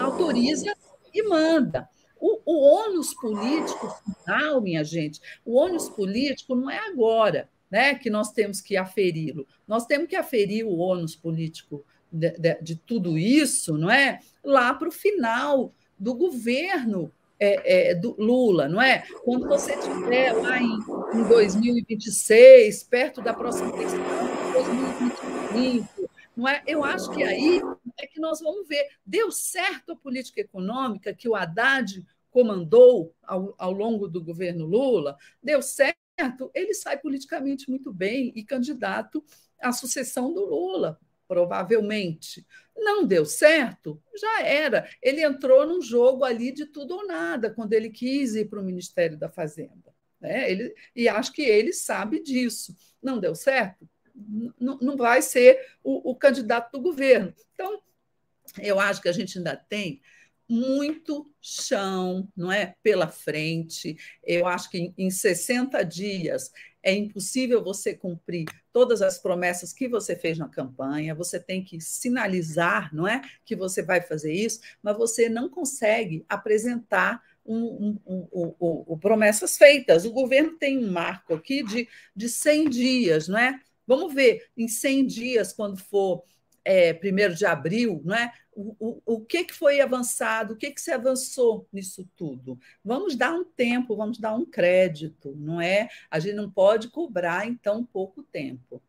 autoriza 0.00 0.74
e 1.14 1.22
manda. 1.22 1.88
O, 2.20 2.40
o 2.44 2.60
ônus 2.60 3.14
político 3.14 3.88
final, 4.02 4.60
minha 4.60 4.82
gente, 4.82 5.20
o 5.44 5.56
ônus 5.56 5.88
político 5.88 6.54
não 6.54 6.70
é 6.70 6.78
agora 6.78 7.48
né, 7.70 7.94
que 7.94 8.08
nós 8.08 8.32
temos 8.32 8.60
que 8.60 8.76
aferi-lo. 8.76 9.46
Nós 9.66 9.86
temos 9.86 10.08
que 10.08 10.16
aferir 10.16 10.64
o 10.64 10.76
ônus 10.76 11.14
político 11.16 11.84
de, 12.10 12.30
de, 12.38 12.54
de 12.62 12.76
tudo 12.76 13.18
isso, 13.18 13.76
não 13.76 13.90
é? 13.90 14.20
Lá 14.42 14.72
para 14.72 14.88
o 14.88 14.92
final 14.92 15.72
do 15.98 16.14
governo 16.14 17.10
é, 17.38 17.90
é, 17.90 17.94
do 17.94 18.14
Lula, 18.18 18.68
não 18.68 18.80
é? 18.80 19.04
Quando 19.24 19.48
você 19.48 19.74
estiver 19.74 20.32
lá 20.32 20.58
em, 20.60 20.78
em 21.14 21.24
2026, 21.24 22.84
perto 22.84 23.20
da 23.20 23.34
próxima 23.34 23.68
eleição, 23.70 23.98
2025, 24.52 26.10
não 26.36 26.48
é? 26.48 26.62
Eu 26.66 26.84
acho 26.84 27.10
que 27.10 27.22
aí 27.22 27.60
é 27.98 28.06
que 28.06 28.20
nós 28.20 28.40
vamos 28.40 28.66
ver. 28.66 28.86
Deu 29.04 29.30
certo 29.30 29.92
a 29.92 29.96
política 29.96 30.40
econômica 30.40 31.14
que 31.14 31.28
o 31.28 31.34
Haddad 31.34 32.04
comandou 32.30 33.14
ao, 33.22 33.54
ao 33.58 33.72
longo 33.72 34.08
do 34.08 34.22
governo 34.22 34.66
Lula? 34.66 35.16
Deu 35.42 35.62
certo? 35.62 36.50
Ele 36.54 36.74
sai 36.74 36.98
politicamente 36.98 37.68
muito 37.68 37.92
bem 37.92 38.32
e 38.34 38.44
candidato 38.44 39.24
à 39.60 39.72
sucessão 39.72 40.32
do 40.32 40.44
Lula, 40.44 40.98
provavelmente. 41.26 42.46
Não 42.76 43.06
deu 43.06 43.24
certo? 43.24 44.02
Já 44.16 44.42
era. 44.42 44.88
Ele 45.00 45.22
entrou 45.22 45.66
num 45.66 45.80
jogo 45.80 46.24
ali 46.24 46.52
de 46.52 46.66
tudo 46.66 46.96
ou 46.96 47.06
nada, 47.06 47.50
quando 47.50 47.72
ele 47.72 47.90
quis 47.90 48.34
ir 48.34 48.48
para 48.48 48.60
o 48.60 48.64
Ministério 48.64 49.16
da 49.16 49.28
Fazenda. 49.28 49.94
Né? 50.20 50.50
Ele, 50.50 50.74
e 50.94 51.08
acho 51.08 51.32
que 51.32 51.42
ele 51.42 51.72
sabe 51.72 52.20
disso. 52.20 52.74
Não 53.02 53.18
deu 53.18 53.34
certo? 53.34 53.88
Não 54.60 54.96
vai 54.96 55.20
ser 55.20 55.58
o, 55.82 56.10
o 56.10 56.14
candidato 56.14 56.72
do 56.72 56.80
governo. 56.80 57.34
Então, 57.52 57.82
eu 58.60 58.78
acho 58.78 59.02
que 59.02 59.08
a 59.08 59.12
gente 59.12 59.38
ainda 59.38 59.56
tem 59.56 60.00
muito 60.48 61.30
chão, 61.40 62.28
não 62.36 62.52
é, 62.52 62.74
pela 62.82 63.08
frente. 63.08 63.96
Eu 64.22 64.46
acho 64.46 64.70
que 64.70 64.92
em 64.96 65.10
60 65.10 65.82
dias 65.84 66.52
é 66.82 66.94
impossível 66.94 67.64
você 67.64 67.94
cumprir 67.94 68.44
todas 68.70 69.00
as 69.00 69.18
promessas 69.18 69.72
que 69.72 69.88
você 69.88 70.14
fez 70.14 70.36
na 70.36 70.48
campanha. 70.48 71.14
Você 71.14 71.40
tem 71.40 71.64
que 71.64 71.80
sinalizar, 71.80 72.94
não 72.94 73.08
é, 73.08 73.22
que 73.44 73.56
você 73.56 73.82
vai 73.82 74.02
fazer 74.02 74.32
isso, 74.32 74.60
mas 74.82 74.96
você 74.96 75.28
não 75.28 75.48
consegue 75.48 76.24
apresentar 76.28 77.22
um, 77.46 77.98
um, 78.06 78.84
um, 78.88 78.98
promessas 78.98 79.56
feitas. 79.56 80.04
O 80.04 80.12
governo 80.12 80.58
tem 80.58 80.78
um 80.78 80.90
marco 80.90 81.34
aqui 81.34 81.62
de, 81.62 81.88
de 82.14 82.28
100 82.28 82.68
dias, 82.70 83.28
não 83.28 83.38
é? 83.38 83.60
Vamos 83.86 84.14
ver, 84.14 84.46
em 84.56 84.68
100 84.68 85.06
dias, 85.06 85.52
quando 85.52 85.78
for 85.78 86.22
é, 86.64 86.92
1 86.92 87.34
de 87.34 87.44
abril, 87.44 88.00
não 88.04 88.14
é? 88.14 88.32
O, 88.56 88.76
o, 88.78 89.02
o 89.16 89.20
que, 89.20 89.44
que 89.44 89.54
foi 89.54 89.80
avançado, 89.80 90.54
o 90.54 90.56
que, 90.56 90.70
que 90.70 90.80
se 90.80 90.90
avançou 90.90 91.66
nisso 91.72 92.08
tudo. 92.16 92.58
Vamos 92.84 93.16
dar 93.16 93.32
um 93.32 93.44
tempo, 93.44 93.96
vamos 93.96 94.18
dar 94.18 94.34
um 94.34 94.46
crédito, 94.46 95.34
não 95.36 95.60
é? 95.60 95.88
A 96.10 96.18
gente 96.18 96.34
não 96.34 96.50
pode 96.50 96.88
cobrar 96.88 97.46
em 97.46 97.54
tão 97.54 97.84
pouco 97.84 98.22
tempo. 98.22 98.80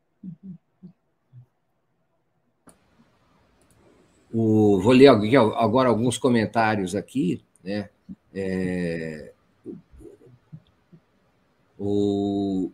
O, 4.31 4.79
vou 4.81 4.93
ler 4.93 5.07
agora 5.07 5.89
alguns 5.89 6.17
comentários 6.17 6.95
aqui. 6.95 7.43
Né? 7.63 7.89
É, 8.33 9.33
o, 11.77 12.71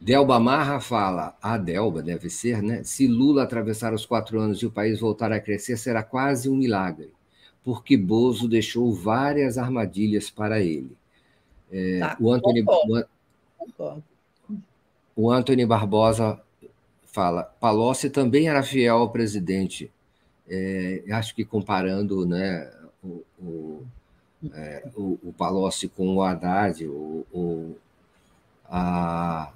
Delba 0.00 0.38
Marra 0.38 0.78
fala, 0.78 1.36
a 1.42 1.58
Delba 1.58 2.02
deve 2.02 2.30
ser, 2.30 2.62
né? 2.62 2.84
Se 2.84 3.08
Lula 3.08 3.42
atravessar 3.42 3.92
os 3.92 4.06
quatro 4.06 4.38
anos 4.38 4.58
e 4.62 4.66
o 4.66 4.70
país 4.70 5.00
voltar 5.00 5.32
a 5.32 5.40
crescer, 5.40 5.76
será 5.76 6.04
quase 6.04 6.48
um 6.48 6.54
milagre, 6.54 7.12
porque 7.64 7.96
Bozo 7.96 8.48
deixou 8.48 8.92
várias 8.92 9.58
armadilhas 9.58 10.30
para 10.30 10.60
ele. 10.60 10.96
É, 11.70 11.98
tá, 11.98 12.16
o, 12.20 12.32
Anthony, 12.32 12.64
o, 12.64 14.02
o 15.16 15.30
Anthony 15.30 15.66
Barbosa 15.66 16.40
fala, 17.04 17.42
Palocci 17.42 18.08
também 18.08 18.48
era 18.48 18.62
fiel 18.62 18.98
ao 18.98 19.10
presidente. 19.10 19.90
É, 20.48 21.02
acho 21.10 21.34
que 21.34 21.44
comparando 21.44 22.24
né, 22.24 22.70
o, 23.02 23.24
o, 23.38 23.86
é, 24.54 24.88
o, 24.94 25.18
o 25.24 25.34
Palocci 25.36 25.88
com 25.88 26.14
o 26.14 26.22
Haddad, 26.22 26.86
o, 26.86 27.26
o 27.32 27.76
a, 28.64 29.52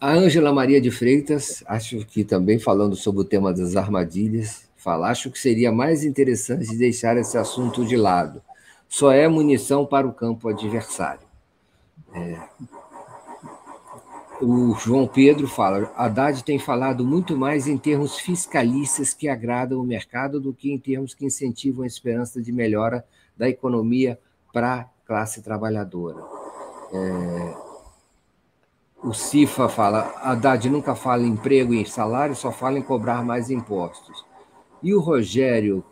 a 0.00 0.12
Ângela 0.12 0.52
Maria 0.52 0.80
de 0.80 0.90
Freitas, 0.90 1.64
acho 1.66 2.04
que 2.04 2.24
também 2.24 2.58
falando 2.58 2.94
sobre 2.94 3.22
o 3.22 3.24
tema 3.24 3.52
das 3.52 3.76
armadilhas, 3.76 4.68
fala: 4.76 5.10
acho 5.10 5.30
que 5.30 5.38
seria 5.38 5.72
mais 5.72 6.04
interessante 6.04 6.76
deixar 6.76 7.16
esse 7.16 7.36
assunto 7.38 7.84
de 7.84 7.96
lado. 7.96 8.42
Só 8.88 9.10
é 9.10 9.26
munição 9.26 9.84
para 9.84 10.06
o 10.06 10.12
campo 10.12 10.48
adversário. 10.48 11.26
É. 12.14 12.38
O 14.40 14.74
João 14.74 15.06
Pedro 15.06 15.48
fala: 15.48 15.90
Haddad 15.96 16.44
tem 16.44 16.58
falado 16.58 17.04
muito 17.04 17.36
mais 17.36 17.66
em 17.66 17.78
termos 17.78 18.18
fiscalistas 18.18 19.14
que 19.14 19.28
agradam 19.28 19.80
o 19.80 19.86
mercado 19.86 20.38
do 20.38 20.52
que 20.52 20.70
em 20.70 20.78
termos 20.78 21.14
que 21.14 21.24
incentivam 21.24 21.84
a 21.84 21.86
esperança 21.86 22.40
de 22.40 22.52
melhora 22.52 23.04
da 23.36 23.48
economia 23.48 24.18
para 24.52 24.74
a 24.74 24.84
classe 25.06 25.42
trabalhadora. 25.42 26.22
É, 26.92 27.65
o 29.06 29.14
CIFA 29.14 29.68
fala, 29.68 30.12
Haddad 30.20 30.68
nunca 30.68 30.96
fala 30.96 31.22
em 31.22 31.28
emprego 31.28 31.72
e 31.72 31.86
salário, 31.86 32.34
só 32.34 32.50
fala 32.50 32.76
em 32.76 32.82
cobrar 32.82 33.24
mais 33.24 33.50
impostos. 33.50 34.26
E 34.82 34.92
o 34.92 35.00
Rogério 35.00 35.84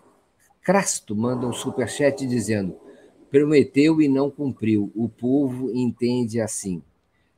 Crasto 0.60 1.14
manda 1.14 1.46
um 1.46 1.52
superchat 1.52 2.26
dizendo: 2.26 2.76
prometeu 3.30 4.02
e 4.02 4.08
não 4.08 4.28
cumpriu, 4.28 4.90
o 4.96 5.08
povo 5.08 5.70
entende 5.72 6.40
assim. 6.40 6.82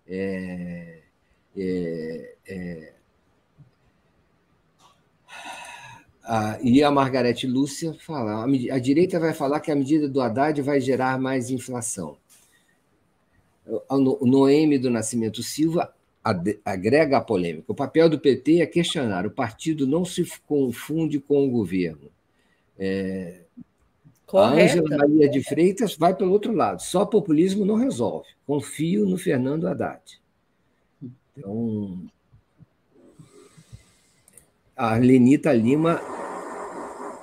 É, 0.09 1.01
é, 1.55 2.35
é... 2.49 2.93
Ah, 6.25 6.59
e 6.63 6.83
a 6.83 6.91
Margarete 6.91 7.47
Lúcia 7.47 7.95
fala: 8.01 8.45
a, 8.45 8.75
a 8.75 8.79
direita 8.79 9.21
vai 9.21 9.35
falar 9.35 9.61
que 9.61 9.71
a 9.71 9.77
medida 9.77 10.09
do 10.09 10.23
Haddad 10.23 10.63
vai 10.63 10.81
gerar 10.81 11.21
mais 11.21 11.51
o 13.69 14.27
Noemi 14.27 14.79
do 14.79 14.91
Nascimento 14.91 15.43
Silva 15.43 15.93
agrega 16.65 17.19
a 17.19 17.21
polêmica. 17.21 17.71
O 17.71 17.75
papel 17.75 18.09
do 18.09 18.19
PT 18.19 18.61
é 18.61 18.67
questionar. 18.67 19.27
O 19.27 19.31
partido 19.31 19.87
não 19.87 20.05
se 20.05 20.25
confunde 20.47 21.21
com 21.21 21.47
o 21.47 21.51
governo. 21.51 22.11
É... 22.79 23.43
A 24.33 24.49
Ângela 24.49 24.97
Maria 24.97 25.29
de 25.29 25.43
Freitas 25.43 25.97
vai 25.97 26.13
pelo 26.13 26.33
outro 26.33 26.53
lado. 26.53 26.83
Só 26.83 27.07
populismo 27.07 27.65
não 27.65 27.77
resolve. 27.77 28.27
Confio 28.45 29.07
no 29.07 29.17
Fernando 29.17 29.69
Haddad. 29.69 30.21
Então, 31.37 32.01
a 34.77 34.97
Lenita 34.97 35.53
Lima 35.53 36.01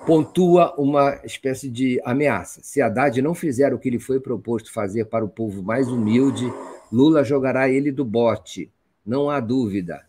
pontua 0.05 0.73
uma 0.77 1.19
espécie 1.23 1.69
de 1.69 2.01
ameaça. 2.03 2.61
Se 2.61 2.81
Haddad 2.81 3.21
não 3.21 3.33
fizer 3.33 3.73
o 3.73 3.79
que 3.79 3.89
lhe 3.89 3.99
foi 3.99 4.19
proposto 4.19 4.71
fazer 4.71 5.05
para 5.05 5.23
o 5.23 5.29
povo 5.29 5.63
mais 5.63 5.87
humilde, 5.87 6.45
Lula 6.91 7.23
jogará 7.23 7.69
ele 7.69 7.91
do 7.91 8.03
bote, 8.03 8.71
não 9.05 9.29
há 9.29 9.39
dúvida. 9.39 10.05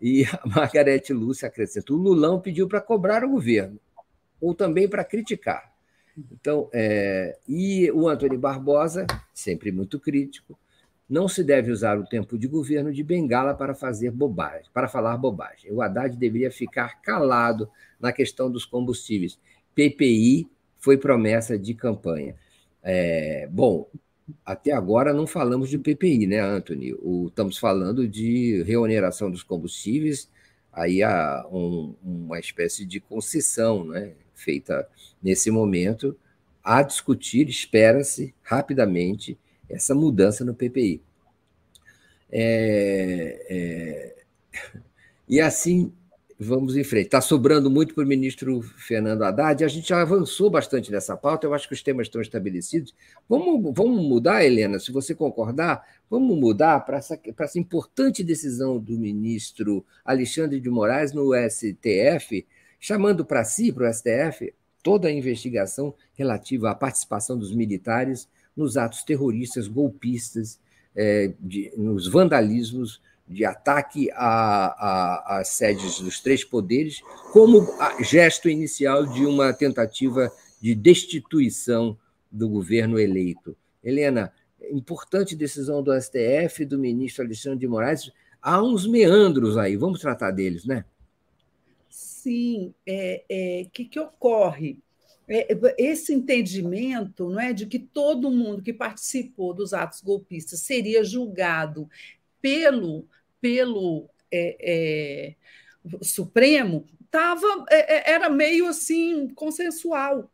E 0.00 0.24
a 0.24 0.40
Margarete 0.48 1.12
Lúcia 1.12 1.48
acrescenta: 1.48 1.92
o 1.92 1.96
Lulão 1.96 2.40
pediu 2.40 2.66
para 2.66 2.80
cobrar 2.80 3.22
o 3.22 3.30
governo, 3.30 3.78
ou 4.40 4.54
também 4.54 4.88
para 4.88 5.04
criticar. 5.04 5.72
Então, 6.32 6.70
é, 6.72 7.38
e 7.48 7.90
o 7.90 8.08
Antônio 8.08 8.38
Barbosa, 8.38 9.06
sempre 9.32 9.72
muito 9.72 9.98
crítico, 9.98 10.58
não 11.08 11.28
se 11.28 11.44
deve 11.44 11.70
usar 11.70 11.98
o 11.98 12.06
tempo 12.06 12.38
de 12.38 12.48
governo 12.48 12.92
de 12.92 13.02
bengala 13.02 13.54
para 13.54 13.74
fazer 13.74 14.10
bobagem, 14.10 14.70
para 14.72 14.88
falar 14.88 15.16
bobagem. 15.16 15.70
O 15.72 15.82
Haddad 15.82 16.16
deveria 16.16 16.50
ficar 16.50 17.00
calado 17.02 17.68
na 18.00 18.12
questão 18.12 18.50
dos 18.50 18.64
combustíveis. 18.64 19.38
PPI 19.74 20.48
foi 20.78 20.96
promessa 20.96 21.58
de 21.58 21.74
campanha. 21.74 22.34
É, 22.82 23.48
bom, 23.50 23.88
até 24.44 24.72
agora 24.72 25.12
não 25.12 25.26
falamos 25.26 25.68
de 25.68 25.78
PPI, 25.78 26.26
né, 26.26 26.40
Anthony? 26.40 26.94
O, 26.94 27.28
estamos 27.28 27.58
falando 27.58 28.08
de 28.08 28.62
reoneração 28.62 29.30
dos 29.30 29.42
combustíveis, 29.42 30.30
aí 30.72 31.02
há 31.02 31.46
um, 31.50 31.94
uma 32.02 32.38
espécie 32.38 32.84
de 32.84 33.00
concessão 33.00 33.84
né, 33.84 34.12
feita 34.34 34.88
nesse 35.22 35.50
momento 35.50 36.16
a 36.62 36.82
discutir, 36.82 37.48
espera-se 37.48 38.34
rapidamente, 38.42 39.38
essa 39.68 39.94
mudança 39.94 40.44
no 40.44 40.54
PPI. 40.54 41.02
É, 42.30 43.46
é, 43.48 44.24
e 45.28 45.40
assim 45.40 45.92
vamos 46.38 46.76
em 46.76 46.84
frente. 46.84 47.06
Está 47.06 47.20
sobrando 47.20 47.70
muito 47.70 47.94
para 47.94 48.04
o 48.04 48.06
ministro 48.06 48.60
Fernando 48.62 49.22
Haddad. 49.22 49.64
A 49.64 49.68
gente 49.68 49.88
já 49.88 50.02
avançou 50.02 50.50
bastante 50.50 50.90
nessa 50.90 51.16
pauta, 51.16 51.46
eu 51.46 51.54
acho 51.54 51.68
que 51.68 51.74
os 51.74 51.82
temas 51.82 52.06
estão 52.06 52.20
estabelecidos. 52.20 52.94
Vamos, 53.28 53.72
vamos 53.74 54.04
mudar, 54.04 54.44
Helena, 54.44 54.78
se 54.78 54.92
você 54.92 55.14
concordar, 55.14 55.84
vamos 56.10 56.36
mudar 56.36 56.80
para 56.80 56.98
essa, 56.98 57.16
para 57.16 57.46
essa 57.46 57.58
importante 57.58 58.22
decisão 58.22 58.78
do 58.78 58.98
ministro 58.98 59.84
Alexandre 60.04 60.60
de 60.60 60.70
Moraes 60.70 61.12
no 61.12 61.30
STF, 61.48 62.46
chamando 62.80 63.24
para 63.24 63.44
si, 63.44 63.72
para 63.72 63.88
o 63.88 63.92
STF, 63.92 64.52
toda 64.82 65.08
a 65.08 65.12
investigação 65.12 65.94
relativa 66.14 66.70
à 66.70 66.74
participação 66.74 67.38
dos 67.38 67.54
militares 67.54 68.28
nos 68.56 68.76
atos 68.76 69.02
terroristas, 69.02 69.68
golpistas, 69.68 70.58
é, 70.94 71.32
de, 71.40 71.72
nos 71.76 72.06
vandalismos 72.06 73.00
de 73.26 73.44
ataque 73.44 74.10
às 74.12 75.48
sedes 75.48 75.98
dos 75.98 76.20
três 76.20 76.44
poderes, 76.44 77.00
como 77.32 77.66
gesto 78.00 78.48
inicial 78.48 79.06
de 79.06 79.24
uma 79.24 79.52
tentativa 79.52 80.30
de 80.60 80.74
destituição 80.74 81.96
do 82.30 82.48
governo 82.48 82.98
eleito. 82.98 83.56
Helena, 83.82 84.32
importante 84.70 85.34
decisão 85.34 85.82
do 85.82 85.92
STF, 85.98 86.64
do 86.64 86.78
ministro 86.78 87.24
Alexandre 87.24 87.60
de 87.60 87.68
Moraes. 87.68 88.12
Há 88.40 88.62
uns 88.62 88.86
meandros 88.86 89.56
aí, 89.56 89.76
vamos 89.76 90.00
tratar 90.00 90.30
deles, 90.30 90.64
né? 90.66 90.84
Sim, 91.88 92.68
o 92.68 92.74
é, 92.86 93.24
é, 93.28 93.66
que, 93.72 93.84
que 93.84 94.00
ocorre? 94.00 94.78
É, 95.26 95.48
esse 95.78 96.12
entendimento 96.12 97.30
não 97.30 97.40
é 97.40 97.52
de 97.52 97.66
que 97.66 97.78
todo 97.78 98.30
mundo 98.30 98.62
que 98.62 98.74
participou 98.74 99.54
dos 99.54 99.72
atos 99.72 100.02
golpistas 100.02 100.60
seria 100.60 101.02
julgado 101.02 101.88
pelo 102.42 103.06
pelo 103.40 104.08
é, 104.30 104.56
é, 104.60 105.34
Supremo 106.02 106.86
tava, 107.10 107.46
é, 107.70 108.10
é, 108.10 108.12
era 108.12 108.28
meio 108.28 108.66
assim 108.66 109.28
consensual 109.28 110.30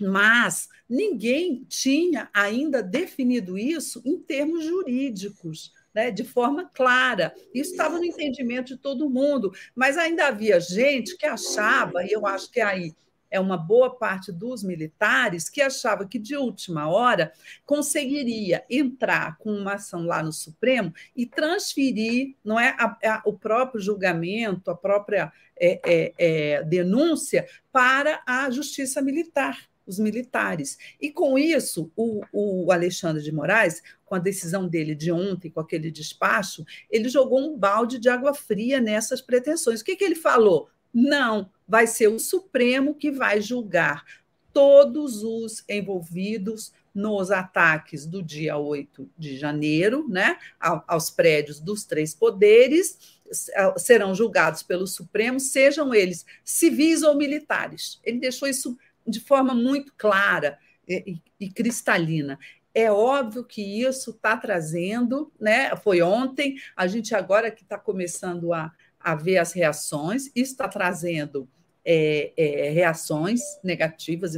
mas 0.00 0.68
ninguém 0.88 1.64
tinha 1.68 2.28
ainda 2.32 2.82
definido 2.82 3.56
isso 3.56 4.02
em 4.04 4.18
termos 4.18 4.64
jurídicos. 4.64 5.72
Né, 5.94 6.10
de 6.10 6.24
forma 6.24 6.68
clara. 6.74 7.32
Isso 7.54 7.70
estava 7.70 7.98
no 7.98 8.04
entendimento 8.04 8.74
de 8.74 8.76
todo 8.76 9.08
mundo, 9.08 9.54
mas 9.76 9.96
ainda 9.96 10.26
havia 10.26 10.58
gente 10.58 11.16
que 11.16 11.24
achava, 11.24 12.02
e 12.02 12.10
eu 12.10 12.26
acho 12.26 12.50
que 12.50 12.60
aí 12.60 12.92
é 13.34 13.40
uma 13.40 13.56
boa 13.56 13.90
parte 13.90 14.30
dos 14.30 14.62
militares 14.62 15.48
que 15.48 15.60
achava 15.60 16.06
que 16.06 16.20
de 16.20 16.36
última 16.36 16.88
hora 16.88 17.32
conseguiria 17.66 18.64
entrar 18.70 19.36
com 19.38 19.52
uma 19.52 19.74
ação 19.74 20.06
lá 20.06 20.22
no 20.22 20.32
Supremo 20.32 20.94
e 21.16 21.26
transferir, 21.26 22.36
não 22.44 22.60
é, 22.60 22.76
a, 22.78 22.96
a, 23.04 23.22
o 23.26 23.32
próprio 23.32 23.80
julgamento, 23.80 24.70
a 24.70 24.76
própria 24.76 25.32
é, 25.58 25.80
é, 25.84 26.12
é, 26.16 26.62
denúncia 26.62 27.44
para 27.72 28.22
a 28.24 28.48
Justiça 28.50 29.02
Militar 29.02 29.58
os 29.86 29.98
militares. 29.98 30.78
E 30.98 31.10
com 31.10 31.38
isso, 31.38 31.92
o, 31.94 32.22
o, 32.32 32.72
Alexandre 32.72 33.22
de 33.22 33.30
Moraes, 33.30 33.82
com 34.06 34.14
a 34.14 34.18
decisão 34.18 34.66
dele 34.66 34.94
de 34.94 35.12
ontem, 35.12 35.50
com 35.50 35.60
aquele 35.60 35.90
despacho, 35.90 36.64
ele 36.90 37.06
jogou 37.06 37.38
um 37.38 37.58
balde 37.58 37.98
de 37.98 38.08
água 38.08 38.32
fria 38.32 38.80
nessas 38.80 39.20
pretensões. 39.20 39.82
O 39.82 39.84
que, 39.84 39.94
que 39.94 40.04
ele 40.04 40.14
falou? 40.14 40.70
Não, 40.90 41.50
vai 41.66 41.86
ser 41.86 42.08
o 42.08 42.18
Supremo 42.18 42.94
que 42.94 43.10
vai 43.10 43.40
julgar 43.40 44.04
todos 44.52 45.22
os 45.24 45.64
envolvidos 45.68 46.72
nos 46.94 47.32
ataques 47.32 48.06
do 48.06 48.22
dia 48.22 48.56
8 48.56 49.10
de 49.18 49.36
janeiro, 49.36 50.06
né, 50.08 50.38
aos 50.60 51.10
prédios 51.10 51.58
dos 51.58 51.84
três 51.84 52.14
poderes, 52.14 53.18
serão 53.76 54.14
julgados 54.14 54.62
pelo 54.62 54.86
Supremo, 54.86 55.40
sejam 55.40 55.92
eles 55.92 56.24
civis 56.44 57.02
ou 57.02 57.16
militares. 57.16 58.00
Ele 58.04 58.20
deixou 58.20 58.46
isso 58.46 58.78
de 59.04 59.18
forma 59.18 59.54
muito 59.54 59.92
clara 59.96 60.56
e, 60.88 61.18
e 61.40 61.50
cristalina. 61.50 62.38
É 62.72 62.90
óbvio 62.90 63.44
que 63.44 63.82
isso 63.82 64.10
está 64.10 64.36
trazendo, 64.36 65.32
né? 65.38 65.74
Foi 65.76 66.02
ontem, 66.02 66.56
a 66.76 66.86
gente 66.86 67.14
agora 67.14 67.50
que 67.50 67.62
está 67.62 67.78
começando 67.78 68.52
a, 68.52 68.72
a 69.04 69.14
ver 69.14 69.36
as 69.36 69.52
reações, 69.52 70.30
isso 70.34 70.52
está 70.52 70.66
trazendo 70.66 71.46
é, 71.84 72.32
é, 72.36 72.70
reações 72.70 73.40
negativas, 73.62 74.32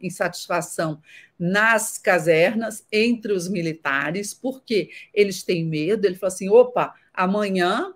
insatisfação 0.00 1.02
nas 1.36 1.98
casernas, 1.98 2.86
entre 2.92 3.32
os 3.32 3.48
militares, 3.48 4.32
porque 4.32 4.90
eles 5.12 5.42
têm 5.42 5.64
medo, 5.64 6.06
ele 6.06 6.14
falou 6.14 6.32
assim: 6.32 6.48
opa, 6.48 6.94
amanhã 7.12 7.92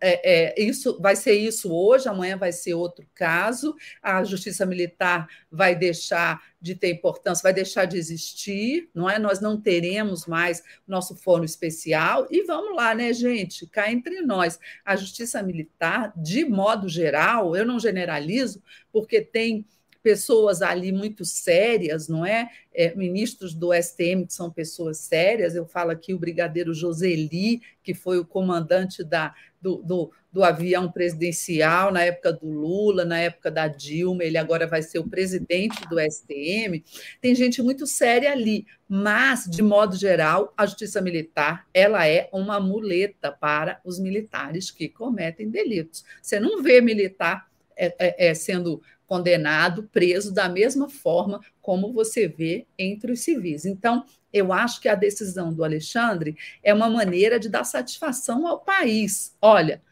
é, 0.00 0.54
é, 0.60 0.62
isso 0.62 1.00
vai 1.00 1.16
ser 1.16 1.34
isso 1.34 1.72
hoje, 1.72 2.08
amanhã 2.08 2.36
vai 2.36 2.52
ser 2.52 2.74
outro 2.74 3.06
caso, 3.14 3.74
a 4.02 4.22
justiça 4.22 4.66
militar 4.66 5.28
vai 5.50 5.74
deixar 5.74 6.42
de 6.60 6.74
ter 6.74 6.90
importância, 6.90 7.42
vai 7.42 7.52
deixar 7.52 7.84
de 7.84 7.96
existir, 7.96 8.90
não 8.94 9.08
é? 9.08 9.18
Nós 9.18 9.40
não 9.40 9.60
teremos 9.60 10.26
mais 10.26 10.62
nosso 10.86 11.14
fórum 11.14 11.44
especial 11.44 12.26
e 12.30 12.42
vamos 12.42 12.76
lá, 12.76 12.94
né, 12.94 13.12
gente? 13.12 13.66
Cá 13.66 13.90
entre 13.90 14.20
nós, 14.20 14.58
a 14.84 14.96
justiça 14.96 15.42
militar, 15.42 16.12
de 16.16 16.44
modo 16.44 16.88
geral, 16.88 17.56
eu 17.56 17.64
não 17.64 17.78
generalizo, 17.78 18.62
porque 18.92 19.20
tem 19.20 19.64
pessoas 20.06 20.62
ali 20.62 20.92
muito 20.92 21.24
sérias, 21.24 22.06
não 22.06 22.24
é? 22.24 22.48
é? 22.72 22.94
Ministros 22.94 23.52
do 23.52 23.74
STM 23.74 24.24
que 24.24 24.32
são 24.32 24.52
pessoas 24.52 24.98
sérias. 24.98 25.56
Eu 25.56 25.66
falo 25.66 25.90
aqui 25.90 26.14
o 26.14 26.18
brigadeiro 26.18 26.72
Joseli, 26.72 27.60
que 27.82 27.92
foi 27.92 28.16
o 28.16 28.24
comandante 28.24 29.02
da, 29.02 29.34
do, 29.60 29.82
do, 29.82 30.12
do, 30.32 30.44
avião 30.44 30.92
presidencial 30.92 31.90
na 31.90 32.04
época 32.04 32.32
do 32.32 32.48
Lula, 32.48 33.04
na 33.04 33.18
época 33.18 33.50
da 33.50 33.66
Dilma, 33.66 34.22
ele 34.22 34.38
agora 34.38 34.64
vai 34.64 34.80
ser 34.80 35.00
o 35.00 35.08
presidente 35.08 35.80
do 35.88 35.98
STM. 35.98 36.84
Tem 37.20 37.34
gente 37.34 37.60
muito 37.60 37.84
séria 37.84 38.30
ali, 38.30 38.64
mas, 38.88 39.44
de 39.50 39.60
modo 39.60 39.96
geral, 39.96 40.54
a 40.56 40.66
justiça 40.66 41.00
militar 41.00 41.66
ela 41.74 42.06
é 42.06 42.28
uma 42.32 42.60
muleta 42.60 43.32
para 43.32 43.80
os 43.84 43.98
militares 43.98 44.70
que 44.70 44.88
cometem 44.88 45.50
delitos. 45.50 46.04
Você 46.22 46.38
não 46.38 46.62
vê 46.62 46.80
militar 46.80 47.50
é, 47.76 47.94
é, 47.98 48.28
é 48.28 48.34
sendo 48.34 48.80
condenado, 49.06 49.84
preso 49.92 50.32
da 50.32 50.48
mesma 50.48 50.88
forma 50.88 51.40
como 51.62 51.92
você 51.92 52.26
vê 52.26 52.66
entre 52.78 53.12
os 53.12 53.20
civis. 53.20 53.64
Então, 53.64 54.04
eu 54.32 54.52
acho 54.52 54.80
que 54.80 54.88
a 54.88 54.94
decisão 54.94 55.52
do 55.52 55.64
Alexandre 55.64 56.36
é 56.62 56.74
uma 56.74 56.90
maneira 56.90 57.38
de 57.38 57.48
dar 57.48 57.64
satisfação 57.64 58.46
ao 58.46 58.60
país. 58.60 59.34
Olha, 59.40 59.82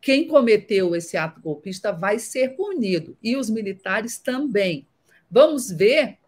quem 0.00 0.26
cometeu 0.26 0.94
esse 0.94 1.16
ato 1.16 1.40
golpista 1.40 1.92
vai 1.92 2.18
ser 2.18 2.56
punido 2.56 3.16
e 3.22 3.36
os 3.36 3.48
militares 3.48 4.18
também. 4.18 4.86
Vamos 5.30 5.70
ver 5.70 6.18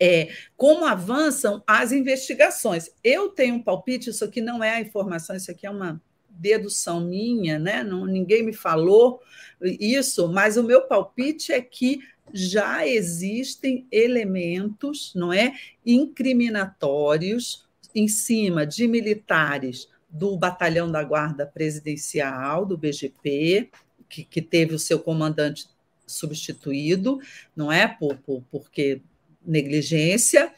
é, 0.00 0.30
como 0.56 0.84
avançam 0.84 1.62
as 1.66 1.92
investigações. 1.92 2.90
Eu 3.02 3.30
tenho 3.30 3.56
um 3.56 3.62
palpite, 3.62 4.10
isso 4.10 4.24
aqui 4.24 4.40
não 4.40 4.62
é 4.62 4.76
a 4.76 4.80
informação, 4.80 5.36
isso 5.36 5.50
aqui 5.50 5.66
é 5.66 5.70
uma 5.70 6.00
dedução 6.38 7.00
minha, 7.00 7.58
né? 7.58 7.82
Não, 7.82 8.06
ninguém 8.06 8.42
me 8.42 8.52
falou 8.52 9.20
isso, 9.60 10.28
mas 10.28 10.56
o 10.56 10.62
meu 10.62 10.82
palpite 10.82 11.52
é 11.52 11.60
que 11.60 12.00
já 12.32 12.86
existem 12.86 13.86
elementos, 13.90 15.12
não 15.14 15.32
é, 15.32 15.54
incriminatórios 15.84 17.66
em 17.94 18.06
cima 18.06 18.66
de 18.66 18.86
militares 18.86 19.88
do 20.08 20.36
Batalhão 20.36 20.90
da 20.90 21.02
Guarda 21.02 21.46
Presidencial, 21.46 22.64
do 22.64 22.78
BGP, 22.78 23.70
que, 24.08 24.24
que 24.24 24.40
teve 24.40 24.74
o 24.74 24.78
seu 24.78 24.98
comandante 24.98 25.66
substituído, 26.06 27.20
não 27.54 27.70
é? 27.70 27.86
Por, 27.86 28.16
por, 28.18 28.42
porque 28.50 29.02
negligência, 29.44 30.52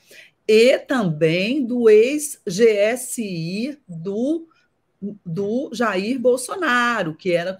e 0.46 0.78
também 0.78 1.64
do 1.64 1.88
ex-GSI 1.88 3.78
do, 3.86 4.48
do 5.24 5.70
Jair 5.72 6.18
Bolsonaro, 6.18 7.14
que 7.14 7.32
era 7.32 7.58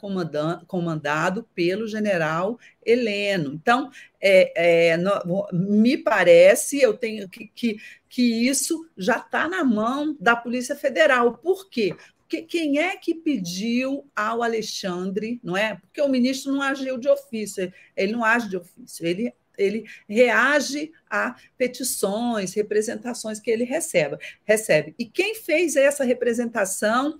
comandado, 0.67 1.49
pelo 1.55 1.87
general 1.87 2.59
Heleno. 2.85 3.55
Então, 3.55 3.91
é, 4.21 4.91
é, 4.91 4.97
no, 4.97 5.47
me 5.53 5.97
parece, 5.97 6.81
eu 6.81 6.95
tenho 6.95 7.29
que, 7.29 7.51
que, 7.55 7.79
que 8.09 8.47
isso 8.47 8.87
já 8.97 9.19
está 9.19 9.49
na 9.49 9.65
mão 9.65 10.15
da 10.21 10.37
Polícia 10.37 10.77
Federal. 10.77 11.39
Por 11.39 11.71
quê? 11.71 11.97
Porque 12.19 12.43
quem 12.43 12.79
é 12.79 12.97
que 12.97 13.15
pediu 13.15 14.07
ao 14.15 14.43
Alexandre, 14.43 15.41
não 15.43 15.57
é? 15.57 15.77
Porque 15.77 16.01
o 16.01 16.09
ministro 16.09 16.53
não 16.53 16.63
agiu 16.63 16.97
de 16.97 17.09
ofício, 17.09 17.73
ele 17.97 18.13
não 18.13 18.25
age 18.25 18.49
de 18.49 18.57
ofício, 18.57 19.05
ele 19.05 19.33
ele 19.59 19.85
reage 20.09 20.93
a 21.09 21.37
petições, 21.57 22.55
representações 22.55 23.41
que 23.41 23.51
ele 23.51 23.65
recebe. 23.65 24.17
recebe. 24.45 24.95
E 24.99 25.05
quem 25.05 25.35
fez 25.35 25.77
essa 25.77 26.05
representação 26.05 27.19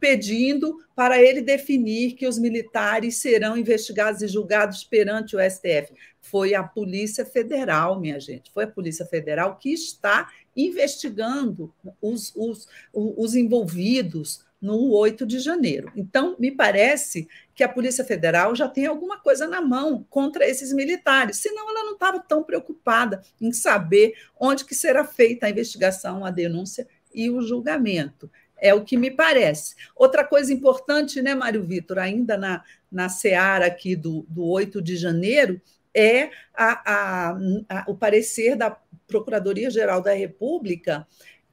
pedindo 0.00 0.78
para 0.96 1.22
ele 1.22 1.40
definir 1.40 2.14
que 2.14 2.26
os 2.26 2.38
militares 2.38 3.18
serão 3.18 3.56
investigados 3.56 4.22
e 4.22 4.28
julgados 4.28 4.84
perante 4.84 5.36
o 5.36 5.40
STF? 5.40 5.92
Foi 6.20 6.54
a 6.54 6.62
Polícia 6.62 7.24
Federal, 7.24 8.00
minha 8.00 8.18
gente. 8.18 8.50
Foi 8.52 8.64
a 8.64 8.68
Polícia 8.68 9.06
Federal 9.06 9.56
que 9.56 9.72
está 9.72 10.28
investigando 10.56 11.72
os, 12.00 12.32
os, 12.34 12.66
os 12.92 13.34
envolvidos 13.34 14.45
no 14.60 14.90
8 14.92 15.26
de 15.26 15.38
janeiro. 15.38 15.92
Então, 15.94 16.36
me 16.38 16.50
parece 16.50 17.28
que 17.54 17.62
a 17.62 17.68
Polícia 17.68 18.04
Federal 18.04 18.54
já 18.54 18.68
tem 18.68 18.86
alguma 18.86 19.20
coisa 19.20 19.46
na 19.46 19.60
mão 19.60 20.06
contra 20.08 20.46
esses 20.48 20.72
militares, 20.72 21.36
senão 21.36 21.70
ela 21.70 21.84
não 21.84 21.94
estava 21.94 22.20
tão 22.20 22.42
preocupada 22.42 23.20
em 23.40 23.52
saber 23.52 24.14
onde 24.38 24.64
que 24.64 24.74
será 24.74 25.04
feita 25.04 25.46
a 25.46 25.50
investigação, 25.50 26.24
a 26.24 26.30
denúncia 26.30 26.86
e 27.14 27.30
o 27.30 27.40
julgamento. 27.40 28.30
É 28.58 28.72
o 28.72 28.84
que 28.84 28.96
me 28.96 29.10
parece. 29.10 29.74
Outra 29.94 30.24
coisa 30.24 30.52
importante, 30.52 31.20
né, 31.20 31.34
Mário 31.34 31.62
Vitor, 31.62 31.98
ainda 31.98 32.38
na, 32.38 32.64
na 32.90 33.08
seara 33.08 33.66
aqui 33.66 33.94
do, 33.94 34.24
do 34.28 34.44
8 34.44 34.80
de 34.80 34.96
janeiro, 34.96 35.60
é 35.94 36.30
a, 36.54 36.92
a, 36.92 37.38
a, 37.68 37.84
o 37.88 37.94
parecer 37.94 38.56
da 38.56 38.76
Procuradoria-Geral 39.06 40.02
da 40.02 40.12
República 40.12 41.06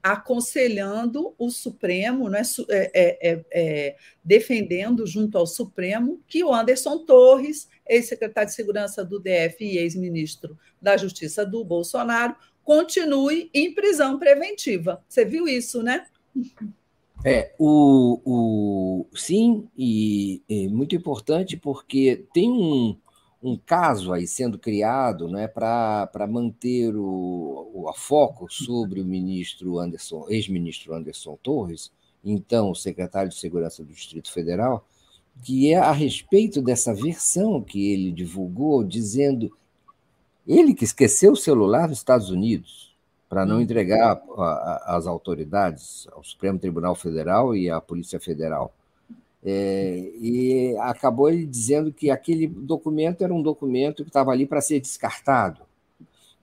aconselhando 0.04 1.34
o 1.38 1.50
Supremo, 1.50 2.28
né, 2.28 2.42
é, 2.70 3.32
é, 3.32 3.46
é, 3.54 3.96
defendendo 4.22 5.08
junto 5.08 5.38
ao 5.38 5.48
Supremo 5.48 6.22
que 6.28 6.44
o 6.44 6.54
Anderson 6.54 7.06
Torres, 7.06 7.70
ex-secretário 7.88 8.50
de 8.50 8.56
Segurança 8.56 9.06
do 9.06 9.18
DF 9.18 9.64
e 9.64 9.78
ex-ministro 9.78 10.60
da 10.82 10.98
Justiça 10.98 11.46
do 11.46 11.64
Bolsonaro, 11.64 12.36
continue 12.66 13.50
em 13.54 13.74
prisão 13.74 14.20
preventiva. 14.20 15.02
Você 15.08 15.24
viu 15.24 15.48
isso, 15.48 15.82
né? 15.82 16.06
É, 17.26 17.54
o, 17.58 18.20
o, 18.26 19.06
sim, 19.16 19.66
e 19.78 20.42
é 20.50 20.68
muito 20.68 20.94
importante 20.94 21.56
porque 21.56 22.26
tem 22.34 22.52
um, 22.52 22.98
um 23.44 23.58
caso 23.58 24.14
aí 24.14 24.26
sendo 24.26 24.58
criado 24.58 25.28
né, 25.28 25.48
para 25.50 26.28
manter 26.30 26.96
o, 26.96 27.70
o 27.74 27.90
a 27.90 27.94
foco 27.94 28.48
sobre 28.50 29.02
o 29.02 29.06
ministro 29.06 29.78
Anderson, 29.78 30.26
ex-ministro 30.30 30.96
Anderson 30.96 31.38
Torres, 31.44 31.92
então 32.24 32.74
secretário 32.74 33.30
de 33.30 33.36
Segurança 33.36 33.84
do 33.84 33.92
Distrito 33.92 34.32
Federal, 34.32 34.88
que 35.44 35.74
é 35.74 35.78
a 35.78 35.92
respeito 35.92 36.62
dessa 36.62 36.94
versão 36.94 37.62
que 37.62 37.92
ele 37.92 38.14
divulgou, 38.14 38.82
dizendo 38.82 39.52
ele 40.48 40.74
que 40.74 40.86
esqueceu 40.86 41.34
o 41.34 41.38
celular 41.38 41.90
nos 41.90 41.98
Estados 41.98 42.30
Unidos 42.30 42.96
para 43.28 43.46
não 43.46 43.58
hum. 43.58 43.62
entregar 43.62 44.22
às 44.86 45.06
autoridades, 45.06 46.08
ao 46.14 46.24
Supremo 46.24 46.60
Tribunal 46.60 46.96
Federal 46.96 47.56
e 47.56 47.70
à 47.70 47.82
Polícia 47.82 48.20
Federal. 48.20 48.74
É, 49.46 50.12
e 50.16 50.76
acabou 50.80 51.30
ele 51.30 51.46
dizendo 51.46 51.92
que 51.92 52.10
aquele 52.10 52.48
documento 52.48 53.24
era 53.24 53.34
um 53.34 53.42
documento 53.42 54.04
que 54.04 54.10
estava 54.10 54.32
ali 54.32 54.46
para 54.46 54.62
ser 54.62 54.80
descartado. 54.80 55.62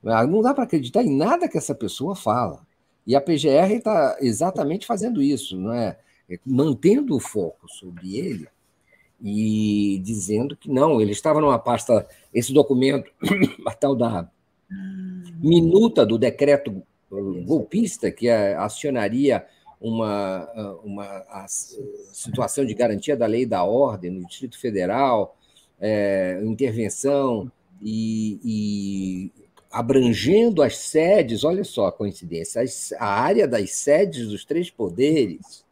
Ah, 0.05 0.25
não 0.25 0.41
dá 0.41 0.53
para 0.53 0.63
acreditar 0.63 1.03
em 1.03 1.15
nada 1.15 1.47
que 1.47 1.57
essa 1.57 1.73
pessoa 1.73 2.15
fala. 2.15 2.65
E 3.05 3.15
a 3.15 3.21
PGR 3.21 3.73
está 3.73 4.17
exatamente 4.21 4.85
fazendo 4.85 5.21
isso, 5.21 5.57
não 5.57 5.73
é? 5.73 5.97
é? 6.29 6.39
mantendo 6.45 7.15
o 7.15 7.19
foco 7.19 7.67
sobre 7.67 8.17
ele 8.17 8.47
e 9.23 9.99
dizendo 10.03 10.55
que 10.55 10.69
não, 10.69 10.99
ele 10.99 11.11
estava 11.11 11.39
numa 11.39 11.59
pasta, 11.59 12.07
esse 12.33 12.53
documento, 12.53 13.11
a 13.67 13.73
tal 13.73 13.95
da 13.95 14.29
minuta 15.39 16.05
do 16.05 16.17
decreto 16.17 16.81
golpista 17.45 18.09
que 18.09 18.29
acionaria 18.29 19.45
uma, 19.81 20.79
uma 20.83 21.25
situação 21.47 22.63
de 22.63 22.73
garantia 22.75 23.17
da 23.17 23.25
lei 23.25 23.41
e 23.41 23.47
da 23.47 23.63
ordem 23.63 24.11
no 24.11 24.27
Distrito 24.27 24.59
Federal, 24.59 25.35
é, 25.79 26.39
intervenção 26.43 27.51
e, 27.81 28.39
e, 28.43 29.31
abrangendo 29.71 30.61
as 30.61 30.77
sedes, 30.77 31.43
olha 31.43 31.63
só 31.63 31.87
a 31.87 31.91
coincidência, 31.91 32.63
a 32.99 33.07
área 33.07 33.47
das 33.47 33.71
sedes 33.71 34.27
dos 34.27 34.45
três 34.45 34.69
poderes, 34.69 35.65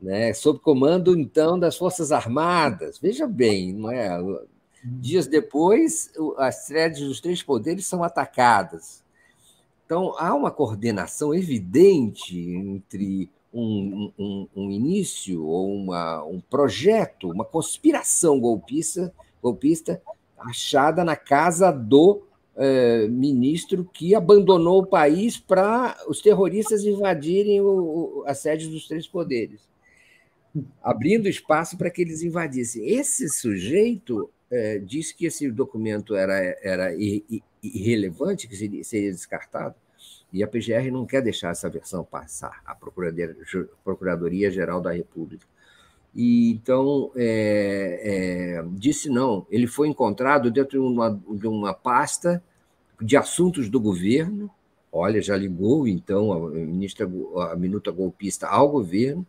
né, 0.00 0.32
sob 0.32 0.60
comando, 0.60 1.18
então, 1.18 1.58
das 1.58 1.76
Forças 1.76 2.12
Armadas. 2.12 2.98
Veja 2.98 3.26
bem, 3.26 3.72
não 3.72 3.90
é? 3.90 4.16
Dias 4.84 5.26
depois, 5.26 6.12
as 6.36 6.66
sedes 6.66 7.00
dos 7.00 7.20
três 7.20 7.42
poderes 7.42 7.86
são 7.86 8.04
atacadas 8.04 9.04
então, 9.86 10.14
há 10.18 10.34
uma 10.34 10.50
coordenação 10.50 11.32
evidente 11.32 12.36
entre 12.36 13.30
um, 13.54 14.12
um, 14.18 14.48
um 14.56 14.70
início 14.70 15.44
ou 15.46 15.72
uma, 15.72 16.24
um 16.24 16.40
projeto, 16.40 17.30
uma 17.30 17.44
conspiração 17.44 18.40
golpista, 18.40 19.14
golpista 19.40 20.02
achada 20.36 21.04
na 21.04 21.14
casa 21.14 21.70
do 21.70 22.20
eh, 22.56 23.06
ministro 23.08 23.84
que 23.84 24.12
abandonou 24.12 24.82
o 24.82 24.86
país 24.86 25.38
para 25.38 25.96
os 26.08 26.20
terroristas 26.20 26.84
invadirem 26.84 27.60
o, 27.60 27.66
o, 27.66 28.24
a 28.26 28.34
sede 28.34 28.68
dos 28.68 28.88
três 28.88 29.06
poderes, 29.06 29.60
abrindo 30.82 31.28
espaço 31.28 31.78
para 31.78 31.90
que 31.90 32.02
eles 32.02 32.22
invadissem. 32.22 32.88
Esse 32.88 33.28
sujeito 33.28 34.28
eh, 34.50 34.80
disse 34.80 35.14
que 35.14 35.26
esse 35.26 35.48
documento 35.50 36.16
era, 36.16 36.58
era 36.60 36.92
irrelevante, 37.74 38.48
que 38.48 38.56
seria, 38.56 38.82
seria 38.84 39.10
descartado, 39.10 39.74
e 40.32 40.42
a 40.42 40.48
PGR 40.48 40.90
não 40.90 41.06
quer 41.06 41.22
deixar 41.22 41.50
essa 41.50 41.68
versão 41.68 42.04
passar, 42.04 42.60
a 42.64 42.74
Procuradoria-Geral 42.74 44.80
da 44.80 44.92
República. 44.92 45.46
E, 46.14 46.50
então, 46.50 47.10
é, 47.14 48.58
é, 48.58 48.64
disse 48.72 49.08
não. 49.08 49.46
Ele 49.50 49.66
foi 49.66 49.88
encontrado 49.88 50.50
dentro 50.50 50.70
de 50.70 50.78
uma, 50.78 51.10
de 51.10 51.46
uma 51.46 51.74
pasta 51.74 52.42
de 53.00 53.16
assuntos 53.16 53.68
do 53.68 53.78
governo. 53.78 54.50
Olha, 54.90 55.20
já 55.20 55.36
ligou, 55.36 55.86
então, 55.86 56.32
a, 56.32 56.50
ministra, 56.50 57.08
a 57.50 57.56
minuta 57.56 57.90
golpista 57.90 58.46
ao 58.46 58.70
governo 58.70 59.26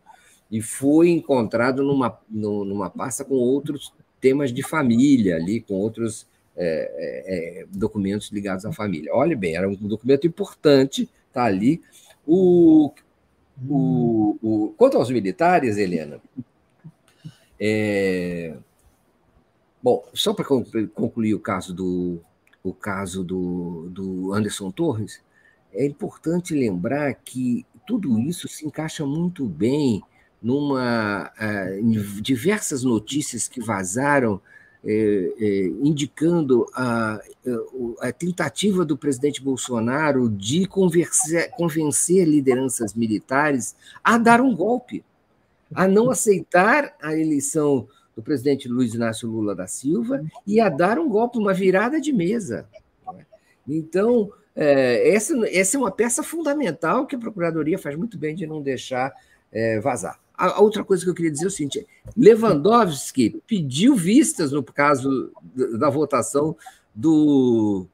e 0.50 0.62
foi 0.62 1.10
encontrado 1.10 1.82
numa, 1.82 2.18
numa 2.28 2.88
pasta 2.88 3.24
com 3.24 3.34
outros 3.34 3.92
temas 4.20 4.52
de 4.52 4.62
família 4.62 5.36
ali, 5.36 5.60
com 5.60 5.74
outros 5.74 6.26
é, 6.60 7.60
é, 7.60 7.62
é, 7.62 7.66
documentos 7.70 8.30
ligados 8.32 8.64
à 8.64 8.72
família. 8.72 9.14
Olhe 9.14 9.36
bem, 9.36 9.56
era 9.56 9.68
um 9.68 9.74
documento 9.74 10.26
importante, 10.26 11.08
está 11.28 11.44
ali. 11.44 11.80
O, 12.26 12.92
o, 13.68 14.38
o, 14.42 14.74
quanto 14.76 14.96
aos 14.96 15.08
militares, 15.08 15.78
Helena, 15.78 16.20
é, 17.60 18.56
bom, 19.80 20.04
só 20.12 20.34
para 20.34 20.44
concluir 20.44 21.34
o 21.34 21.40
caso 21.40 21.72
do, 21.72 22.20
o 22.62 22.74
caso 22.74 23.22
do, 23.22 23.88
do 23.90 24.34
Anderson 24.34 24.72
Torres, 24.72 25.22
é 25.72 25.86
importante 25.86 26.54
lembrar 26.54 27.14
que 27.14 27.64
tudo 27.86 28.18
isso 28.18 28.48
se 28.48 28.66
encaixa 28.66 29.06
muito 29.06 29.46
bem 29.46 30.02
numa 30.42 31.30
uh, 31.30 32.20
diversas 32.20 32.82
notícias 32.82 33.48
que 33.48 33.60
vazaram 33.60 34.40
é, 34.84 35.32
é, 35.40 35.66
indicando 35.82 36.66
a, 36.72 37.20
a, 38.00 38.12
tentativa 38.12 38.84
do 38.84 38.96
presidente 38.96 39.42
Bolsonaro 39.42 40.28
de 40.28 40.66
convencer, 40.66 42.24
lideranças 42.28 42.94
militares 42.94 43.74
a 44.04 44.16
dar 44.16 44.40
um 44.40 44.54
golpe, 44.54 45.04
a 45.74 45.88
não 45.88 46.10
aceitar 46.10 46.94
a 47.02 47.12
eleição 47.12 47.88
do 48.14 48.22
presidente 48.22 48.68
Luiz 48.68 48.94
Inácio 48.94 49.28
Lula 49.28 49.54
da 49.54 49.66
Silva 49.66 50.24
e 50.46 50.60
a 50.60 50.68
dar 50.68 50.98
um 50.98 51.08
golpe, 51.08 51.38
uma 51.38 51.52
virada 51.52 52.00
de 52.00 52.12
mesa. 52.12 52.68
Então, 53.66 54.32
é, 54.56 55.14
essa, 55.14 55.34
essa 55.48 55.76
é 55.76 55.80
uma 55.80 55.90
peça 55.90 56.22
fundamental 56.22 57.06
que 57.06 57.14
a 57.14 57.18
Procuradoria 57.18 57.78
faz 57.78 57.96
muito 57.96 58.18
bem 58.18 58.34
de 58.34 58.46
não 58.46 58.62
deixar 58.62 59.12
é, 59.52 59.78
vazar. 59.80 60.18
A 60.38 60.60
outra 60.60 60.84
coisa 60.84 61.02
que 61.02 61.10
eu 61.10 61.14
queria 61.14 61.30
dizer 61.30 61.44
é 61.44 61.48
o 61.48 61.50
seguinte: 61.50 61.86
Lewandowski 62.16 63.42
pediu 63.46 63.96
vistas 63.96 64.52
no 64.52 64.62
caso 64.62 65.32
da 65.78 65.90
votação 65.90 66.56
do, 66.94 67.86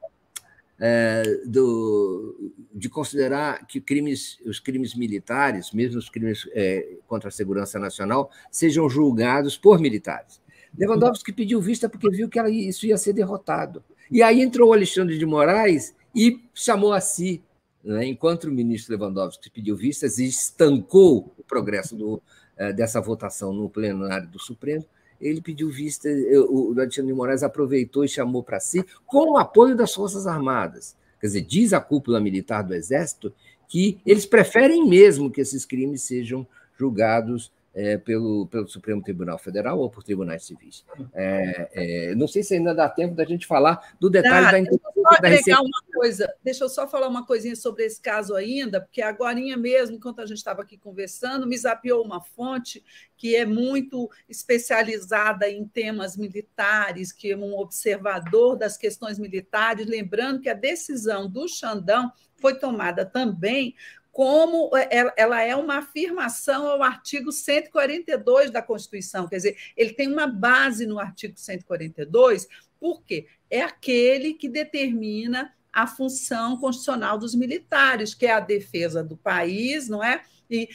é, 0.79 1.23
do, 1.45 2.53
de 2.73 2.87
considerar 2.87 3.65
que 3.65 3.81
crimes, 3.81 4.37
os 4.45 4.59
crimes 4.59 4.93
militares, 4.93 5.71
mesmo 5.71 5.97
os 5.97 6.09
crimes 6.09 6.47
é, 6.53 6.97
contra 7.07 7.29
a 7.29 7.31
segurança 7.31 7.79
nacional, 7.79 8.29
sejam 8.51 8.87
julgados 8.87 9.57
por 9.57 9.79
militares. 9.79 10.39
Lewandowski 10.77 11.33
pediu 11.33 11.59
vista 11.61 11.89
porque 11.89 12.09
viu 12.09 12.29
que 12.29 12.37
ela, 12.37 12.49
isso 12.49 12.85
ia 12.85 12.97
ser 12.97 13.13
derrotado. 13.13 13.83
E 14.11 14.21
aí 14.21 14.41
entrou 14.41 14.69
o 14.69 14.73
Alexandre 14.73 15.17
de 15.17 15.25
Moraes 15.25 15.95
e 16.13 16.41
chamou 16.53 16.93
a 16.93 17.01
si, 17.01 17.41
né, 17.85 18.05
enquanto 18.07 18.45
o 18.45 18.51
ministro 18.51 18.97
Lewandowski 18.97 19.49
pediu 19.49 19.75
vistas 19.75 20.17
e 20.17 20.25
estancou 20.25 21.33
o 21.37 21.43
progresso 21.43 21.95
do, 21.95 22.21
eh, 22.57 22.73
dessa 22.73 22.99
votação 22.99 23.53
no 23.53 23.69
plenário 23.69 24.27
do 24.27 24.39
Supremo, 24.39 24.83
ele 25.21 25.39
pediu 25.39 25.69
vista, 25.69 26.09
o 26.49 26.73
Alexandre 26.77 27.11
de 27.11 27.17
Moraes 27.17 27.43
aproveitou 27.43 28.03
e 28.03 28.09
chamou 28.09 28.43
para 28.43 28.59
si, 28.59 28.83
com 29.05 29.33
o 29.33 29.37
apoio 29.37 29.75
das 29.75 29.93
Forças 29.93 30.27
Armadas. 30.27 30.95
Quer 31.21 31.27
dizer, 31.27 31.41
diz 31.41 31.73
a 31.73 31.79
cúpula 31.79 32.19
militar 32.19 32.63
do 32.63 32.73
Exército 32.73 33.33
que 33.67 33.99
eles 34.05 34.25
preferem 34.25 34.87
mesmo 34.87 35.31
que 35.31 35.41
esses 35.41 35.65
crimes 35.65 36.01
sejam 36.01 36.45
julgados 36.77 37.51
é, 37.75 37.97
pelo, 37.97 38.47
pelo 38.47 38.67
Supremo 38.67 39.03
Tribunal 39.03 39.37
Federal 39.37 39.77
ou 39.77 39.89
por 39.89 40.01
tribunais 40.01 40.45
civis. 40.45 40.85
É, 41.13 41.69
é, 41.73 42.15
não 42.15 42.25
sei 42.25 42.41
se 42.41 42.55
ainda 42.55 42.73
dá 42.73 42.87
tempo 42.87 43.13
da 43.13 43.25
gente 43.25 43.45
falar 43.45 43.95
do 43.99 44.09
detalhe 44.09 44.49
da 44.49 44.59
importância 44.59 45.21
da 45.21 45.27
receita. 45.27 45.61
Uma 45.61 45.81
coisa, 45.93 46.33
deixa 46.41 46.63
eu 46.63 46.69
só 46.69 46.87
falar 46.87 47.09
uma 47.09 47.25
coisinha 47.25 47.55
sobre 47.55 47.83
esse 47.83 48.01
caso 48.01 48.33
ainda, 48.33 48.79
porque 48.79 49.01
agora 49.01 49.35
mesmo, 49.35 49.97
enquanto 49.97 50.21
a 50.21 50.25
gente 50.25 50.37
estava 50.37 50.61
aqui 50.61 50.77
conversando, 50.77 51.45
me 51.45 51.57
zapiou 51.57 52.01
uma 52.01 52.21
fonte 52.21 52.81
que 53.17 53.35
é 53.35 53.45
muito 53.45 54.09
especializada 54.29 55.49
em 55.49 55.67
temas 55.67 56.15
militares, 56.15 57.11
que 57.11 57.31
é 57.31 57.37
um 57.37 57.57
observador 57.59 58.55
das 58.55 58.77
questões 58.77 59.19
militares, 59.19 59.85
lembrando 59.85 60.39
que 60.39 60.49
a 60.49 60.53
decisão 60.53 61.29
do 61.29 61.47
Xandão 61.49 62.09
foi 62.37 62.55
tomada 62.55 63.05
também 63.05 63.75
como 64.15 64.69
é, 64.73 65.13
ela 65.17 65.41
é 65.41 65.53
uma 65.57 65.79
afirmação 65.79 66.65
ao 66.67 66.81
artigo 66.81 67.33
142 67.33 68.49
da 68.49 68.61
Constituição, 68.61 69.27
quer 69.27 69.35
dizer, 69.35 69.57
ele 69.75 69.91
tem 69.91 70.09
uma 70.09 70.25
base 70.25 70.85
no 70.85 70.97
artigo 70.97 71.37
142, 71.37 72.47
porque 72.79 73.27
é 73.49 73.61
aquele 73.61 74.33
que 74.33 74.47
determina 74.47 75.53
a 75.69 75.85
função 75.85 76.55
constitucional 76.55 77.17
dos 77.17 77.35
militares, 77.35 78.15
que 78.15 78.25
é 78.25 78.31
a 78.31 78.39
defesa 78.39 79.03
do 79.03 79.17
país, 79.17 79.89
não 79.89 80.01
é? 80.01 80.23
E, 80.49 80.69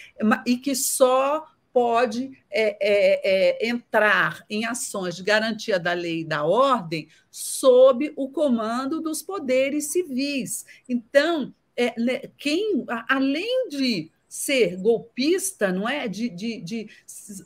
e 0.44 0.58
que 0.58 0.74
só 0.74 1.46
pode 1.72 2.38
é, 2.50 2.76
é, 2.78 3.64
é, 3.64 3.68
entrar 3.70 4.44
em 4.50 4.66
ações 4.66 5.16
de 5.16 5.22
garantia 5.22 5.80
da 5.80 5.94
lei 5.94 6.20
e 6.20 6.24
da 6.26 6.44
ordem 6.44 7.08
sob 7.30 8.12
o 8.16 8.28
comando 8.28 9.00
dos 9.00 9.22
poderes 9.22 9.92
civis. 9.92 10.66
Então, 10.86 11.54
é, 11.76 12.30
quem, 12.36 12.84
além 13.08 13.68
de 13.68 14.10
ser 14.28 14.76
golpista, 14.76 15.72
não 15.72 15.88
é, 15.88 16.06
de, 16.06 16.28
de, 16.28 16.60
de 16.60 16.88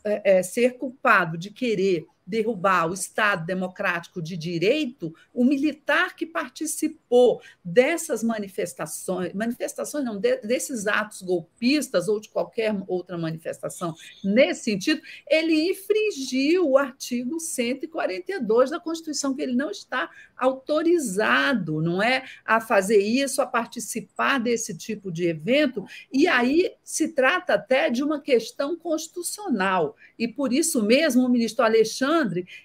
é, 0.05 0.39
é 0.39 0.43
ser 0.43 0.77
culpado 0.77 1.39
de 1.39 1.51
querer 1.51 2.07
derrubar 2.27 2.91
o 2.91 2.95
Estado 2.95 3.45
democrático 3.45 4.23
de 4.23 4.37
direito, 4.37 5.15
o 5.33 5.45
militar 5.45 6.17
que 6.17 6.25
participou 6.27 7.41
dessas 7.65 8.23
manifestações, 8.23 9.33
manifestações 9.33 10.05
não, 10.05 10.19
desses 10.19 10.87
atos 10.87 11.23
golpistas 11.23 12.09
ou 12.09 12.21
de 12.21 12.29
qualquer 12.29 12.75
outra 12.87 13.19
manifestação 13.19 13.95
nesse 14.23 14.65
sentido, 14.65 15.01
ele 15.29 15.71
infringiu 15.71 16.71
o 16.71 16.79
artigo 16.79 17.39
142 17.39 18.71
da 18.71 18.81
Constituição, 18.81 19.35
que 19.35 19.43
ele 19.43 19.55
não 19.55 19.71
está 19.71 20.11
autorizado, 20.37 21.81
não 21.81 22.03
é, 22.03 22.25
a 22.45 22.61
fazer 22.61 22.99
isso, 22.99 23.43
a 23.43 23.47
participar 23.47 24.39
desse 24.39 24.77
tipo 24.77 25.13
de 25.13 25.27
evento, 25.27 25.85
e 26.13 26.27
aí 26.27 26.73
se 26.83 27.09
trata 27.09 27.55
até 27.55 27.91
de 27.91 28.03
uma 28.03 28.21
questão 28.21 28.77
constitucional. 28.77 29.97
E 30.19 30.27
por 30.27 30.53
isso 30.53 30.83
mesmo 30.83 31.25
o 31.25 31.29
ministro 31.29 31.65
Alexandre, 31.65 32.14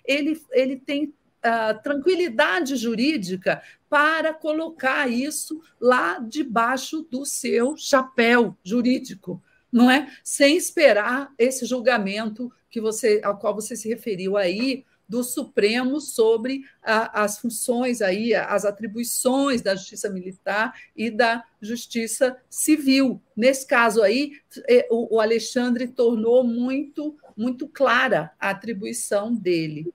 ele, 0.05 0.41
ele 0.51 0.77
tem 0.77 1.05
uh, 1.05 1.81
tranquilidade 1.81 2.75
jurídica 2.75 3.61
para 3.89 4.33
colocar 4.33 5.09
isso 5.09 5.61
lá 5.79 6.19
debaixo 6.19 7.01
do 7.09 7.25
seu 7.25 7.75
chapéu 7.75 8.55
jurídico, 8.63 9.41
não 9.71 9.89
é? 9.89 10.11
Sem 10.23 10.57
esperar 10.57 11.33
esse 11.37 11.65
julgamento 11.65 12.51
que 12.69 12.79
você 12.79 13.21
ao 13.23 13.37
qual 13.37 13.55
você 13.55 13.75
se 13.75 13.89
referiu 13.89 14.37
aí, 14.37 14.85
do 15.09 15.23
Supremo 15.23 15.99
sobre 15.99 16.63
a, 16.83 17.23
as 17.23 17.39
funções 17.39 17.99
aí, 17.99 18.35
as 18.35 18.63
atribuições 18.63 19.59
da 19.59 19.75
Justiça 19.75 20.07
Militar 20.07 20.79
e 20.95 21.09
da 21.09 21.43
Justiça 21.59 22.37
Civil. 22.47 23.19
Nesse 23.35 23.65
caso 23.65 24.03
aí, 24.03 24.33
é, 24.69 24.87
o 24.91 25.19
Alexandre 25.19 25.87
tornou 25.87 26.43
muito 26.43 27.17
muito 27.39 27.69
clara 27.69 28.31
a 28.37 28.49
atribuição 28.49 29.33
dele. 29.33 29.93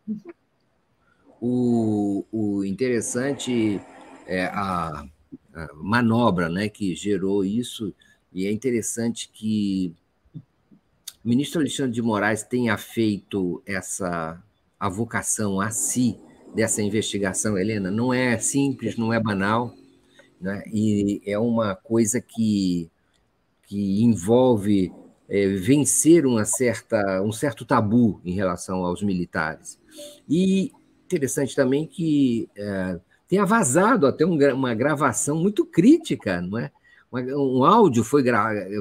O, 1.38 2.24
o 2.32 2.64
interessante 2.64 3.78
é 4.26 4.46
a, 4.46 5.06
a 5.54 5.68
manobra, 5.74 6.48
né, 6.48 6.70
que 6.70 6.94
gerou 6.94 7.44
isso 7.44 7.94
e 8.32 8.46
é 8.46 8.50
interessante 8.50 9.30
que 9.30 9.94
o 11.22 11.28
ministro 11.28 11.60
Alexandre 11.60 11.92
de 11.92 12.00
Moraes 12.00 12.42
tenha 12.42 12.78
feito 12.78 13.62
essa 13.66 14.42
a 14.80 14.88
vocação 14.88 15.60
a 15.60 15.70
si 15.70 16.18
dessa 16.54 16.82
investigação, 16.82 17.58
Helena, 17.58 17.90
não 17.90 18.12
é 18.12 18.38
simples, 18.38 18.96
não 18.96 19.12
é 19.12 19.20
banal, 19.20 19.74
né? 20.40 20.62
e 20.66 21.22
é 21.26 21.38
uma 21.38 21.74
coisa 21.74 22.20
que, 22.20 22.90
que 23.66 24.02
envolve 24.02 24.92
é, 25.28 25.48
vencer 25.48 26.26
uma 26.26 26.44
certa, 26.44 27.22
um 27.22 27.32
certo 27.32 27.64
tabu 27.64 28.20
em 28.24 28.32
relação 28.32 28.84
aos 28.84 29.02
militares. 29.02 29.78
E 30.28 30.72
interessante 31.06 31.54
também 31.54 31.86
que 31.86 32.48
é, 32.56 32.98
tenha 33.28 33.44
vazado 33.44 34.06
até 34.06 34.24
um, 34.24 34.36
uma 34.54 34.74
gravação 34.74 35.36
muito 35.36 35.64
crítica, 35.64 36.40
não 36.40 36.58
é? 36.58 36.70
Um 37.12 37.64
áudio 37.64 38.02
foi 38.02 38.24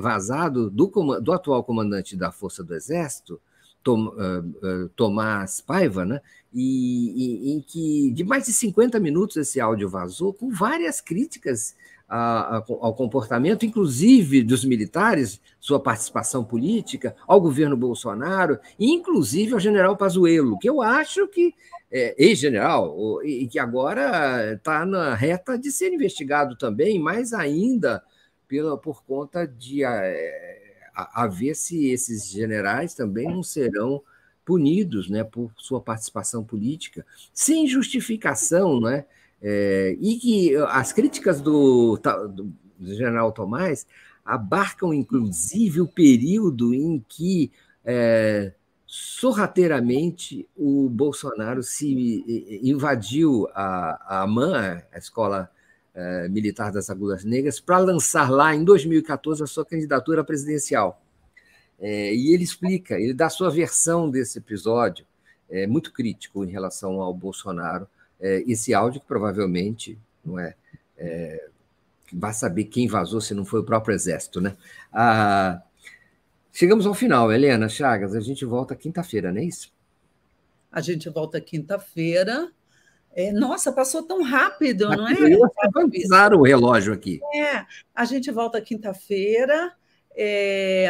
vazado 0.02 0.68
do, 0.68 0.88
do 1.22 1.32
atual 1.32 1.64
comandante 1.64 2.18
da 2.18 2.32
Força 2.32 2.64
do 2.64 2.74
Exército, 2.74 3.40
Tom, 3.84 4.08
uh, 4.08 4.40
uh, 4.86 4.90
Tomás 4.96 5.62
Paiva, 5.62 6.04
né? 6.04 6.20
E, 6.52 7.50
e, 7.50 7.54
em 7.54 7.62
que 7.62 8.12
de 8.12 8.24
mais 8.24 8.46
de 8.46 8.54
50 8.54 9.00
minutos 9.00 9.38
esse 9.38 9.60
áudio 9.60 9.88
vazou, 9.88 10.34
com 10.34 10.50
várias 10.50 11.00
críticas 11.00 11.76
a, 12.08 12.58
a, 12.58 12.64
ao 12.68 12.94
comportamento, 12.94 13.66
inclusive 13.66 14.44
dos 14.44 14.64
militares, 14.66 15.42
sua 15.60 15.80
participação 15.80 16.44
política, 16.44 17.16
ao 17.28 17.42
governo 17.42 17.78
Bolsonaro, 17.78 18.60
e 18.80 18.92
inclusive 18.92 19.54
ao 19.54 19.60
general 19.60 19.98
Pazuello, 19.98 20.60
que 20.60 20.70
eu 20.70 20.82
acho 20.82 21.28
que 21.28 21.54
é, 21.92 22.16
ex-general, 22.18 23.24
e 23.24 23.48
que 23.48 23.60
agora 23.60 24.54
está 24.54 24.86
na 24.86 25.14
reta 25.14 25.58
de 25.58 25.72
ser 25.72 25.94
investigado 25.94 26.56
também, 26.56 27.00
mais 27.00 27.34
ainda 27.34 28.04
pela, 28.48 28.78
por 28.78 29.04
conta 29.04 29.48
de. 29.48 29.84
É, 29.84 30.62
a, 30.94 31.24
a 31.24 31.28
ver 31.28 31.56
se 31.56 31.88
esses 31.88 32.30
generais 32.30 32.94
também 32.94 33.28
não 33.28 33.42
serão 33.42 34.02
punidos 34.46 35.10
né, 35.10 35.24
por 35.24 35.52
sua 35.58 35.82
participação 35.82 36.44
política, 36.44 37.06
sem 37.34 37.68
justificação, 37.68 38.80
né? 38.80 39.06
É, 39.44 39.98
e 40.00 40.16
que 40.16 40.56
as 40.70 40.94
críticas 40.94 41.42
do, 41.42 41.98
do, 41.98 42.54
general 42.80 43.32
Tomás 43.32 43.86
abarcam, 44.24 44.94
inclusive, 44.94 45.82
o 45.82 45.88
período 45.88 46.74
em 46.74 47.04
que 47.10 47.52
é, 47.84 48.54
sorrateiramente 48.88 50.48
o 50.56 50.88
Bolsonaro 50.90 51.62
se 51.62 52.24
invadiu 52.64 53.50
a, 53.54 54.20
a 54.20 54.22
AMAN, 54.22 54.82
a 54.94 54.98
Escola 54.98 55.52
eh, 55.96 56.28
militar 56.28 56.72
das 56.72 56.90
Agulhas 56.90 57.24
Negras, 57.24 57.60
para 57.60 57.78
lançar 57.78 58.28
lá, 58.32 58.56
em 58.56 58.64
2014, 58.64 59.44
a 59.44 59.46
sua 59.46 59.64
candidatura 59.64 60.24
presidencial. 60.24 61.00
É, 61.80 62.16
e 62.16 62.34
ele 62.34 62.44
explica, 62.44 63.00
ele 63.00 63.14
dá 63.14 63.28
a 63.28 63.30
sua 63.30 63.52
versão 63.52 64.10
desse 64.10 64.40
episódio, 64.40 65.06
é, 65.48 65.68
muito 65.68 65.94
crítico 65.94 66.44
em 66.44 66.50
relação 66.50 67.00
ao 67.00 67.14
Bolsonaro. 67.14 67.88
É, 68.24 68.42
esse 68.48 68.74
áudio 68.74 69.02
que 69.02 69.08
provavelmente 69.08 70.00
não 70.24 70.40
é, 70.40 70.56
é 70.98 71.50
vai 72.14 72.34
saber 72.34 72.66
quem 72.66 72.88
vazou 72.88 73.20
se 73.20 73.34
não 73.34 73.44
foi 73.44 73.60
o 73.60 73.66
próprio 73.66 73.94
exército, 73.94 74.40
né? 74.40 74.56
Ah, 74.94 75.62
chegamos 76.54 76.86
ao 76.86 76.94
final, 76.94 77.32
Helena 77.32 77.68
Chagas. 77.68 78.16
A 78.16 78.22
gente 78.22 78.46
volta 78.46 78.76
quinta-feira, 78.76 79.32
não 79.32 79.42
é 79.42 79.46
isso? 79.46 79.74
A 80.72 80.80
gente 80.80 81.10
volta 81.10 81.42
quinta-feira. 81.42 82.52
É, 83.16 83.32
nossa, 83.32 83.72
passou 83.72 84.04
tão 84.04 84.24
rápido, 84.24 84.90
não 84.90 85.08
é? 85.08 85.14
Eu 85.14 85.40
o 86.40 86.44
relógio 86.44 86.94
aqui. 86.94 87.20
É, 87.36 87.66
a 87.94 88.06
gente 88.06 88.32
volta 88.32 88.62
quinta-feira. 88.62 89.74
É, 90.16 90.90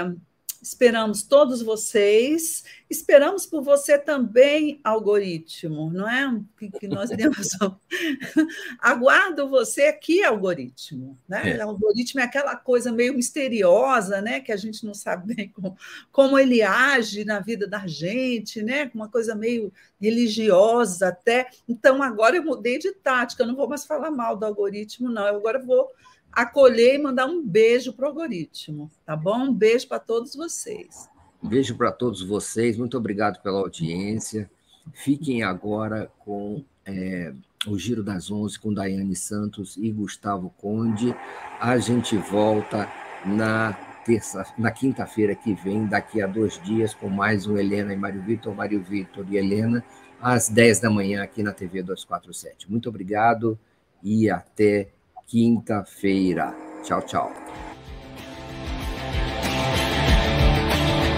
Esperamos 0.64 1.24
todos 1.24 1.62
vocês. 1.62 2.64
Esperamos 2.90 3.46
por 3.46 3.62
você 3.62 3.98
também, 3.98 4.80
algoritmo, 4.82 5.92
não 5.92 6.10
é? 6.10 6.42
Que, 6.58 6.72
que 6.72 6.88
nós 6.88 7.10
temos. 7.12 7.50
Aguardo 8.80 9.50
você 9.50 9.84
aqui, 9.88 10.24
algoritmo. 10.24 11.20
Né? 11.28 11.58
É. 11.58 11.66
O 11.66 11.70
algoritmo 11.72 12.22
é 12.22 12.24
aquela 12.24 12.56
coisa 12.56 12.94
meio 12.94 13.14
misteriosa, 13.14 14.22
né? 14.22 14.40
Que 14.40 14.54
a 14.54 14.56
gente 14.56 14.86
não 14.86 14.94
sabe 14.94 15.36
bem 15.36 15.50
como, 15.50 15.78
como 16.14 16.40
ele 16.40 16.62
age 16.62 17.26
na 17.26 17.42
vida 17.42 17.68
da 17.68 17.86
gente, 17.86 18.64
né? 18.64 18.90
Uma 18.96 19.10
coisa 19.10 19.36
meio 19.36 19.70
religiosa 20.00 21.10
até. 21.10 21.50
Então, 21.68 22.02
agora 22.02 22.38
eu 22.38 22.44
mudei 22.44 22.80
de 22.80 22.94
tática, 22.94 23.44
eu 23.44 23.48
não 23.48 23.56
vou 23.58 23.68
mais 23.68 23.84
falar 23.84 24.12
mal 24.12 24.38
do 24.38 24.46
algoritmo, 24.46 25.10
não. 25.10 25.28
Eu 25.28 25.36
agora 25.36 25.60
vou 25.60 25.90
acolher 26.34 26.96
e 26.96 26.98
mandar 26.98 27.28
um 27.28 27.42
beijo 27.46 27.94
para 27.94 28.06
o 28.06 28.08
algoritmo, 28.10 28.92
tá 29.06 29.16
bom? 29.16 29.46
Um 29.46 29.54
beijo 29.54 29.88
para 29.88 30.00
todos 30.00 30.36
vocês. 30.36 31.10
Um 31.42 31.48
beijo 31.48 31.76
para 31.78 31.92
todos 31.92 32.22
vocês, 32.22 32.78
muito 32.78 32.98
obrigado 32.98 33.42
pela 33.42 33.60
audiência. 33.60 34.50
Fiquem 34.94 35.44
agora 35.44 36.12
com 36.20 36.64
é, 36.86 37.34
o 37.68 37.78
Giro 37.78 38.04
das 38.04 38.32
Onze 38.32 38.60
com 38.60 38.74
Daiane 38.74 39.16
Santos 39.16 39.78
e 39.78 39.92
Gustavo 39.92 40.54
Conde. 40.58 41.16
A 41.60 41.78
gente 41.78 42.18
volta 42.18 42.90
na 43.26 43.74
terça, 44.06 44.46
na 44.58 44.72
quinta-feira 44.72 45.34
que 45.34 45.54
vem, 45.54 45.86
daqui 45.86 46.22
a 46.22 46.28
dois 46.28 46.62
dias, 46.64 46.94
com 46.94 47.08
mais 47.08 47.48
um 47.48 47.58
Helena 47.58 47.94
e 47.94 47.98
Mário 47.98 48.22
Vitor, 48.22 48.54
Mário 48.54 48.82
Vitor 48.82 49.26
e 49.30 49.38
Helena, 49.38 49.84
às 50.22 50.50
10 50.50 50.82
da 50.82 50.90
manhã 50.90 51.24
aqui 51.24 51.42
na 51.42 51.54
TV 51.54 51.82
247. 51.82 52.70
Muito 52.70 52.90
obrigado 52.90 53.58
e 54.02 54.30
até 54.30 54.90
quinta-feira. 55.28 56.54
Tchau, 56.84 57.02
tchau. 57.02 57.73